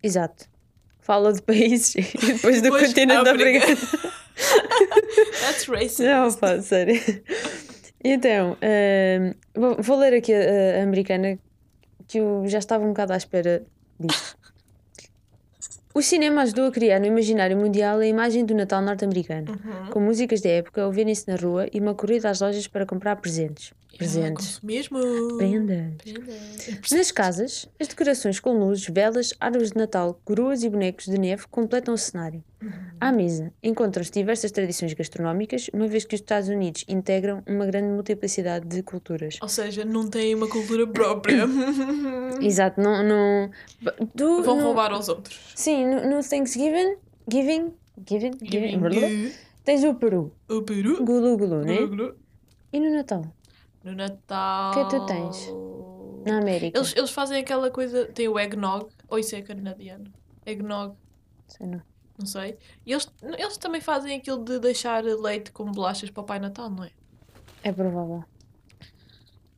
Exato. 0.00 0.46
Fala 1.00 1.32
de 1.32 1.42
países 1.42 1.94
e 2.22 2.32
depois 2.34 2.62
do 2.62 2.70
continente 2.70 3.28
África. 3.28 3.58
africano. 3.58 4.10
That's 5.40 5.66
racist. 5.68 6.02
Não, 6.02 6.32
pá, 6.34 6.62
sério. 6.62 6.94
Então, 8.04 8.56
ahm, 8.62 9.32
vou, 9.54 9.76
vou 9.82 9.98
ler 9.98 10.14
aqui 10.14 10.32
a, 10.32 10.78
a 10.78 10.82
americana 10.84 11.36
que 12.06 12.18
eu 12.18 12.44
já 12.46 12.58
estava 12.58 12.84
um 12.84 12.88
bocado 12.88 13.12
à 13.12 13.16
espera 13.16 13.64
disso. 13.98 14.36
O 15.96 16.02
cinema 16.02 16.42
ajudou 16.42 16.66
a 16.66 16.70
criar 16.70 17.00
no 17.00 17.06
imaginário 17.06 17.56
mundial 17.56 17.98
a 18.00 18.06
imagem 18.06 18.44
do 18.44 18.54
Natal 18.54 18.82
norte-americano, 18.82 19.52
Uhum. 19.52 19.86
com 19.90 19.98
músicas 20.00 20.42
da 20.42 20.50
época 20.50 20.84
ouvirem-se 20.84 21.26
na 21.26 21.36
rua 21.36 21.68
e 21.72 21.80
uma 21.80 21.94
corrida 21.94 22.28
às 22.28 22.38
lojas 22.42 22.66
para 22.66 22.84
comprar 22.84 23.16
presentes. 23.16 23.72
Presentes. 23.96 24.56
Ah, 24.62 24.66
mesmo. 24.66 24.98
Prendas. 25.36 25.94
Prendas. 26.02 26.90
Nas 26.92 27.10
casas, 27.10 27.68
as 27.80 27.88
decorações 27.88 28.38
com 28.40 28.52
luzes, 28.58 28.86
velas, 28.88 29.32
árvores 29.40 29.70
de 29.72 29.76
Natal, 29.78 30.20
coroas 30.24 30.62
e 30.62 30.68
bonecos 30.68 31.06
de 31.06 31.18
neve 31.18 31.44
completam 31.50 31.94
o 31.94 31.98
cenário. 31.98 32.42
À 33.00 33.12
mesa, 33.12 33.52
encontram-se 33.62 34.10
diversas 34.10 34.50
tradições 34.50 34.92
gastronómicas, 34.94 35.68
uma 35.72 35.86
vez 35.86 36.04
que 36.04 36.14
os 36.14 36.20
Estados 36.20 36.48
Unidos 36.48 36.84
integram 36.88 37.42
uma 37.46 37.66
grande 37.66 37.88
multiplicidade 37.88 38.66
de 38.66 38.82
culturas. 38.82 39.36
Ou 39.42 39.48
seja, 39.48 39.84
não 39.84 40.08
têm 40.08 40.34
uma 40.34 40.48
cultura 40.48 40.86
própria. 40.86 41.44
Exato, 42.40 42.80
não. 42.80 43.02
não 43.04 43.50
tu, 44.16 44.42
Vão 44.42 44.56
no- 44.56 44.64
roubar 44.64 44.92
aos 44.92 45.08
outros. 45.08 45.38
Sim, 45.54 45.86
no, 45.86 46.16
no 46.16 46.22
Thanksgiving, 46.22 46.96
giving, 47.30 47.72
giving, 48.08 48.32
giving, 48.42 48.78
blá, 48.78 48.90
tens 49.64 49.84
o 49.84 49.94
Peru, 49.94 50.32
O 50.48 50.62
Peru. 50.62 51.04
gulu 51.04 51.36
gulu, 51.36 51.64
né? 51.64 51.76
Glu, 51.76 51.88
glu. 51.88 52.14
E 52.72 52.80
no 52.80 52.90
Natal, 52.94 53.24
No 53.86 53.94
Natal. 53.94 54.70
O 54.70 54.74
que 54.74 54.80
é 54.80 54.84
que 54.84 54.90
tu 54.90 55.06
tens? 55.06 55.48
na 56.26 56.38
América? 56.38 56.76
Eles, 56.76 56.92
eles 56.96 57.10
fazem 57.10 57.40
aquela 57.40 57.70
coisa. 57.70 58.06
Tem 58.06 58.26
o 58.28 58.36
eggnog. 58.38 58.88
Ou 59.08 59.16
isso 59.18 59.36
é 59.36 59.42
canadiano? 59.42 60.12
Eggnog. 60.44 60.96
Sei 61.46 61.66
não. 61.66 61.80
Não 62.18 62.26
sei. 62.26 62.56
E 62.84 62.92
eles, 62.92 63.08
eles 63.38 63.56
também 63.58 63.80
fazem 63.80 64.16
aquilo 64.16 64.42
de 64.42 64.58
deixar 64.58 65.04
leite 65.04 65.52
com 65.52 65.70
bolachas 65.70 66.10
para 66.10 66.22
o 66.22 66.24
Pai 66.26 66.38
Natal, 66.40 66.68
não 66.68 66.82
é? 66.82 66.90
É 67.62 67.70
provável. 67.70 68.24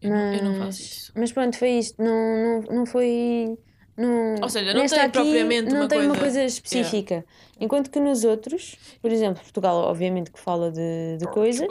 Eu, 0.03 0.11
não, 0.11 0.33
eu 0.35 0.45
não 0.45 0.59
Mas- 0.59 0.67
faço 0.77 0.81
isso. 0.83 1.13
Mas 1.17 1.33
pronto, 1.33 1.57
foi 1.57 1.71
isto. 1.71 2.03
Não, 2.03 2.61
não, 2.63 2.77
não 2.79 2.87
foi 2.87 3.57
Não, 3.97 4.35
Ou 4.43 4.49
seja, 4.49 4.75
não 4.75 4.87
tem 4.87 4.99
aqui 5.01 5.11
propriamente 5.13 5.71
não 5.73 5.81
uma 5.81 5.89
tem 5.89 5.99
uma 6.01 6.09
coisa- 6.09 6.21
coisa 6.21 6.45
específica. 6.45 7.25
Enquanto 7.59 7.91
que 7.91 7.99
nos 7.99 8.25
outros, 8.25 8.77
por 9.01 9.11
exemplo, 9.11 9.43
Portugal, 9.43 9.77
obviamente 9.77 10.31
que 10.31 10.39
fala 10.39 10.71
de, 10.71 11.17
de 11.19 11.27
coisas. 11.29 11.67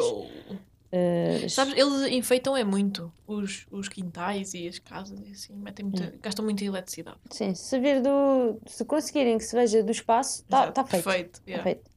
Eh, 0.92 1.48
Sabes, 1.50 1.74
eles 1.78 2.12
enfeitam 2.12 2.56
é 2.56 2.64
muito 2.64 3.12
os, 3.28 3.68
os 3.70 3.90
quintais 3.90 4.54
e 4.54 4.68
as 4.68 4.80
casas 4.80 5.20
e 5.26 5.32
assim, 5.32 5.54
metem 5.54 5.86
muita, 5.86 6.14
gastam 6.22 6.46
muita 6.46 6.64
eletricidade. 6.64 7.18
sim, 7.30 7.54
se 7.54 7.80
vir 7.80 8.02
do. 8.02 8.58
Se 8.66 8.86
conseguirem 8.86 9.38
que 9.38 9.44
se 9.44 9.56
veja 9.56 9.84
do 9.84 9.92
espaço, 9.92 10.44
está 10.44 10.72
tá 10.72 10.86
feito. 10.86 11.04
Perfeito. 11.04 11.32
Tá 11.40 11.44
yeah. 11.48 11.64
feito. 11.64 11.92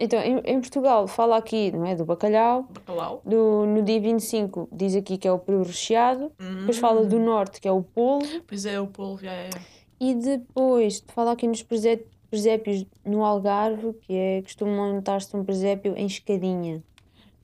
Então, 0.00 0.20
em, 0.20 0.38
em 0.44 0.60
Portugal, 0.60 1.08
fala 1.08 1.36
aqui, 1.36 1.72
não 1.72 1.84
é? 1.84 1.96
Do 1.96 2.04
bacalhau. 2.04 2.62
Bacalhau. 2.70 3.20
Do, 3.24 3.66
no 3.66 3.82
dia 3.82 4.00
25, 4.00 4.68
diz 4.70 4.94
aqui 4.94 5.18
que 5.18 5.26
é 5.26 5.32
o 5.32 5.40
peru 5.40 5.64
recheado. 5.64 6.30
Depois 6.38 6.78
fala 6.78 7.00
Hum. 7.00 7.08
do 7.08 7.18
norte, 7.18 7.60
que 7.60 7.66
é 7.66 7.72
o 7.72 7.82
polvo. 7.82 8.40
Pois 8.46 8.64
é, 8.64 8.80
o 8.80 8.86
polvo, 8.86 9.24
já 9.24 9.32
é. 9.32 9.50
E 9.98 10.14
depois, 10.14 11.02
fala 11.08 11.32
aqui 11.32 11.48
nos 11.48 11.64
presé- 11.64 12.04
presépios 12.30 12.86
no 13.04 13.24
Algarve, 13.24 13.92
que 14.02 14.14
é. 14.14 14.42
Costuma 14.42 14.70
montar-se 14.92 15.36
um 15.36 15.42
presépio 15.44 15.94
em 15.96 16.06
escadinha. 16.06 16.80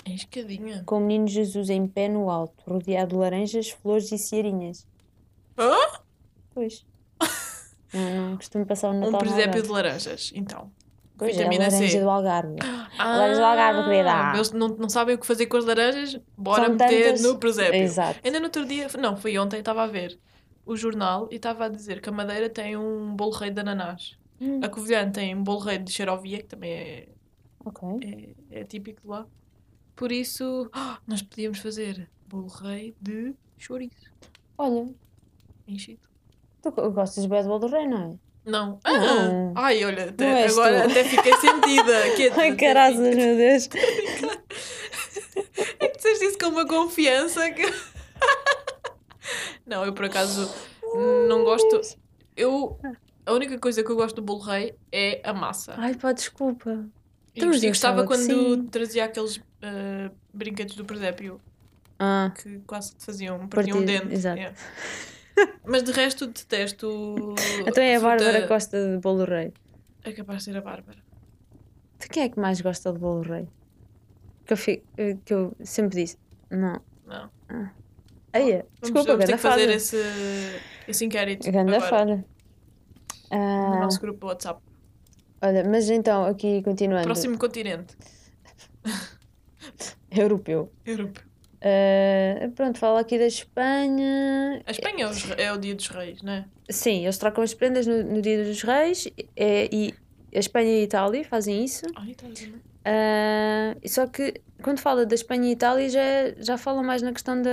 Em 0.06 0.14
escadinha. 0.14 0.82
com 0.84 0.98
o 0.98 1.00
menino 1.00 1.26
Jesus 1.26 1.70
em 1.70 1.86
pé 1.86 2.08
no 2.08 2.28
alto, 2.30 2.62
rodeado 2.70 3.10
de 3.10 3.16
laranjas, 3.16 3.70
flores 3.70 4.10
e 4.12 4.18
cearinhas. 4.18 4.86
Hã? 5.58 5.72
Pois. 6.52 6.84
Não, 7.94 8.30
não 8.30 8.36
costumo 8.36 8.66
passar 8.66 8.90
o 8.90 8.92
Natal 8.92 9.14
Um 9.14 9.18
presépio 9.18 9.62
de 9.62 9.68
laranjas, 9.68 10.32
então. 10.34 10.68
Pois 11.16 11.30
é, 11.30 11.38
Vitamina 11.38 11.66
laranja 11.68 11.88
C. 11.92 12.00
do 12.02 12.10
Algarve. 12.10 12.56
Ah, 12.98 13.16
Laranja 13.16 13.38
do 13.40 13.44
Algarve, 13.46 13.84
querida. 13.84 14.32
Eles 14.34 14.50
não, 14.50 14.68
não 14.68 14.88
sabem 14.88 15.14
o 15.14 15.18
que 15.18 15.24
fazer 15.24 15.46
com 15.46 15.56
as 15.56 15.64
laranjas, 15.64 16.20
bora 16.36 16.64
São 16.64 16.72
meter 16.72 17.04
tantas- 17.04 17.22
no 17.22 17.38
presépio. 17.38 17.80
Exato. 17.80 18.18
Ainda 18.24 18.40
no 18.40 18.46
outro 18.46 18.64
dia, 18.66 18.88
não, 18.98 19.16
foi 19.16 19.38
ontem, 19.38 19.60
estava 19.60 19.84
a 19.84 19.86
ver 19.86 20.18
o 20.66 20.76
jornal 20.76 21.28
e 21.30 21.36
estava 21.36 21.66
a 21.66 21.68
dizer 21.68 22.00
que 22.00 22.08
a 22.08 22.12
Madeira 22.12 22.50
tem 22.50 22.76
um 22.76 23.14
bolo 23.14 23.30
rei 23.30 23.52
de 23.52 23.60
ananás. 23.60 24.18
Hum, 24.40 24.58
A 24.60 24.68
Covilhã 24.68 25.08
tem 25.08 25.32
um 25.32 25.44
bolo 25.44 25.60
rei 25.60 25.78
de 25.78 25.92
xerovia, 25.92 26.38
que 26.38 26.48
também 26.48 26.72
é, 26.72 27.08
ok. 27.64 28.34
é, 28.50 28.60
é 28.60 28.64
típico 28.64 29.02
de 29.02 29.06
lá. 29.06 29.24
Por 29.96 30.10
isso, 30.12 30.68
ah, 30.72 30.98
nós 31.06 31.22
podíamos 31.22 31.58
fazer 31.58 32.08
bolo 32.26 32.48
rei 32.48 32.94
de 33.00 33.34
chouriço, 33.58 34.10
Olha, 34.58 34.92
enchido. 35.66 36.00
tu 36.62 36.70
gostas 36.90 37.26
bem 37.26 37.42
do 37.42 37.48
bolo 37.48 37.60
do 37.60 37.66
rei, 37.68 37.86
não 37.86 38.12
é? 38.12 38.18
Não. 38.50 38.78
Não. 38.84 39.52
Ah, 39.56 39.66
ai, 39.66 39.84
olha, 39.84 40.10
até- 40.10 40.46
Não 40.46 40.52
agora 40.52 40.82
tu. 40.82 40.90
até 40.90 41.04
fiquei 41.04 41.32
sentida. 41.36 41.92
Que 42.16 42.24
é 42.28 42.40
Ai, 42.40 42.56
caraças, 42.56 43.16
meu 43.16 43.36
Deus. 43.36 43.68
É 45.78 45.88
que 45.88 45.96
disseste 45.96 46.24
isso 46.26 46.38
com 46.38 46.46
uma 46.48 46.66
confiança 46.66 47.50
que. 47.50 47.62
não, 49.66 49.84
eu 49.84 49.92
por 49.92 50.04
acaso 50.06 50.52
não 51.28 51.44
gosto. 51.44 51.80
Eu. 52.36 52.78
A 53.26 53.32
única 53.32 53.58
coisa 53.58 53.82
que 53.82 53.90
eu 53.90 53.96
gosto 53.96 54.16
do 54.16 54.22
bolo 54.22 54.40
rei 54.40 54.74
é 54.92 55.20
a 55.24 55.32
massa. 55.32 55.74
Ai, 55.78 55.94
pá, 55.94 56.12
desculpa. 56.12 56.86
Eu 57.36 57.50
gostava 57.50 58.04
quando 58.06 58.22
sim. 58.22 58.66
trazia 58.68 59.04
aqueles 59.06 59.40
ah, 59.62 60.10
brinquedos 60.32 60.76
do 60.76 60.84
presépio 60.84 61.40
Ah, 61.98 62.32
que 62.40 62.60
quase 62.60 62.94
te 62.94 63.04
faziam 63.04 63.48
partiam 63.48 63.78
um 63.78 63.84
dente. 63.84 64.12
exato. 64.12 64.36
yeah. 64.38 64.56
Mas 65.66 65.82
de 65.82 65.90
resto 65.92 66.26
detesto. 66.28 67.34
então 67.66 67.82
é 67.82 67.96
a 67.96 68.00
Bárbara 68.00 68.46
Costa 68.46 68.78
de 68.94 68.98
bolo 68.98 69.24
rei. 69.24 69.52
É 70.04 70.12
capaz 70.12 70.38
de 70.38 70.44
ser 70.44 70.56
a 70.56 70.60
Bárbara. 70.60 70.98
De 71.98 72.08
quem 72.08 72.22
é 72.24 72.28
que 72.28 72.38
mais 72.38 72.60
gosta 72.60 72.92
de 72.92 72.98
bolo 72.98 73.22
rei? 73.22 73.48
Que 74.46 74.52
eu, 74.52 74.56
fi- 74.56 74.82
que 75.24 75.34
eu 75.34 75.56
sempre 75.64 76.02
disse. 76.02 76.18
Não. 76.50 76.80
Não. 77.06 77.30
Vamos, 78.32 78.64
desculpa, 78.82 79.12
vamos 79.12 79.24
ter 79.26 79.32
que 79.32 79.38
fazer 79.38 79.60
falha. 79.62 79.74
esse, 79.74 79.96
esse 80.88 81.04
inquérito 81.04 81.48
agora 81.48 81.80
falha. 81.80 82.16
no 82.16 82.24
Ah, 83.30 83.80
nosso 83.80 84.00
grupo 84.00 84.26
WhatsApp. 84.26 84.60
Olha, 85.42 85.64
mas 85.64 85.88
então, 85.90 86.24
aqui 86.24 86.62
continuando. 86.62 87.04
Próximo 87.04 87.38
continente. 87.38 87.96
Europeu. 90.10 90.72
Europeu. 90.84 91.22
Ah, 91.66 92.50
pronto, 92.54 92.78
fala 92.78 93.00
aqui 93.00 93.18
da 93.18 93.26
Espanha. 93.26 94.62
A 94.66 94.70
Espanha 94.70 95.06
é, 95.06 95.08
os 95.08 95.30
é 95.38 95.52
o 95.52 95.56
dia 95.56 95.74
dos 95.74 95.88
reis, 95.88 96.22
não 96.22 96.32
é? 96.32 96.44
Sim, 96.68 97.04
eles 97.04 97.16
trocam 97.16 97.42
as 97.42 97.54
prendas 97.54 97.86
no, 97.86 98.02
no 98.02 98.20
Dia 98.22 98.44
dos 98.44 98.62
Reis 98.62 99.08
é, 99.36 99.68
e 99.72 99.94
a 100.34 100.38
Espanha 100.38 100.70
e 100.70 100.80
a 100.80 100.82
Itália 100.82 101.24
fazem 101.24 101.64
isso. 101.64 101.86
Ai, 101.96 102.14
tá 102.14 102.26
vendo? 102.28 102.60
Ah, 102.84 103.74
só 103.86 104.06
que 104.06 104.40
quando 104.62 104.78
fala 104.78 105.06
da 105.06 105.14
Espanha 105.14 105.48
e 105.48 105.52
Itália 105.52 105.88
já, 105.88 106.00
já 106.38 106.58
fala 106.58 106.82
mais 106.82 107.00
na 107.00 107.12
questão 107.12 107.40
da, 107.40 107.50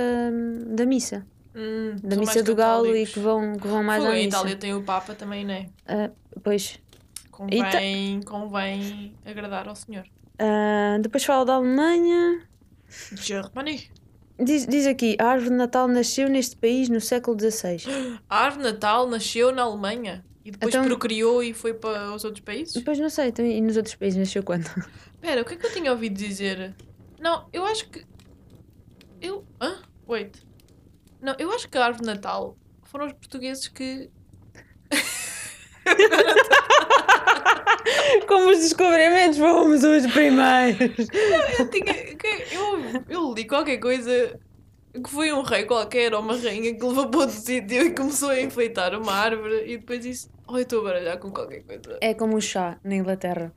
da 0.66 0.84
missa. 0.84 1.26
Hum, 1.54 1.96
Da 2.02 2.16
missa 2.16 2.42
do 2.42 2.54
Galo 2.54 2.86
e 2.86 2.88
católicos. 2.88 3.14
que 3.14 3.20
vão, 3.20 3.56
que 3.56 3.66
vão 3.66 3.82
mais 3.82 4.02
Fogo, 4.02 4.12
à 4.12 4.16
missa. 4.16 4.28
Itália 4.28 4.56
tem 4.56 4.74
o 4.74 4.82
Papa 4.82 5.14
também, 5.14 5.44
não 5.44 5.54
é? 5.54 5.66
Ah, 5.86 6.10
pois. 6.42 6.78
Convém, 7.48 8.20
convém 8.22 9.14
agradar 9.24 9.68
ao 9.68 9.74
Senhor. 9.74 10.04
Ah, 10.38 10.98
depois 11.00 11.24
fala 11.24 11.44
da 11.44 11.54
Alemanha. 11.54 12.46
Germany. 13.12 13.90
Diz, 14.38 14.66
diz 14.66 14.86
aqui, 14.86 15.16
a 15.20 15.26
árvore 15.26 15.50
de 15.50 15.56
Natal 15.56 15.86
nasceu 15.88 16.28
neste 16.28 16.56
país 16.56 16.88
no 16.88 17.00
século 17.00 17.38
XVI. 17.38 18.18
A 18.28 18.44
árvore 18.44 18.64
de 18.64 18.72
Natal 18.72 19.06
nasceu 19.08 19.52
na 19.52 19.62
Alemanha 19.62 20.24
e 20.44 20.50
depois 20.50 20.74
Então- 20.74 20.86
procriou 20.86 21.42
e 21.42 21.54
foi 21.54 21.74
para 21.74 22.12
os 22.12 22.24
outros 22.24 22.42
países? 22.44 22.74
Depois 22.74 22.98
não 22.98 23.08
sei, 23.08 23.28
então, 23.28 23.44
e 23.44 23.60
nos 23.60 23.76
outros 23.76 23.94
países 23.94 24.18
nasceu 24.18 24.42
quando? 24.42 24.64
Espera, 25.14 25.42
o 25.42 25.44
que 25.44 25.54
é 25.54 25.56
que 25.56 25.66
eu 25.66 25.72
tinha 25.72 25.92
ouvido 25.92 26.14
dizer? 26.14 26.74
Não, 27.20 27.46
eu 27.52 27.64
acho 27.64 27.88
que. 27.88 28.04
Eu. 29.20 29.44
Hã? 29.60 29.78
Wait. 30.08 30.36
Não, 31.20 31.36
eu 31.38 31.52
acho 31.52 31.68
que 31.68 31.78
a 31.78 31.84
árvore 31.84 32.04
de 32.04 32.12
Natal 32.12 32.56
foram 32.82 33.06
os 33.06 33.12
portugueses 33.12 33.68
que. 33.68 34.10
Como 38.28 38.50
os 38.50 38.58
descobrimentos 38.58 39.38
fomos 39.38 39.82
os 39.84 40.06
primeiros. 40.12 41.08
Eu, 41.58 41.70
tinha, 41.70 41.94
eu, 42.52 43.02
eu 43.08 43.34
li 43.34 43.46
qualquer 43.46 43.78
coisa 43.78 44.38
que 44.92 45.08
foi 45.10 45.32
um 45.32 45.42
rei 45.42 45.64
qualquer 45.64 46.12
ou 46.14 46.20
uma 46.20 46.36
rainha 46.36 46.74
que 46.74 46.84
levou 46.84 47.08
para 47.08 47.20
outro 47.20 47.36
sítio 47.36 47.82
e 47.86 47.90
começou 47.94 48.30
a 48.30 48.40
enfeitar 48.40 48.94
uma 48.94 49.12
árvore 49.12 49.64
e 49.66 49.78
depois 49.78 50.00
disse: 50.02 50.28
Oh, 50.46 50.56
eu 50.56 50.62
estou 50.62 50.80
a 50.80 50.84
baralhar 50.84 51.18
com 51.18 51.30
qualquer 51.30 51.62
coisa. 51.62 51.98
É 52.00 52.14
como 52.14 52.36
o 52.36 52.40
chá 52.40 52.78
na 52.84 52.94
Inglaterra. 52.96 53.52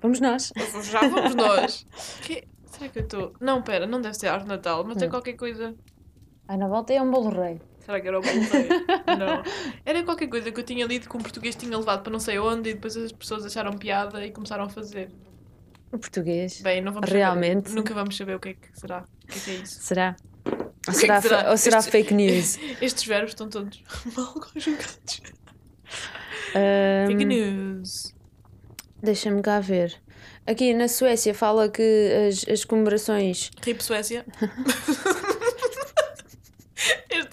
Vamos 0.00 0.20
nós. 0.20 0.52
Já 0.90 1.00
vamos 1.00 1.34
nós. 1.34 1.86
Que- 2.22 2.44
Será 2.64 2.88
que 2.88 3.00
eu 3.00 3.02
estou. 3.02 3.32
Não, 3.40 3.60
pera, 3.62 3.86
não 3.86 4.00
deve 4.00 4.14
ser 4.14 4.28
árvore 4.28 4.44
de 4.44 4.56
Natal, 4.56 4.84
mas 4.86 4.96
tem 4.96 5.08
Hum. 5.08 5.10
qualquer 5.10 5.32
coisa. 5.34 5.74
Ai, 6.48 6.56
na 6.56 6.68
volta 6.68 6.92
é 6.94 7.02
um 7.02 7.10
bolo 7.10 7.28
rei. 7.28 7.60
Será 7.84 8.00
que 8.00 8.06
era 8.08 8.18
o 8.18 8.22
rei? 8.22 8.34
Não. 9.18 9.42
Era 9.84 10.02
qualquer 10.04 10.28
coisa 10.28 10.50
que 10.52 10.60
eu 10.60 10.64
tinha 10.64 10.86
lido 10.86 11.08
que 11.08 11.16
um 11.16 11.20
português 11.20 11.54
tinha 11.56 11.76
levado 11.76 12.02
para 12.02 12.12
não 12.12 12.20
sei 12.20 12.38
onde 12.38 12.70
e 12.70 12.74
depois 12.74 12.96
as 12.96 13.10
pessoas 13.12 13.44
acharam 13.44 13.72
piada 13.72 14.24
e 14.24 14.30
começaram 14.30 14.64
a 14.64 14.68
fazer. 14.68 15.10
O 15.92 15.98
português. 15.98 16.60
Bem, 16.60 16.80
não 16.80 16.92
vamos 16.92 17.10
Realmente? 17.10 17.68
saber. 17.68 17.76
Nunca 17.80 17.94
vamos 17.94 18.16
saber 18.16 18.36
o 18.36 18.40
que 18.40 18.50
é 18.50 18.54
que 18.54 18.68
será. 18.78 19.04
O 19.24 19.26
que 19.26 19.38
é, 19.38 19.42
que 19.42 19.50
é 19.50 19.54
isso? 19.54 19.80
Será? 19.82 20.14
Ou 20.46 20.92
que 20.92 21.00
será, 21.00 21.20
será? 21.20 21.50
ou 21.50 21.56
será 21.56 21.82
fake 21.82 22.14
news? 22.14 22.58
Estes 22.80 23.04
verbos 23.04 23.30
estão 23.32 23.48
todos 23.48 23.82
mal 24.16 24.32
conjugados. 24.34 25.20
Ahm, 26.54 27.06
Fake 27.08 27.24
news. 27.24 28.14
Deixa-me 29.02 29.42
cá 29.42 29.58
ver. 29.60 29.94
Aqui 30.46 30.74
na 30.74 30.88
Suécia 30.88 31.34
fala 31.34 31.68
que 31.68 32.28
as, 32.28 32.46
as 32.48 32.64
comemorações. 32.64 33.50
RIP 33.62 33.82
Suécia. 33.82 34.24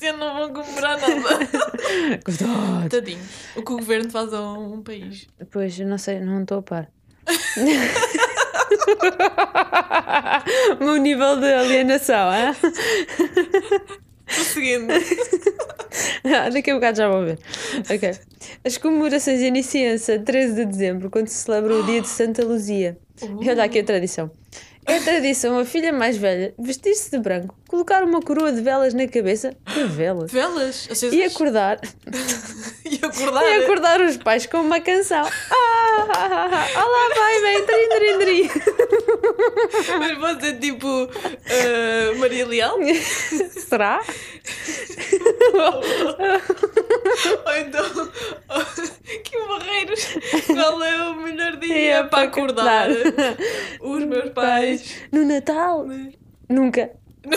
Ano 0.05 0.17
não 0.19 0.35
vão 0.35 0.53
comemorar 0.53 0.99
nada. 0.99 1.47
Cuidado! 2.23 2.89
Tadinho. 2.89 3.19
O 3.55 3.63
que 3.63 3.71
o 3.73 3.77
governo 3.77 4.09
faz 4.11 4.33
a 4.33 4.41
um, 4.41 4.81
país. 4.81 5.27
Pois, 5.51 5.79
eu 5.79 5.87
não 5.87 5.97
sei, 5.97 6.19
não 6.19 6.41
estou 6.41 6.59
a 6.59 6.61
par. 6.61 6.87
o 10.79 10.83
meu 10.83 10.97
nível 10.97 11.39
de 11.39 11.51
alienação, 11.51 12.31
é? 12.31 12.55
Prosseguindo. 14.25 14.93
Ah, 16.25 16.49
Daqui 16.49 16.71
a 16.71 16.75
bocado 16.75 16.97
já 16.97 17.09
vou 17.09 17.25
ver. 17.25 17.39
Ok. 17.89 18.11
As 18.63 18.77
comemorações 18.77 19.41
iniciam-se 19.41 20.11
a 20.11 20.19
13 20.19 20.55
de 20.55 20.65
dezembro, 20.65 21.09
quando 21.09 21.27
se 21.27 21.35
celebra 21.35 21.75
o 21.75 21.83
dia 21.83 22.01
de 22.01 22.07
Santa 22.07 22.45
Luzia. 22.45 22.97
E 23.41 23.49
olha 23.49 23.63
aqui 23.63 23.79
a 23.79 23.83
tradição. 23.83 24.29
É 24.88 24.97
a 24.97 25.01
tradição 25.01 25.59
a 25.59 25.65
filha 25.65 25.91
mais 25.91 26.15
velha 26.15 26.53
vestir-se 26.57 27.11
de 27.11 27.19
branco, 27.19 27.53
colocar 27.67 28.03
uma 28.03 28.21
coroa 28.21 28.53
de 28.53 28.61
velas 28.61 28.93
na 28.93 29.05
cabeça, 29.07 29.53
de 29.73 29.83
velas, 29.83 30.31
Velas 30.31 30.88
acesas. 30.89 31.13
e 31.13 31.23
acordar, 31.23 31.79
E 32.89 32.95
acordar. 33.03 33.43
e 33.43 33.63
acordar 33.63 33.99
os 34.01 34.15
pais 34.15 34.45
com 34.45 34.61
uma 34.61 34.79
canção. 34.79 35.25
Ah, 35.25 36.07
ah, 36.09 36.29
ah, 36.31 36.67
ah, 36.75 36.85
olá, 36.85 37.09
pai, 37.15 37.41
bem, 37.41 37.65
trim, 37.65 37.89
trim, 37.89 38.17
trim. 38.19 38.49
Mas 39.99 40.17
você 40.39 40.47
é 40.47 40.53
tipo 40.53 40.88
uh, 40.88 41.09
Maria 42.19 42.45
Leal? 42.47 42.77
Será? 43.67 44.01
Ou 47.45 47.55
então 47.57 47.85
que 47.93 49.06
barreiros? 49.97 50.45
Qual 50.47 50.83
é 50.83 51.09
o 51.09 51.15
melhor 51.21 51.55
dia 51.57 51.73
Dia 51.73 52.03
para 52.05 52.23
acordar? 52.27 52.89
acordar. 52.91 53.37
Os 53.81 54.03
meus 54.05 54.29
pais. 54.33 55.01
No 55.11 55.25
Natal? 55.25 55.85
Nunca. 56.49 56.91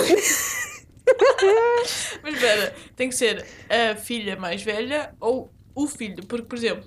Mas 2.22 2.34
espera, 2.34 2.74
tem 2.96 3.08
que 3.08 3.14
ser 3.14 3.44
a 3.68 3.96
filha 3.96 4.36
mais 4.36 4.62
velha 4.62 5.12
ou 5.20 5.52
o 5.74 5.86
filho, 5.86 6.24
porque, 6.26 6.44
por 6.46 6.56
exemplo, 6.56 6.84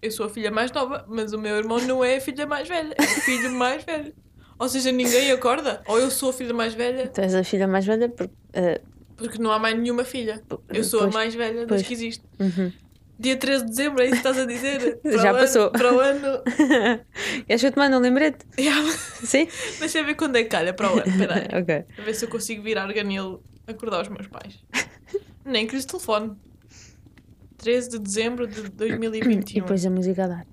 eu 0.00 0.10
sou 0.10 0.26
a 0.26 0.28
filha 0.30 0.50
mais 0.50 0.70
nova, 0.72 1.04
mas 1.08 1.32
o 1.32 1.38
meu 1.38 1.56
irmão 1.56 1.78
não 1.80 2.02
é 2.04 2.16
a 2.16 2.20
filha 2.20 2.46
mais 2.46 2.68
velha, 2.68 2.94
é 2.96 3.02
o 3.02 3.06
filho 3.22 3.50
mais 3.50 3.84
velho. 3.84 4.14
Ou 4.58 4.68
seja, 4.68 4.90
ninguém 4.90 5.30
acorda. 5.30 5.82
Ou 5.86 5.98
eu 5.98 6.10
sou 6.10 6.30
a 6.30 6.32
filha 6.32 6.54
mais 6.54 6.72
velha, 6.74 7.08
Tu 7.08 7.20
és 7.20 7.34
a 7.34 7.44
filha 7.44 7.66
mais 7.66 7.84
velha 7.84 8.08
porque. 8.08 8.32
eh, 8.54 8.80
porque 9.16 9.38
não 9.38 9.50
há 9.52 9.58
mais 9.58 9.76
nenhuma 9.78 10.04
filha. 10.04 10.42
Eu 10.72 10.84
sou 10.84 11.00
a 11.00 11.02
pois, 11.04 11.14
mais 11.14 11.34
velha 11.34 11.60
das 11.66 11.68
pois. 11.68 11.82
que 11.86 11.92
existe. 11.92 12.24
uhum. 12.40 12.72
Dia 13.18 13.36
13 13.36 13.64
de 13.64 13.70
dezembro, 13.70 14.02
é 14.02 14.06
isso 14.06 14.12
que 14.12 14.18
estás 14.28 14.38
a 14.38 14.44
dizer? 14.44 14.98
Para 15.02 15.18
Já 15.18 15.32
passou. 15.32 15.62
Ano, 15.62 15.70
para 15.72 15.94
o 15.94 16.00
ano. 16.00 16.42
Queres 17.46 17.60
que 17.62 17.66
eu 17.68 17.72
te 17.72 17.78
mande 17.78 17.96
um 17.96 18.00
lembrete? 18.00 18.44
Yeah. 18.58 18.92
Sim? 19.24 19.48
Deixa 19.80 19.98
eu 20.00 20.04
ver 20.04 20.14
quando 20.16 20.36
é 20.36 20.42
que 20.42 20.50
calha 20.50 20.74
para 20.74 20.92
o 20.94 20.98
ano. 20.98 21.06
Espera 21.08 21.34
aí. 21.34 21.62
ok. 21.62 21.84
A 21.98 22.02
ver 22.02 22.14
se 22.14 22.24
eu 22.26 22.28
consigo 22.28 22.62
virar 22.62 22.86
ganilo 22.92 23.42
acordar 23.66 24.02
os 24.02 24.08
meus 24.08 24.26
pais. 24.26 24.62
Nem 25.44 25.66
lhes 25.66 25.84
telefone. 25.86 26.36
13 27.58 27.90
de 27.90 27.98
dezembro 28.00 28.46
de 28.46 28.60
E 28.66 28.68
2021. 28.68 29.62
depois 29.62 29.86
a 29.86 29.90
música 29.90 30.24
a 30.24 30.28
dar. 30.28 30.46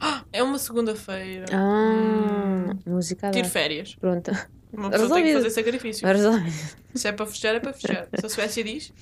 É 0.32 0.42
uma 0.42 0.58
segunda-feira. 0.58 1.44
Ah, 1.52 2.74
música 2.86 3.28
a 3.28 3.30
Tiro 3.30 3.44
dar. 3.44 3.50
férias. 3.50 3.94
Pronto. 3.96 4.30
Uma 4.72 4.88
pessoa 4.90 5.08
tem 5.10 5.22
que 5.24 5.28
Resolvido. 5.28 5.34
fazer 5.34 5.50
sacrifício. 5.50 6.06
Resolvido. 6.08 6.76
Se 6.94 7.08
é 7.08 7.12
para 7.12 7.26
fechar, 7.26 7.54
é 7.54 7.60
para 7.60 7.72
fechar. 7.74 8.08
Se 8.18 8.26
a 8.26 8.28
Suécia 8.30 8.64
diz. 8.64 8.92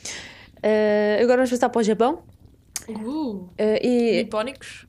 Eh, 0.63 1.19
agora 1.23 1.37
vamos 1.39 1.51
passar 1.51 1.69
para 1.69 1.81
o 1.81 1.83
Japão. 1.83 2.23
Uh, 2.89 3.49
Eh, 3.59 3.87
e 3.87 4.23
nipónicos. 4.25 4.87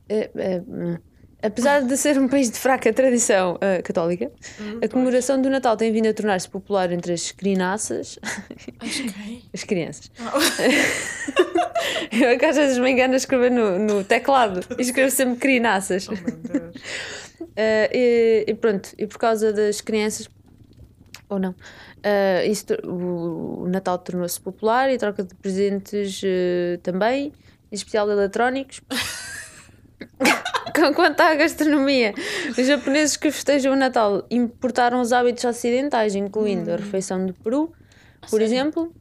hum, 0.66 0.96
apesar 1.42 1.82
de 1.82 1.96
ser 1.96 2.18
um 2.18 2.26
país 2.28 2.50
de 2.50 2.58
fraca 2.58 2.92
tradição 2.92 3.58
católica, 3.84 4.30
Hum, 4.60 4.80
a 4.82 4.88
comemoração 4.88 5.40
do 5.40 5.48
Natal 5.50 5.76
tem 5.76 5.92
vindo 5.92 6.08
a 6.08 6.14
tornar-se 6.14 6.48
popular 6.48 6.90
entre 6.92 7.12
as 7.12 7.30
crianças. 7.32 8.18
pois. 8.78 8.90
Acho 8.90 9.02
As 9.54 9.64
crianças. 9.64 10.10
Ah, 10.18 10.32
Eu 12.12 12.28
é 12.28 12.36
que 12.38 12.44
às 12.44 12.56
vezes 12.56 12.78
me 12.78 12.90
engano 12.90 13.14
a 13.14 13.16
escrever 13.16 13.50
no, 13.50 13.78
no 13.78 14.04
teclado 14.04 14.60
e 14.78 14.82
escrevo 14.82 15.10
sempre 15.10 15.36
crianças. 15.38 16.08
Oh. 16.08 16.12
Eh, 17.56 17.90
e, 18.46 18.50
e 18.50 18.54
pronto, 18.54 18.90
e 18.98 19.06
por 19.06 19.18
causa 19.18 19.52
das 19.52 19.80
crianças, 19.80 20.28
ou 21.28 21.38
não, 21.38 21.54
eh, 22.02 22.46
isso 22.46 22.66
o, 22.84 23.66
Natal 23.68 23.98
tornou-se 23.98 24.40
popular 24.40 24.90
e 24.90 24.94
a 24.94 24.98
troca 24.98 25.22
de 25.24 25.34
presentes 25.34 26.20
eh, 26.24 26.78
também, 26.82 27.32
em 27.70 27.74
especial 27.74 28.10
eletrónicos. 28.10 28.80
Com- 30.74 30.94
Quanto 30.94 31.20
à 31.20 31.34
gastronomia, 31.34 32.14
os 32.58 32.66
japoneses 32.66 33.16
que 33.16 33.30
festejam 33.30 33.72
o 33.74 33.76
Natal 33.76 34.24
importaram 34.30 35.00
os 35.00 35.12
hábitos 35.12 35.44
ocidentais, 35.44 36.14
incluindo 36.14 36.70
a 36.72 36.76
refeição 36.76 37.24
de 37.26 37.32
peru, 37.34 37.72
por 38.22 38.28
sério? 38.30 38.44
exemplo, 38.46 38.94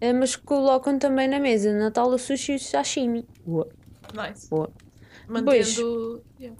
eh, 0.00 0.12
mas 0.12 0.36
colocam 0.36 0.98
também 0.98 1.26
na 1.28 1.38
mesa 1.40 1.70
de 1.72 1.78
Natal 1.78 2.08
o 2.08 2.18
sushi 2.18 2.52
e 2.52 2.56
o 2.56 2.58
sashimi. 2.58 3.26
Boa, 3.46 3.68
Nice. 4.14 4.48
boa. 4.50 4.70
Mantendo 5.26 6.22
yeah, 6.38 6.56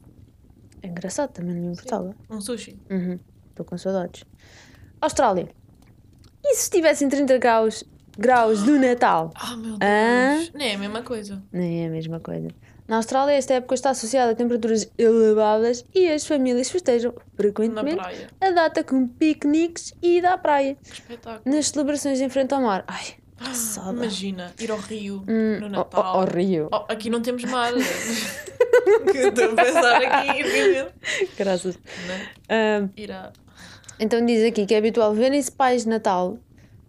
É 0.83 0.87
engraçado, 0.89 1.33
também 1.33 1.55
não 1.55 1.63
me 1.63 1.73
importava. 1.73 2.15
um 2.31 2.41
sushi. 2.41 2.79
Uhum, 2.91 3.19
Estou 3.51 3.67
com 3.67 3.77
saudades. 3.77 4.25
Austrália. 5.01 5.49
E 6.45 6.55
se 6.57 6.63
estivessem 6.65 7.09
30 7.09 7.39
graus, 7.39 7.85
graus 8.19 8.63
do 8.63 8.79
Natal? 8.79 9.31
Ah, 9.35 9.57
meu 9.57 9.79
Deus. 9.79 9.81
Ah. 9.83 10.39
Nem 10.55 10.71
é 10.71 10.75
a 10.75 10.79
mesma 10.79 11.03
coisa. 11.03 11.43
Nem 11.53 11.85
é 11.85 11.87
a 11.87 11.91
mesma 11.91 12.21
coisa. 12.21 12.49
Na 12.87 12.97
Austrália, 12.97 13.33
esta 13.33 13.55
época 13.55 13.75
está 13.75 13.91
associada 13.91 14.33
a 14.33 14.35
temperaturas 14.35 14.87
elevadas 14.99 15.85
e 15.95 16.07
as 16.07 16.27
famílias 16.27 16.71
festejam 16.71 17.15
frequentemente 17.35 17.99
a 18.41 18.51
data 18.51 18.85
com 18.85 19.09
piqueniques 19.09 19.95
e 20.03 20.19
ida 20.19 20.35
à 20.35 20.39
praia. 20.39 20.77
Que 20.85 20.93
espetáculo. 20.93 21.55
Nas 21.57 21.69
celebrações 21.69 22.21
em 22.21 22.29
frente 22.29 22.53
ao 22.53 22.61
mar. 22.61 22.85
Ai, 22.87 23.15
Ah, 23.41 23.47
passada. 23.47 23.91
Imagina, 23.91 24.53
ir 24.61 24.71
ao 24.71 24.77
Rio 24.79 25.25
hum, 25.27 25.61
no 25.61 25.69
Natal. 25.71 26.03
ao, 26.03 26.21
ao 26.21 26.27
Rio. 26.27 26.69
Oh, 26.71 26.85
aqui 26.87 27.09
não 27.09 27.23
temos 27.23 27.43
mar. 27.45 27.73
que 29.11 29.19
estou 29.19 29.45
a 29.53 29.55
pensar 29.55 30.03
aqui. 30.03 30.43
Graças. 31.39 31.79
Né? 32.07 32.29
Ah, 32.51 32.87
Ir 32.97 33.11
a... 33.13 33.33
então 33.99 34.25
diz 34.25 34.43
aqui 34.45 34.67
que 34.67 34.75
é 34.75 34.79
habitual 34.79 35.15
verem-se 35.15 35.51
pais 35.53 35.83
de 35.85 35.89
Natal 35.89 36.39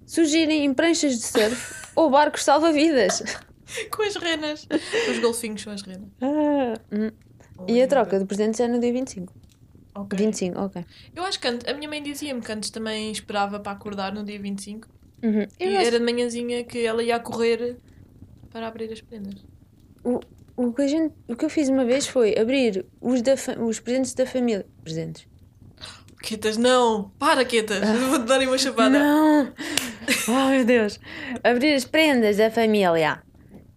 surgirem 0.06 0.66
em 0.66 0.74
pranchas 0.74 1.18
de 1.18 1.26
surf 1.26 1.74
ou 1.95 2.10
barcos 2.10 2.43
salva-vidas. 2.43 3.24
Com 3.91 4.03
as 4.03 4.16
renas. 4.16 4.68
Os 5.10 5.20
golfinhos 5.20 5.62
são 5.62 5.74
as 5.74 5.82
renas. 5.82 6.08
Ah, 6.22 6.74
hum. 6.91 7.10
E 7.68 7.82
a 7.82 7.88
troca 7.88 8.20
de 8.20 8.26
presentes 8.26 8.60
é 8.60 8.68
no 8.68 8.80
dia 8.80 8.93
25. 8.93 9.34
Ok. 9.95 10.18
25, 10.20 10.60
ok. 10.60 10.86
Eu 11.16 11.24
acho 11.24 11.39
que 11.39 11.47
antes, 11.47 11.68
a 11.68 11.74
minha 11.74 11.88
mãe 11.89 12.03
dizia-me 12.03 12.41
que 12.41 12.51
antes 12.51 12.70
também 12.70 13.12
esperava 13.12 13.60
para 13.60 13.72
acordar 13.72 14.14
no 14.14 14.24
dia 14.24 14.39
25. 14.39 14.88
Uhum. 15.24 15.47
Eu 15.60 15.72
e 15.72 15.78
acho- 15.78 15.88
era 15.88 15.99
de 15.99 16.06
manhãzinha 16.06 16.64
que 16.66 16.86
ela 16.86 17.01
ia 17.01 17.18
correr 17.20 17.78
para 18.51 18.68
abrir 18.68 18.91
as 18.91 19.01
prendas. 19.01 19.36
o, 20.03 20.72
que 20.74 20.82
a 20.82 20.88
gente, 20.88 21.14
o 21.28 21.36
que 21.36 21.45
eu 21.45 21.49
fiz 21.49 21.68
uma 21.70 21.84
vez 21.86 22.06
foi 22.08 22.38
abrir 22.38 22.86
os, 23.01 23.22
da 23.22 23.34
os 23.60 23.80
presentes 23.80 24.14
da 24.14 24.26
família. 24.26 24.66
Presentes. 24.84 25.28
Quetas, 26.26 26.57
não! 26.57 27.11
Para, 27.19 27.45
Quetas! 27.45 27.80
Vou-te 28.09 28.26
dar 28.26 28.41
uma 28.41 28.57
chapada. 28.57 28.97
Não! 28.97 29.53
Oh 30.28 30.49
meu 30.49 30.65
Deus! 30.65 30.99
Abrir 31.43 31.73
as 31.76 31.86
prendas 31.86 32.38
da 32.38 32.49
família 32.49 33.21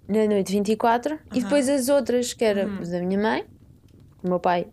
na 0.08 0.24
noite 0.26 0.52
24 0.52 1.18
e 1.34 1.42
depois 1.42 1.68
as 1.68 1.88
outras, 1.90 2.32
que 2.32 2.44
era 2.44 2.66
Uhum. 2.66 2.80
da 2.90 3.00
minha 3.00 3.18
mãe, 3.20 3.44
o 4.24 4.28
meu 4.28 4.40
pai 4.40 4.66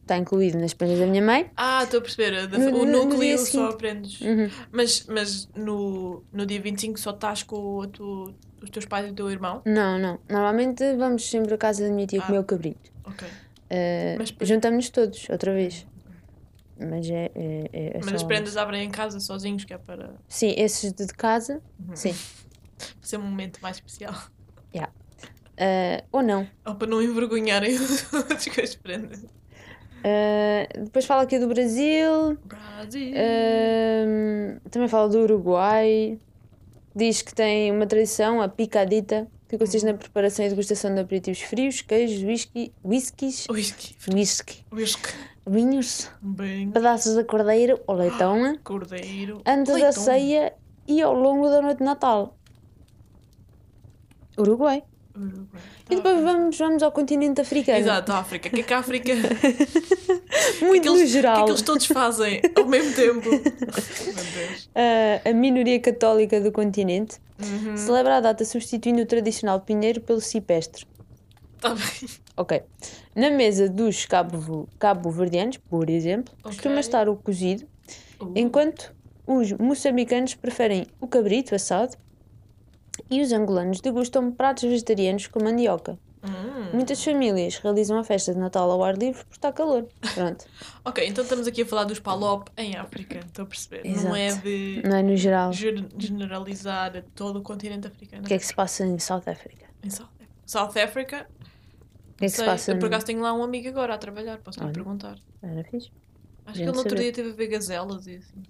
está 0.00 0.16
incluído 0.16 0.58
nas 0.58 0.72
prendas 0.72 0.98
da 0.98 1.06
minha 1.06 1.22
mãe. 1.22 1.50
Ah, 1.56 1.82
estou 1.84 1.98
a 1.98 2.00
perceber. 2.02 2.46
Da- 2.48 2.58
No- 2.58 2.80
o 2.80 2.86
núcleo 2.86 3.38
só 3.38 3.68
aprendes. 3.68 4.20
Uhum. 4.22 4.48
Mas, 4.72 5.04
mas 5.06 5.48
no, 5.54 6.24
no 6.32 6.46
dia 6.46 6.60
25 6.60 6.98
só 6.98 7.10
estás 7.10 7.42
com 7.42 7.56
o 7.78 7.86
tu- 7.86 8.34
os 8.62 8.70
teus 8.70 8.86
pais 8.86 9.06
e 9.06 9.10
o 9.10 9.14
teu 9.14 9.30
irmão? 9.30 9.60
Não, 9.66 9.98
não. 9.98 10.18
Normalmente 10.30 10.82
vamos 10.96 11.28
sempre 11.28 11.52
à 11.54 11.58
casa 11.58 11.84
da 11.86 11.92
minha 11.92 12.06
tia 12.06 12.20
Ah. 12.20 12.26
comer 12.26 12.38
o 12.38 12.44
cabrito. 12.44 12.90
Ok. 13.04 13.28
Uh, 13.28 14.16
Mas 14.18 14.34
Juntamos-nos 14.48 14.88
todos, 14.90 15.28
outra 15.30 15.52
vez. 15.52 15.86
Mas 16.78 17.08
é. 17.08 17.30
é, 17.34 17.70
é- 17.72 17.86
é 17.88 17.98
mas 17.98 18.06
só- 18.10 18.16
as 18.16 18.22
prendas 18.22 18.56
abrem 18.56 18.84
em 18.84 18.90
casa 18.90 19.20
sozinhos, 19.20 19.64
que 19.64 19.72
é 19.74 19.78
para 19.78 20.14
Sim, 20.28 20.54
esses 20.56 20.92
de 20.92 21.06
casa, 21.08 21.62
Uhum. 21.78 21.94
sim. 21.94 22.14
ser 23.00 23.18
um 23.18 23.22
momento 23.22 23.60
mais 23.60 23.76
especial. 23.76 24.14
Uh, 25.54 26.02
ou 26.10 26.22
não. 26.22 26.48
Ou 26.66 26.74
para 26.74 26.88
não 26.88 27.00
envergonharem 27.02 27.74
os 27.76 28.10
outros 28.12 28.46
com 28.48 28.60
as 28.60 28.74
prendas. 28.74 29.22
Uh, 29.22 30.84
depois 30.84 31.04
fala 31.04 31.22
aqui 31.22 31.38
do 31.38 31.46
Brasil, 31.46 32.38
Brasil. 32.42 33.12
uh, 33.12 34.60
também 34.70 34.88
fala 34.88 35.08
do 35.10 35.18
Uruguai. 35.20 36.18
Diz 36.96 37.20
que 37.22 37.34
tem 37.34 37.70
uma 37.70 37.86
tradição, 37.86 38.40
a 38.40 38.48
picadita, 38.48 39.28
que 39.52 39.58
consiste 39.58 39.84
na 39.84 39.92
preparação 39.92 40.46
e 40.46 40.48
degustação 40.48 40.94
de 40.94 41.00
aperitivos 41.02 41.42
frios, 41.42 41.82
queijos, 41.82 42.22
whisky, 42.24 42.72
whiskies, 42.82 43.46
Whisky. 43.50 43.94
whisky, 44.10 44.64
Whisky. 44.72 45.12
vinhos, 45.46 46.08
Bem. 46.22 46.70
pedaços 46.70 47.14
de 47.14 47.24
cordeiro 47.24 47.78
ou 47.86 47.94
leitão, 47.96 48.56
Cordeiro. 48.64 49.42
antes 49.44 49.66
da 49.74 49.74
Leitão. 49.74 49.92
ceia 49.92 50.54
e 50.88 51.02
ao 51.02 51.12
longo 51.12 51.50
da 51.50 51.60
noite 51.60 51.78
de 51.78 51.84
Natal. 51.84 52.34
Uruguai. 54.38 54.82
Uruguai. 55.14 55.62
E 55.90 55.96
depois 55.96 56.14
Tá. 56.16 56.20
vamos, 56.22 56.56
vamos 56.58 56.82
ao 56.82 56.92
continente 56.92 57.40
africano. 57.40 57.78
Exato, 57.78 58.12
a 58.12 58.18
África. 58.18 58.48
O 58.48 58.52
que 58.52 58.60
é 58.60 58.62
que 58.64 58.72
a 58.74 58.78
África. 58.78 59.12
Muito 60.62 60.82
que 60.82 60.88
no 60.88 60.96
eles, 60.96 61.10
geral. 61.10 61.32
O 61.32 61.36
que 61.36 61.42
é 61.42 61.44
que 61.46 61.50
eles 61.52 61.62
todos 61.62 61.86
fazem 61.86 62.40
ao 62.56 62.66
mesmo 62.66 62.94
tempo? 62.94 63.28
Deus. 63.30 64.70
a, 65.24 65.32
minoria 65.32 65.78
católica 65.80 66.40
do 66.40 66.50
continente 66.52 67.18
Uhum. 67.42 67.76
celebra 67.76 68.18
a 68.18 68.20
data 68.20 68.44
substituindo 68.44 69.02
o 69.02 69.06
tradicional 69.06 69.60
pinheiro 69.60 70.00
pelo 70.00 70.20
cipestre. 70.20 70.86
Tá 71.60 71.74
bem. 71.74 72.08
Ok. 72.36 72.62
Na 73.16 73.30
mesa 73.30 73.68
dos 73.68 74.06
cabo- 74.06 74.68
cabo-verdianos, 74.78 75.56
por 75.56 75.90
exemplo, 75.90 76.32
costuma 76.42 76.74
Ok. 76.74 76.80
estar 76.80 77.08
o 77.08 77.16
cozido, 77.16 77.64
Uh, 78.20 78.30
enquanto 78.36 78.94
os 79.26 79.50
moçambicanos 79.52 80.34
preferem 80.34 80.86
o 81.00 81.08
cabrito 81.08 81.52
assado 81.54 81.96
e 83.10 83.20
os 83.22 83.32
angolanos 83.32 83.80
degustam 83.80 84.30
pratos 84.32 84.64
vegetarianos 84.64 85.26
com 85.26 85.42
mandioca. 85.42 85.98
hum. 86.24 86.70
Muitas 86.72 87.02
famílias 87.04 87.58
realizam 87.58 87.98
a 87.98 88.04
festa 88.04 88.32
de 88.32 88.38
Natal 88.38 88.70
ao 88.70 88.82
ar 88.82 88.96
livre 88.96 89.20
porque 89.24 89.34
está 89.36 89.52
calor. 89.52 89.86
Pronto. 90.14 90.44
Ok, 90.84 91.06
então 91.06 91.22
estamos 91.22 91.46
aqui 91.46 91.62
a 91.62 91.66
falar 91.66 91.84
dos 91.84 92.00
palop 92.00 92.48
em 92.56 92.74
África. 92.76 93.18
Estou 93.20 93.44
a 93.44 93.46
perceber. 93.46 93.84
Não 93.84 94.16
é 94.16 94.26
Exato. 94.26 94.42
de 94.42 94.82
Não 94.84 94.96
é 94.96 95.02
no 95.02 95.16
geral. 95.16 95.50
O 95.50 95.52
ger- 95.52 95.86
generalizar 95.96 97.04
todo 97.14 97.38
o 97.38 97.42
continente 97.42 97.86
africano. 97.86 98.24
que 98.24 98.34
é 98.34 98.38
que 98.38 98.44
se 98.46 98.54
passa 98.54 98.84
em 98.84 98.98
South 98.98 99.22
Africa? 99.26 99.66
Em 99.84 99.90
South 99.90 100.06
Africa. 100.16 100.32
South 100.44 100.78
Africa. 100.78 101.28
O 102.10 102.14
que 102.16 102.24
é 102.24 102.28
que 102.28 102.34
se 102.36 102.44
passa? 102.44 102.72
eu 102.72 102.78
por 102.80 102.86
acaso 102.86 103.06
tenho 103.06 103.20
lá 103.20 103.32
um 103.32 103.42
amigo 103.44 103.68
agora 103.68 103.94
a 103.94 103.98
trabalhar, 103.98 104.38
posso 104.38 104.62
lhe 104.64 104.72
perguntar. 104.72 105.16
Era 105.42 105.62
fixe. 105.64 105.90
Acho 106.46 106.56
que 106.56 106.62
ele 106.62 106.72
no 106.72 106.78
outro 106.78 106.96
dia 106.96 107.12
teve 107.12 107.30
a 107.30 107.32
ver 107.34 107.46
gazelas 107.46 108.06
e 108.08 108.16
assim. 108.16 108.42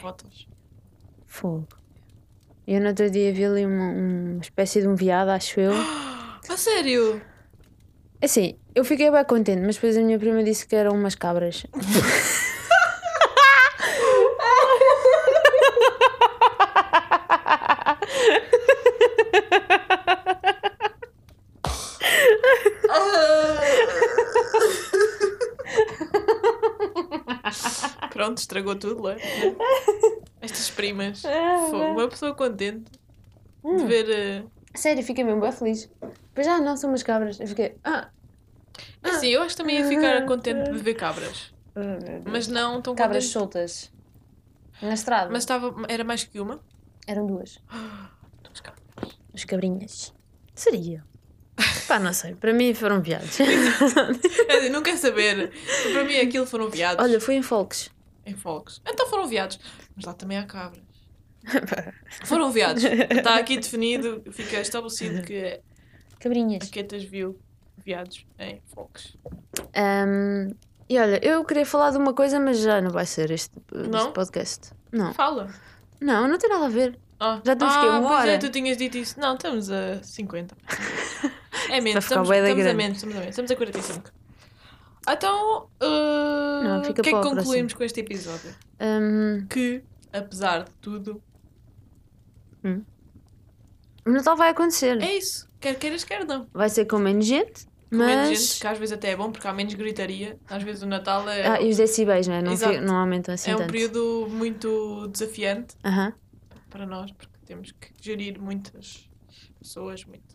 Fotos. 0.00 0.46
Fogo. 1.26 1.66
Eu 2.66 2.80
no 2.80 2.88
outro 2.88 3.08
dia 3.08 3.32
vi 3.32 3.44
ali 3.44 3.64
uma, 3.64 3.92
uma 3.92 4.40
espécie 4.40 4.80
de 4.80 4.88
um 4.88 4.96
viado, 4.96 5.28
acho 5.28 5.60
eu. 5.60 5.72
A 6.48 6.56
sério? 6.56 7.22
Assim, 8.20 8.58
eu 8.74 8.84
fiquei 8.84 9.08
bem 9.08 9.24
contente, 9.24 9.62
mas 9.62 9.76
depois 9.76 9.96
a 9.96 10.00
minha 10.00 10.18
prima 10.18 10.42
disse 10.42 10.66
que 10.66 10.74
eram 10.74 10.92
umas 10.92 11.14
cabras. 11.14 11.64
Pronto, 28.12 28.38
estragou 28.38 28.74
tudo, 28.74 29.02
lá. 29.02 29.16
Estas 30.56 30.70
primas. 30.70 31.22
Ah, 31.24 31.66
Fogo, 31.70 31.84
uma 31.84 32.08
pessoa 32.08 32.34
contente 32.34 32.90
de 32.90 32.98
Hum. 33.62 33.86
ver. 33.86 34.08
eh, 34.08 34.42
Sério, 34.74 35.02
fiquei 35.02 35.22
mesmo 35.22 35.40
bem 35.40 35.52
feliz. 35.52 35.90
Pois 36.34 36.46
já 36.46 36.58
não 36.58 36.76
são 36.76 36.90
umas 36.90 37.02
cabras. 37.02 37.38
Eu 37.40 37.46
fiquei. 37.46 37.76
Ah, 37.84 38.08
Assim, 39.02 39.28
eu 39.28 39.42
acho 39.42 39.54
que 39.56 39.62
também 39.62 39.78
ia 39.78 39.86
ficar 39.86 40.24
contente 40.26 40.70
de 40.70 40.78
ver 40.78 40.94
cabras. 40.94 41.52
Mas 42.30 42.48
não 42.48 42.80
tão 42.82 42.94
cabras 42.94 43.24
contente. 43.24 43.32
soltas. 43.32 43.92
Na 44.82 44.94
estrada. 44.94 45.30
Mas 45.30 45.42
estava. 45.42 45.74
Era 45.88 46.04
mais 46.04 46.24
que 46.24 46.38
uma. 46.40 46.60
Eram 47.06 47.26
duas. 47.26 47.58
Duas 48.42 48.60
cabras. 48.60 49.18
As 49.34 49.44
cabrinhas. 49.44 50.14
Seria. 50.54 51.04
Pá, 51.88 51.98
não 51.98 52.12
sei. 52.12 52.34
Para 52.34 52.52
mim 52.52 52.72
foram 52.74 53.00
viados. 53.02 53.38
É 54.48 54.56
assim, 54.58 54.68
não 54.70 54.82
quer 54.82 54.96
saber. 54.96 55.50
Para 55.92 56.04
mim 56.04 56.16
aquilo 56.16 56.46
foram 56.46 56.68
viados. 56.70 57.02
Olha, 57.02 57.20
foi 57.20 57.34
em 57.36 57.42
Folks. 57.42 57.90
Em 58.26 58.34
Folks. 58.34 58.80
Então 58.86 59.06
foram 59.08 59.26
viados. 59.26 59.58
Mas 59.96 60.04
lá 60.04 60.12
também 60.14 60.38
há 60.38 60.44
cabras. 60.44 60.84
Foram 62.24 62.50
viados. 62.50 62.84
Está 62.84 63.36
aqui 63.36 63.56
definido, 63.56 64.22
fica 64.30 64.60
estabelecido 64.60 65.22
que 65.22 65.60
Cabrinhas. 66.18 66.68
a 66.68 66.72
Quetas 66.72 67.04
viu 67.04 67.38
viados 67.84 68.26
em 68.38 68.60
Folks. 68.74 69.16
Ahm, 69.74 70.52
e 70.88 70.98
olha, 70.98 71.24
eu 71.24 71.44
queria 71.44 71.64
falar 71.64 71.90
de 71.90 71.98
uma 71.98 72.12
coisa, 72.12 72.38
mas 72.38 72.58
já 72.60 72.80
não 72.80 72.90
vai 72.90 73.06
ser 73.06 73.30
este, 73.30 73.56
este 73.74 73.88
Não? 73.88 74.12
podcast. 74.12 74.70
Não. 74.92 75.14
Fala. 75.14 75.52
Não, 76.00 76.28
não 76.28 76.38
tem 76.38 76.50
nada 76.50 76.66
a 76.66 76.68
ver. 76.68 76.98
Ah, 77.18 77.40
Já 77.44 77.56
temos 77.56 77.74
ah, 77.74 77.80
que 77.80 77.86
uma 77.86 77.96
é, 77.96 78.32
hora. 78.32 78.38
tu 78.38 78.50
tinhas 78.50 78.76
dito 78.76 78.98
isso. 78.98 79.18
Não, 79.18 79.34
estamos 79.34 79.70
a 79.70 80.02
50. 80.02 80.54
É 81.68 81.80
menos, 81.80 82.04
estamos, 82.04 82.30
estamos 82.30 82.66
a 82.66 82.74
menos, 82.74 82.96
estamos 82.98 83.16
a 83.16 83.18
menos, 83.18 83.30
estamos 83.30 83.50
a 83.50 83.56
45. 83.56 84.12
Então, 85.08 85.68
uh, 85.82 86.62
Não, 86.62 86.80
o 86.80 86.84
fica 86.84 87.02
que 87.02 87.08
é 87.08 87.12
que 87.12 87.22
concluímos 87.22 87.72
com 87.72 87.82
este 87.82 88.00
episódio? 88.00 88.54
Ahm, 88.78 89.46
Que, 89.48 89.82
apesar 90.12 90.64
de 90.64 90.72
tudo, 90.80 91.22
o 94.06 94.10
Natal 94.10 94.36
vai 94.36 94.50
acontecer. 94.50 95.00
é 95.02 95.14
isso. 95.14 95.48
Quer 95.60 95.78
queiras, 95.78 96.04
quer 96.04 96.24
não. 96.24 96.48
Vai 96.52 96.68
ser 96.68 96.86
com 96.86 96.98
menos 96.98 97.26
gente, 97.26 97.66
Com 97.90 97.96
mas. 97.96 98.06
menos 98.06 98.40
gente, 98.40 98.60
que 98.60 98.66
às 98.66 98.78
vezes 98.78 98.92
até 98.92 99.10
é 99.10 99.16
bom, 99.16 99.32
porque 99.32 99.48
há 99.48 99.52
menos 99.52 99.74
gritaria. 99.74 100.38
Às 100.46 100.62
vezes 100.62 100.82
o 100.82 100.86
Natal 100.86 101.28
é, 101.28 101.46
Ah, 101.46 101.60
e 101.60 101.70
os 101.70 101.76
decibéis, 101.76 102.26
não 102.26 102.34
é? 102.34 102.42
Não, 102.42 102.96
aumentam 102.96 103.34
assim 103.34 103.50
é 103.50 103.54
um 103.54 103.58
tanto. 103.58 103.72
período 103.72 104.28
muito 104.30 105.08
desafiante 105.08 105.74
Aham. 105.84 106.14
para 106.70 106.86
nós, 106.86 107.10
porque 107.12 107.36
temos 107.44 107.72
que 107.72 107.88
gerir 108.00 108.40
muitas 108.40 109.08
pessoas, 109.60 110.04
muito, 110.04 110.34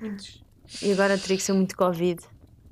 muitos. 0.00 0.42
E 0.82 0.92
agora 0.92 1.18
teria 1.18 1.36
que 1.36 1.42
ser 1.42 1.52
muito 1.52 1.76
Covid. 1.76 2.22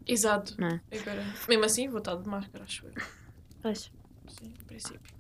Exato. 0.07 0.55
Não 0.59 0.69
é? 0.69 0.81
Agora, 0.99 1.23
mesmo 1.49 1.65
assim, 1.65 1.89
vou 1.89 1.99
estar 1.99 2.15
de 2.17 2.27
máscara, 2.29 2.65
acho 2.65 2.87
eu. 2.87 2.93
Pois. 3.61 3.91
Sim, 4.29 4.55
princípio. 4.79 5.13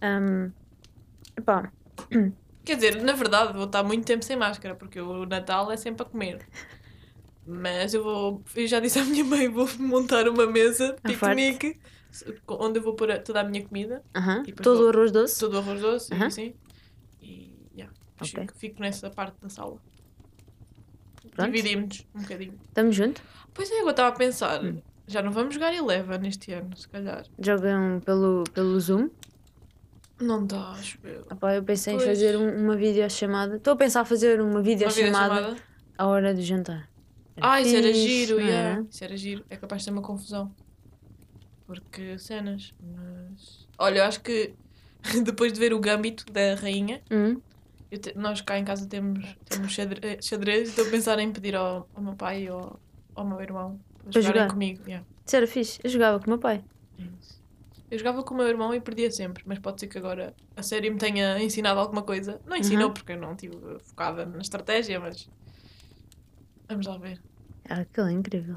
Ahm, 0.00 0.52
epá, 1.36 1.72
Quer 2.64 2.76
dizer, 2.76 3.02
na 3.02 3.12
verdade, 3.12 3.52
vou 3.52 3.64
estar 3.64 3.82
muito 3.82 4.06
tempo 4.06 4.24
sem 4.24 4.36
máscara, 4.36 4.74
porque 4.74 5.00
o 5.00 5.26
Natal 5.26 5.70
é 5.72 5.76
sempre 5.76 6.02
a 6.02 6.06
comer. 6.08 6.46
Mas 7.46 7.94
eu 7.94 8.02
vou. 8.04 8.42
Eu 8.54 8.66
já 8.66 8.80
disse 8.80 8.98
à 8.98 9.04
minha 9.04 9.24
mãe: 9.24 9.48
vou 9.48 9.66
montar 9.78 10.28
uma 10.28 10.46
mesa 10.46 10.92
de 10.92 11.12
piquenique 11.14 11.74
onde 12.48 12.78
eu 12.78 12.82
vou 12.82 12.94
pôr 12.94 13.18
toda 13.22 13.40
a 13.40 13.44
minha 13.44 13.66
comida. 13.66 14.02
E 14.46 14.46
depois 14.46 14.64
todo 14.64 14.84
o 14.84 14.88
arroz 14.88 15.10
doce. 15.10 15.40
todo 15.40 15.54
o 15.54 15.58
arroz 15.58 15.80
doce 15.80 16.12
e 16.12 16.16
Aham. 16.16 16.26
assim. 16.26 16.54
E 17.22 17.68
yeah, 17.74 17.92
depois 18.20 18.34
Ok. 18.34 18.54
fico, 18.58 18.80
nessa 18.80 19.10
parte 19.10 19.36
da 19.40 19.48
sala. 19.48 19.80
Pronto. 21.34 21.52
Dividimos 21.52 22.04
um 22.14 22.20
bocadinho. 22.20 22.58
Estamos 22.68 22.96
juntos. 22.96 23.22
Pois 23.54 23.70
é, 23.70 23.78
agora 23.80 23.90
estava 23.90 24.08
a 24.08 24.12
pensar: 24.18 24.62
Hum. 24.64 24.82
Já 25.10 25.22
não 25.22 25.32
vamos 25.32 25.54
jogar 25.54 25.74
Eleven 25.74 26.26
este 26.28 26.52
ano, 26.52 26.76
se 26.76 26.88
calhar. 26.88 27.24
Jogam 27.38 28.00
pelo, 28.04 28.44
pelo 28.54 28.78
Zoom. 28.80 29.10
Não 30.20 30.46
dá, 30.46 30.72
acho 30.72 30.98
eu. 31.02 31.26
Eu 31.54 31.62
pensei 31.62 31.94
Pois. 31.94 32.04
em 32.04 32.08
fazer 32.08 32.36
um- 32.36 32.64
uma 32.64 32.76
videochamada. 32.76 33.56
Estou 33.56 33.72
a 33.72 33.76
pensar 33.76 34.02
em 34.02 34.04
fazer 34.04 34.40
uma 34.40 34.50
Uma 34.50 34.62
videochamada 34.62 35.56
à 35.96 36.06
hora 36.06 36.34
do 36.34 36.42
jantar. 36.42 36.88
Era 37.36 37.52
Ah, 37.52 37.60
isso 37.60 37.74
era 37.76 37.92
giro, 37.92 38.36
não 38.38 38.44
yeah. 38.46 38.68
era? 38.72 38.86
Isso 38.90 39.04
era 39.04 39.16
giro. 39.16 39.44
É 39.48 39.56
capaz 39.56 39.80
de 39.82 39.86
ter 39.86 39.92
uma 39.92 40.02
confusão. 40.02 40.54
Porque 41.66 42.18
cenas, 42.18 42.74
mas. 42.80 43.66
Olha, 43.78 43.98
eu 44.00 44.04
acho 44.04 44.20
que 44.20 44.54
depois 45.24 45.52
de 45.52 45.58
ver 45.60 45.72
o 45.72 45.80
Gambito 45.80 46.24
da 46.30 46.54
Rainha, 46.54 47.00
Hum, 47.10 47.40
te- 47.90 48.12
nós 48.16 48.40
cá 48.42 48.58
em 48.58 48.64
casa 48.64 48.86
temos, 48.86 49.24
temos 49.46 49.72
xadre- 49.72 50.00
eh, 50.02 50.18
xadrez 50.20 50.68
e 50.68 50.70
estou 50.70 50.86
a 50.86 50.90
pensar 50.90 51.18
em 51.18 51.32
pedir 51.32 51.54
ao, 51.56 51.88
ao 51.94 52.02
meu 52.02 52.14
pai 52.14 52.44
e 52.44 52.48
ao, 52.48 52.78
ao 53.14 53.24
meu 53.26 53.40
irmão 53.40 53.80
para 54.10 54.20
jogar? 54.20 54.48
comigo. 54.50 54.82
yeah. 54.86 55.06
Isso 55.26 55.36
era 55.36 55.46
fixe. 55.46 55.80
Eu 55.84 55.90
jogava 55.90 56.18
com 56.18 56.26
o 56.26 56.28
meu 56.30 56.38
pai. 56.38 56.64
É 56.98 57.02
isso. 57.20 57.40
Eu 57.90 57.98
jogava 57.98 58.22
com 58.22 58.34
o 58.34 58.36
meu 58.36 58.46
irmão 58.46 58.72
e 58.74 58.80
perdia 58.80 59.10
sempre, 59.10 59.42
mas 59.46 59.58
pode 59.58 59.80
ser 59.80 59.88
que 59.88 59.98
agora 59.98 60.34
a 60.56 60.62
série 60.62 60.90
me 60.90 60.98
tenha 60.98 61.42
ensinado 61.42 61.80
alguma 61.80 62.02
coisa. 62.02 62.40
Não 62.46 62.56
ensinou 62.56 62.88
Uhum. 62.88 62.94
porque 62.94 63.12
eu 63.12 63.18
não 63.20 63.32
estive 63.32 63.56
focada 63.82 64.24
na 64.26 64.38
estratégia, 64.38 64.98
mas. 65.00 65.28
Vamos 66.68 66.86
lá 66.86 66.96
ver. 66.98 67.20
Ah, 67.68 67.80
aquilo 67.80 68.06
é 68.08 68.12
incrível. 68.12 68.56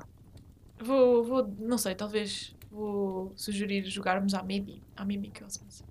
Vou, 0.79 1.23
vou, 1.23 1.47
não 1.59 1.77
sei, 1.77 1.95
talvez 1.95 2.55
vou 2.69 3.31
sugerir 3.35 3.85
jogarmos 3.85 4.33
à 4.33 4.43
Mimi. 4.43 4.81
À 4.95 5.03
Mimi 5.05 5.31
Cosmos. 5.31 5.83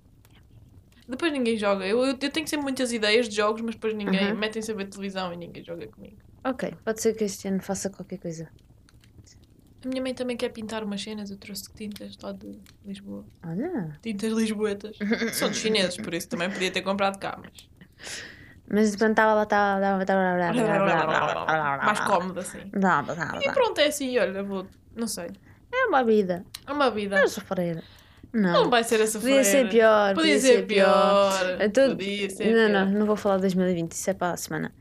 Depois 1.07 1.31
ninguém 1.33 1.57
joga. 1.57 1.85
Eu, 1.85 1.99
eu, 2.05 2.17
eu 2.21 2.29
tenho 2.31 2.47
sempre 2.47 2.63
muitas 2.63 2.93
ideias 2.93 3.27
de 3.27 3.35
jogos, 3.35 3.61
mas 3.61 3.75
depois 3.75 3.93
ninguém. 3.93 4.31
Uhum. 4.31 4.37
Metem-se 4.37 4.71
a 4.71 4.75
ver 4.75 4.87
televisão 4.89 5.33
e 5.33 5.37
ninguém 5.37 5.63
joga 5.63 5.85
comigo. 5.87 6.17
Ok, 6.45 6.73
pode 6.83 7.01
ser 7.01 7.13
que 7.15 7.23
este 7.25 7.47
ano 7.47 7.61
faça 7.61 7.89
qualquer 7.89 8.19
coisa. 8.19 8.49
A 9.83 9.87
minha 9.87 10.01
mãe 10.01 10.13
também 10.13 10.37
quer 10.37 10.49
pintar 10.49 10.83
umas 10.83 11.01
cenas. 11.01 11.29
Eu 11.29 11.37
trouxe 11.37 11.71
tintas 11.73 12.17
lá 12.21 12.31
de 12.31 12.57
Lisboa. 12.85 13.25
Olha. 13.45 13.97
Tintas 14.01 14.31
lisboetas. 14.31 14.97
São 15.33 15.49
dos 15.49 15.57
chineses, 15.57 15.97
por 15.97 16.13
isso 16.13 16.29
também 16.29 16.49
podia 16.49 16.71
ter 16.71 16.81
comprado 16.81 17.17
cá, 17.19 17.37
mas. 17.41 17.69
Mas 18.69 18.95
quando 18.95 19.11
estava 19.11 19.33
lá, 19.33 19.43
estava. 19.43 19.79
Mais 21.85 21.99
cómodo 21.99 22.39
assim. 22.39 22.59
E 23.41 23.51
pronto, 23.51 23.79
é 23.79 23.87
assim, 23.87 24.17
olha, 24.17 24.41
vou. 24.43 24.65
Não 24.95 25.07
sei. 25.07 25.29
É 25.71 25.85
uma 25.87 26.03
vida. 26.03 26.45
É 26.65 26.71
uma 26.71 26.89
vida. 26.89 27.15
Não 27.17 27.23
é 27.23 27.27
sofrer. 27.27 27.83
Não 28.31 28.63
Não. 28.63 28.69
vai 28.69 28.83
ser 28.83 28.99
essa 28.99 29.19
Podia 29.19 29.43
ser 29.43 29.69
pior. 29.69 30.15
Podia 30.15 30.39
ser 30.39 30.65
pior. 30.65 31.33
É 31.59 31.69
Podia 31.69 32.29
ser 32.29 32.45
Não, 32.45 32.69
pior. 32.69 32.85
não, 32.85 32.99
não 32.99 33.05
vou 33.05 33.15
falar 33.15 33.35
de 33.35 33.41
2020, 33.41 33.91
isso 33.91 34.09
é 34.09 34.13
para 34.13 34.33
a 34.33 34.37
semana. 34.37 34.73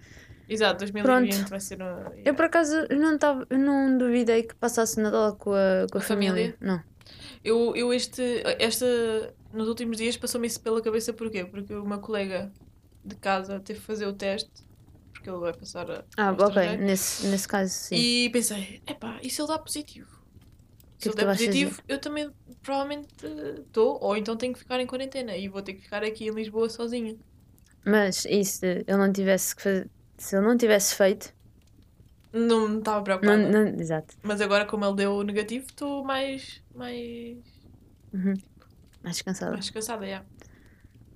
Exato, 0.52 0.80
2020 0.80 1.34
Pronto. 1.34 1.50
vai 1.50 1.60
ser 1.60 1.82
um. 1.82 2.12
Eu 2.24 2.34
por 2.34 2.44
acaso 2.44 2.86
não, 2.90 3.16
tava, 3.16 3.46
não 3.50 3.96
duvidei 3.96 4.42
que 4.42 4.54
passasse 4.54 5.00
Natal 5.00 5.34
com 5.36 5.52
a, 5.52 5.86
com 5.90 5.98
a 5.98 6.00
família? 6.00 6.52
família. 6.52 6.56
Não. 6.60 6.82
Eu, 7.42 7.74
eu 7.74 7.92
este, 7.92 8.42
esta, 8.58 8.86
nos 9.52 9.66
últimos 9.66 9.96
dias 9.96 10.16
passou-me 10.16 10.46
isso 10.46 10.60
pela 10.60 10.82
cabeça 10.82 11.12
porquê? 11.12 11.44
Porque 11.44 11.72
meu 11.72 12.00
colega 12.00 12.52
de 13.02 13.16
casa 13.16 13.58
teve 13.60 13.80
que 13.80 13.86
fazer 13.86 14.06
o 14.06 14.12
teste, 14.12 14.50
porque 15.12 15.28
ele 15.28 15.38
vai 15.38 15.54
passar 15.54 15.90
a. 15.90 16.04
Ah, 16.18 16.32
ok, 16.38 16.76
nesse, 16.76 17.26
nesse 17.28 17.48
caso 17.48 17.70
sim. 17.70 17.96
E 17.96 18.30
pensei, 18.30 18.82
epá, 18.86 19.18
e 19.22 19.30
se 19.30 19.40
ele 19.40 19.48
dá 19.48 19.58
positivo? 19.58 20.22
Se 20.98 21.08
que 21.08 21.08
ele 21.08 21.14
tu 21.14 21.16
der 21.16 21.26
positivo, 21.32 21.82
eu 21.88 21.98
também 21.98 22.30
provavelmente 22.62 23.08
estou, 23.58 23.98
ou 24.02 24.16
então 24.16 24.36
tenho 24.36 24.52
que 24.52 24.58
ficar 24.58 24.78
em 24.78 24.86
quarentena 24.86 25.34
e 25.34 25.48
vou 25.48 25.62
ter 25.62 25.72
que 25.72 25.80
ficar 25.80 26.04
aqui 26.04 26.28
em 26.28 26.30
Lisboa 26.30 26.68
sozinha. 26.68 27.16
Mas 27.84 28.24
e 28.24 28.44
se 28.44 28.84
ele 28.86 28.96
não 28.96 29.12
tivesse 29.12 29.56
que 29.56 29.62
fazer. 29.62 29.90
Se 30.22 30.36
ele 30.36 30.46
não 30.46 30.56
tivesse 30.56 30.94
feito. 30.94 31.34
Não 32.32 32.68
me 32.68 32.78
estava 32.78 33.02
preocupada. 33.02 33.36
Não, 33.36 33.50
não, 33.72 33.80
exato. 33.80 34.14
Mas 34.22 34.40
agora, 34.40 34.64
como 34.64 34.84
ele 34.84 34.94
deu 34.94 35.14
o 35.16 35.22
negativo, 35.24 35.66
estou 35.66 36.04
mais, 36.04 36.62
mais, 36.74 37.38
Uhum. 38.14 38.34
Mais 39.02 39.20
cansada. 39.20 39.50
mais 39.52 39.64
descansada. 39.64 40.06
já. 40.06 40.24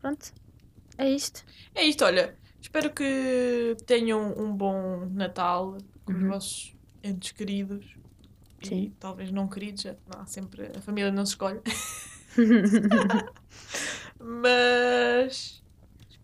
Pronto. 0.01 0.33
É 0.99 1.09
isto. 1.09 1.45
É 1.75 1.85
isto, 1.85 2.05
olha. 2.05 2.37
Espero 2.61 2.91
que 2.93 3.77
tenham 3.87 4.35
um 4.37 4.53
bom 4.55 5.07
Natal 5.11 5.79
com 6.05 6.13
os 6.13 6.23
Uhum. 6.23 6.29
vossos 6.29 6.77
entes 7.03 7.31
queridos. 7.31 7.97
E 8.63 8.67
Sim. 8.67 8.95
talvez 8.99 9.31
não 9.31 9.47
queridos, 9.47 9.83
já- 9.83 9.95
não, 10.13 10.21
há 10.23 10.27
sempre 10.27 10.73
a 10.77 10.81
família 10.81 11.13
não 11.13 11.25
se 11.25 11.33
escolhe. 11.33 11.61
Mas 14.19 15.63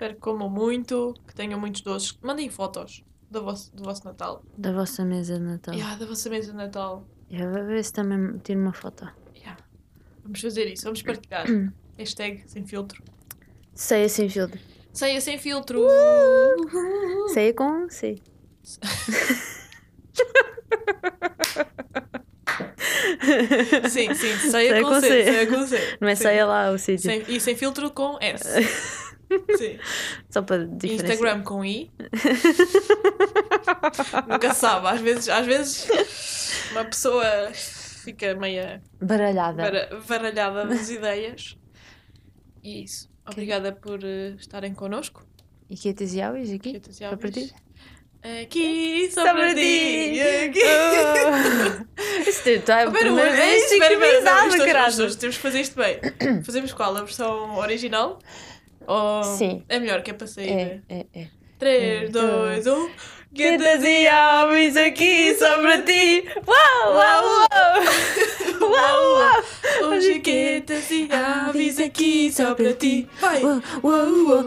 espero 0.03 0.14
que 0.14 0.20
comam 0.20 0.50
muito, 0.50 1.14
que 1.28 1.34
tenham 1.34 1.61
muitos 1.61 1.80
doces. 1.80 2.18
Mandem 2.20 2.50
fotos 2.50 3.05
do 3.30 3.44
vosso, 3.44 3.74
do 3.74 3.84
vosso 3.84 4.05
Natal. 4.05 4.42
da 4.59 4.72
vossa 4.72 5.05
mesa 5.05 5.38
de 5.38 5.44
Natal. 5.44 5.74
Yeah, 5.74 5.96
da 5.96 6.07
vossa 6.07 6.28
mesa 6.28 6.50
de 6.50 6.57
Natal. 6.57 7.07
Eu 7.30 7.50
vou 7.53 7.64
ver 7.64 7.84
se 7.84 7.92
também 7.92 8.36
tiro 8.38 8.61
uma 8.61 8.72
foto. 8.72 9.09
Yeah. 9.36 9.57
Vamos 10.24 10.40
fazer 10.40 10.66
isso, 10.66 10.84
vamos 10.84 11.03
partilhar. 11.03 11.46
Hashtag 11.96 12.42
sem 12.46 12.66
filtro. 12.66 13.03
Ceia 13.74 14.09
sem 14.09 14.28
filtro. 14.28 14.59
Ceia 14.92 15.20
sem 15.20 15.38
filtro! 15.38 15.86
Ceia 17.32 17.55
com 17.55 17.88
C. 17.88 18.16
Sim, 23.88 24.14
sim, 24.14 24.36
ceia, 24.36 24.50
Ceia 24.50 24.82
com, 24.82 24.88
com 24.88 25.00
C. 25.00 25.09
C. 25.09 25.24
Ceia 25.24 25.46
com 25.46 25.66
C. 25.66 25.96
Não 26.00 26.09
é 26.09 26.14
Sim. 26.14 26.22
ceia 26.22 26.46
lá 26.46 26.70
o 26.70 26.78
sítio. 26.78 27.11
Sem- 27.11 27.24
e 27.28 27.40
sem 27.40 27.57
filtro 27.57 27.90
com 27.90 28.18
S. 28.20 28.44
Sim. 29.56 29.78
Só 30.30 30.42
para 30.42 30.66
diferenciar. 30.66 31.10
Instagram 31.12 31.42
com 31.42 31.64
I. 31.64 31.90
Nunca 34.28 34.54
sabe. 34.54 34.86
Às 34.88 35.00
vezes, 35.00 35.28
às 35.28 35.46
vezes 35.46 35.88
uma 36.72 36.84
pessoa 36.84 37.24
fica 37.52 38.34
meia 38.34 38.82
Baralhada. 39.00 39.62
bara- 39.62 40.00
baralhada 40.08 40.66
das 40.66 40.88
ideias. 40.90 41.56
E 42.62 42.76
é 42.76 42.78
isso. 42.84 43.10
Obrigada 43.26 43.72
por 43.72 44.00
eh, 44.02 44.34
estarem 44.38 44.74
connosco. 44.74 45.24
E 45.70 45.76
quietas 45.76 46.12
e 46.14 46.20
áureas 46.20 46.50
aqui? 46.50 46.80
Só 46.90 47.16
para 47.16 47.30
ti? 47.30 47.52
Aqui, 48.42 49.10
só 49.12 49.22
para 49.24 49.54
ti. 49.54 50.20
Aqui. 50.20 50.60
Oh. 51.94 52.28
Isto 52.28 52.48
está 52.50 52.84
a 52.84 52.90
primeira 52.90 53.32
vez 53.32 53.68
sincronizado, 53.68 54.56
caralho. 54.64 55.16
Temos 55.16 55.36
que 55.36 55.42
fazer 55.42 55.60
isto 55.60 55.76
bem. 55.76 55.98
Fazemos 56.44 56.72
qual? 56.72 56.96
A 56.96 57.02
versão 57.02 57.56
original? 57.56 58.18
Ou 58.86 59.24
Sim. 59.24 59.64
É 59.68 59.78
melhor 59.78 60.02
que 60.02 60.10
é 60.10 60.14
para 60.14 60.26
sair. 60.26 60.50
É, 60.50 60.80
é, 60.88 61.06
é. 61.14 61.26
3, 61.58 62.10
2, 62.10 62.66
1. 62.66 62.90
Quietas 63.34 63.82
e 63.82 64.06
áureas 64.08 64.76
aqui 64.76 65.34
só 65.34 65.62
para 65.62 65.80
ti. 65.82 66.24
Uau, 66.46 66.94
uau, 66.94 67.24
uau. 67.24 68.70
Uau, 68.70 69.14
uau. 69.14 69.92
Hoje 69.92 70.20
quietas 70.20 70.90
e 70.90 71.08
aves 71.10 71.78
aqui 71.80 72.30
só 72.32 72.54
para 72.54 72.72
ti. 72.74 73.08
Vai! 73.20 73.42
Uau, 73.42 73.62
uau, 73.82 74.46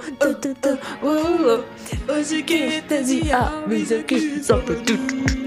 uau. 1.02 1.64
Hoje 2.08 2.44
quietas 2.44 3.10
e 3.10 3.32
aves 3.32 3.92
aqui 3.92 4.44
só 4.44 4.58
para 4.60 4.76
ti. 4.76 5.45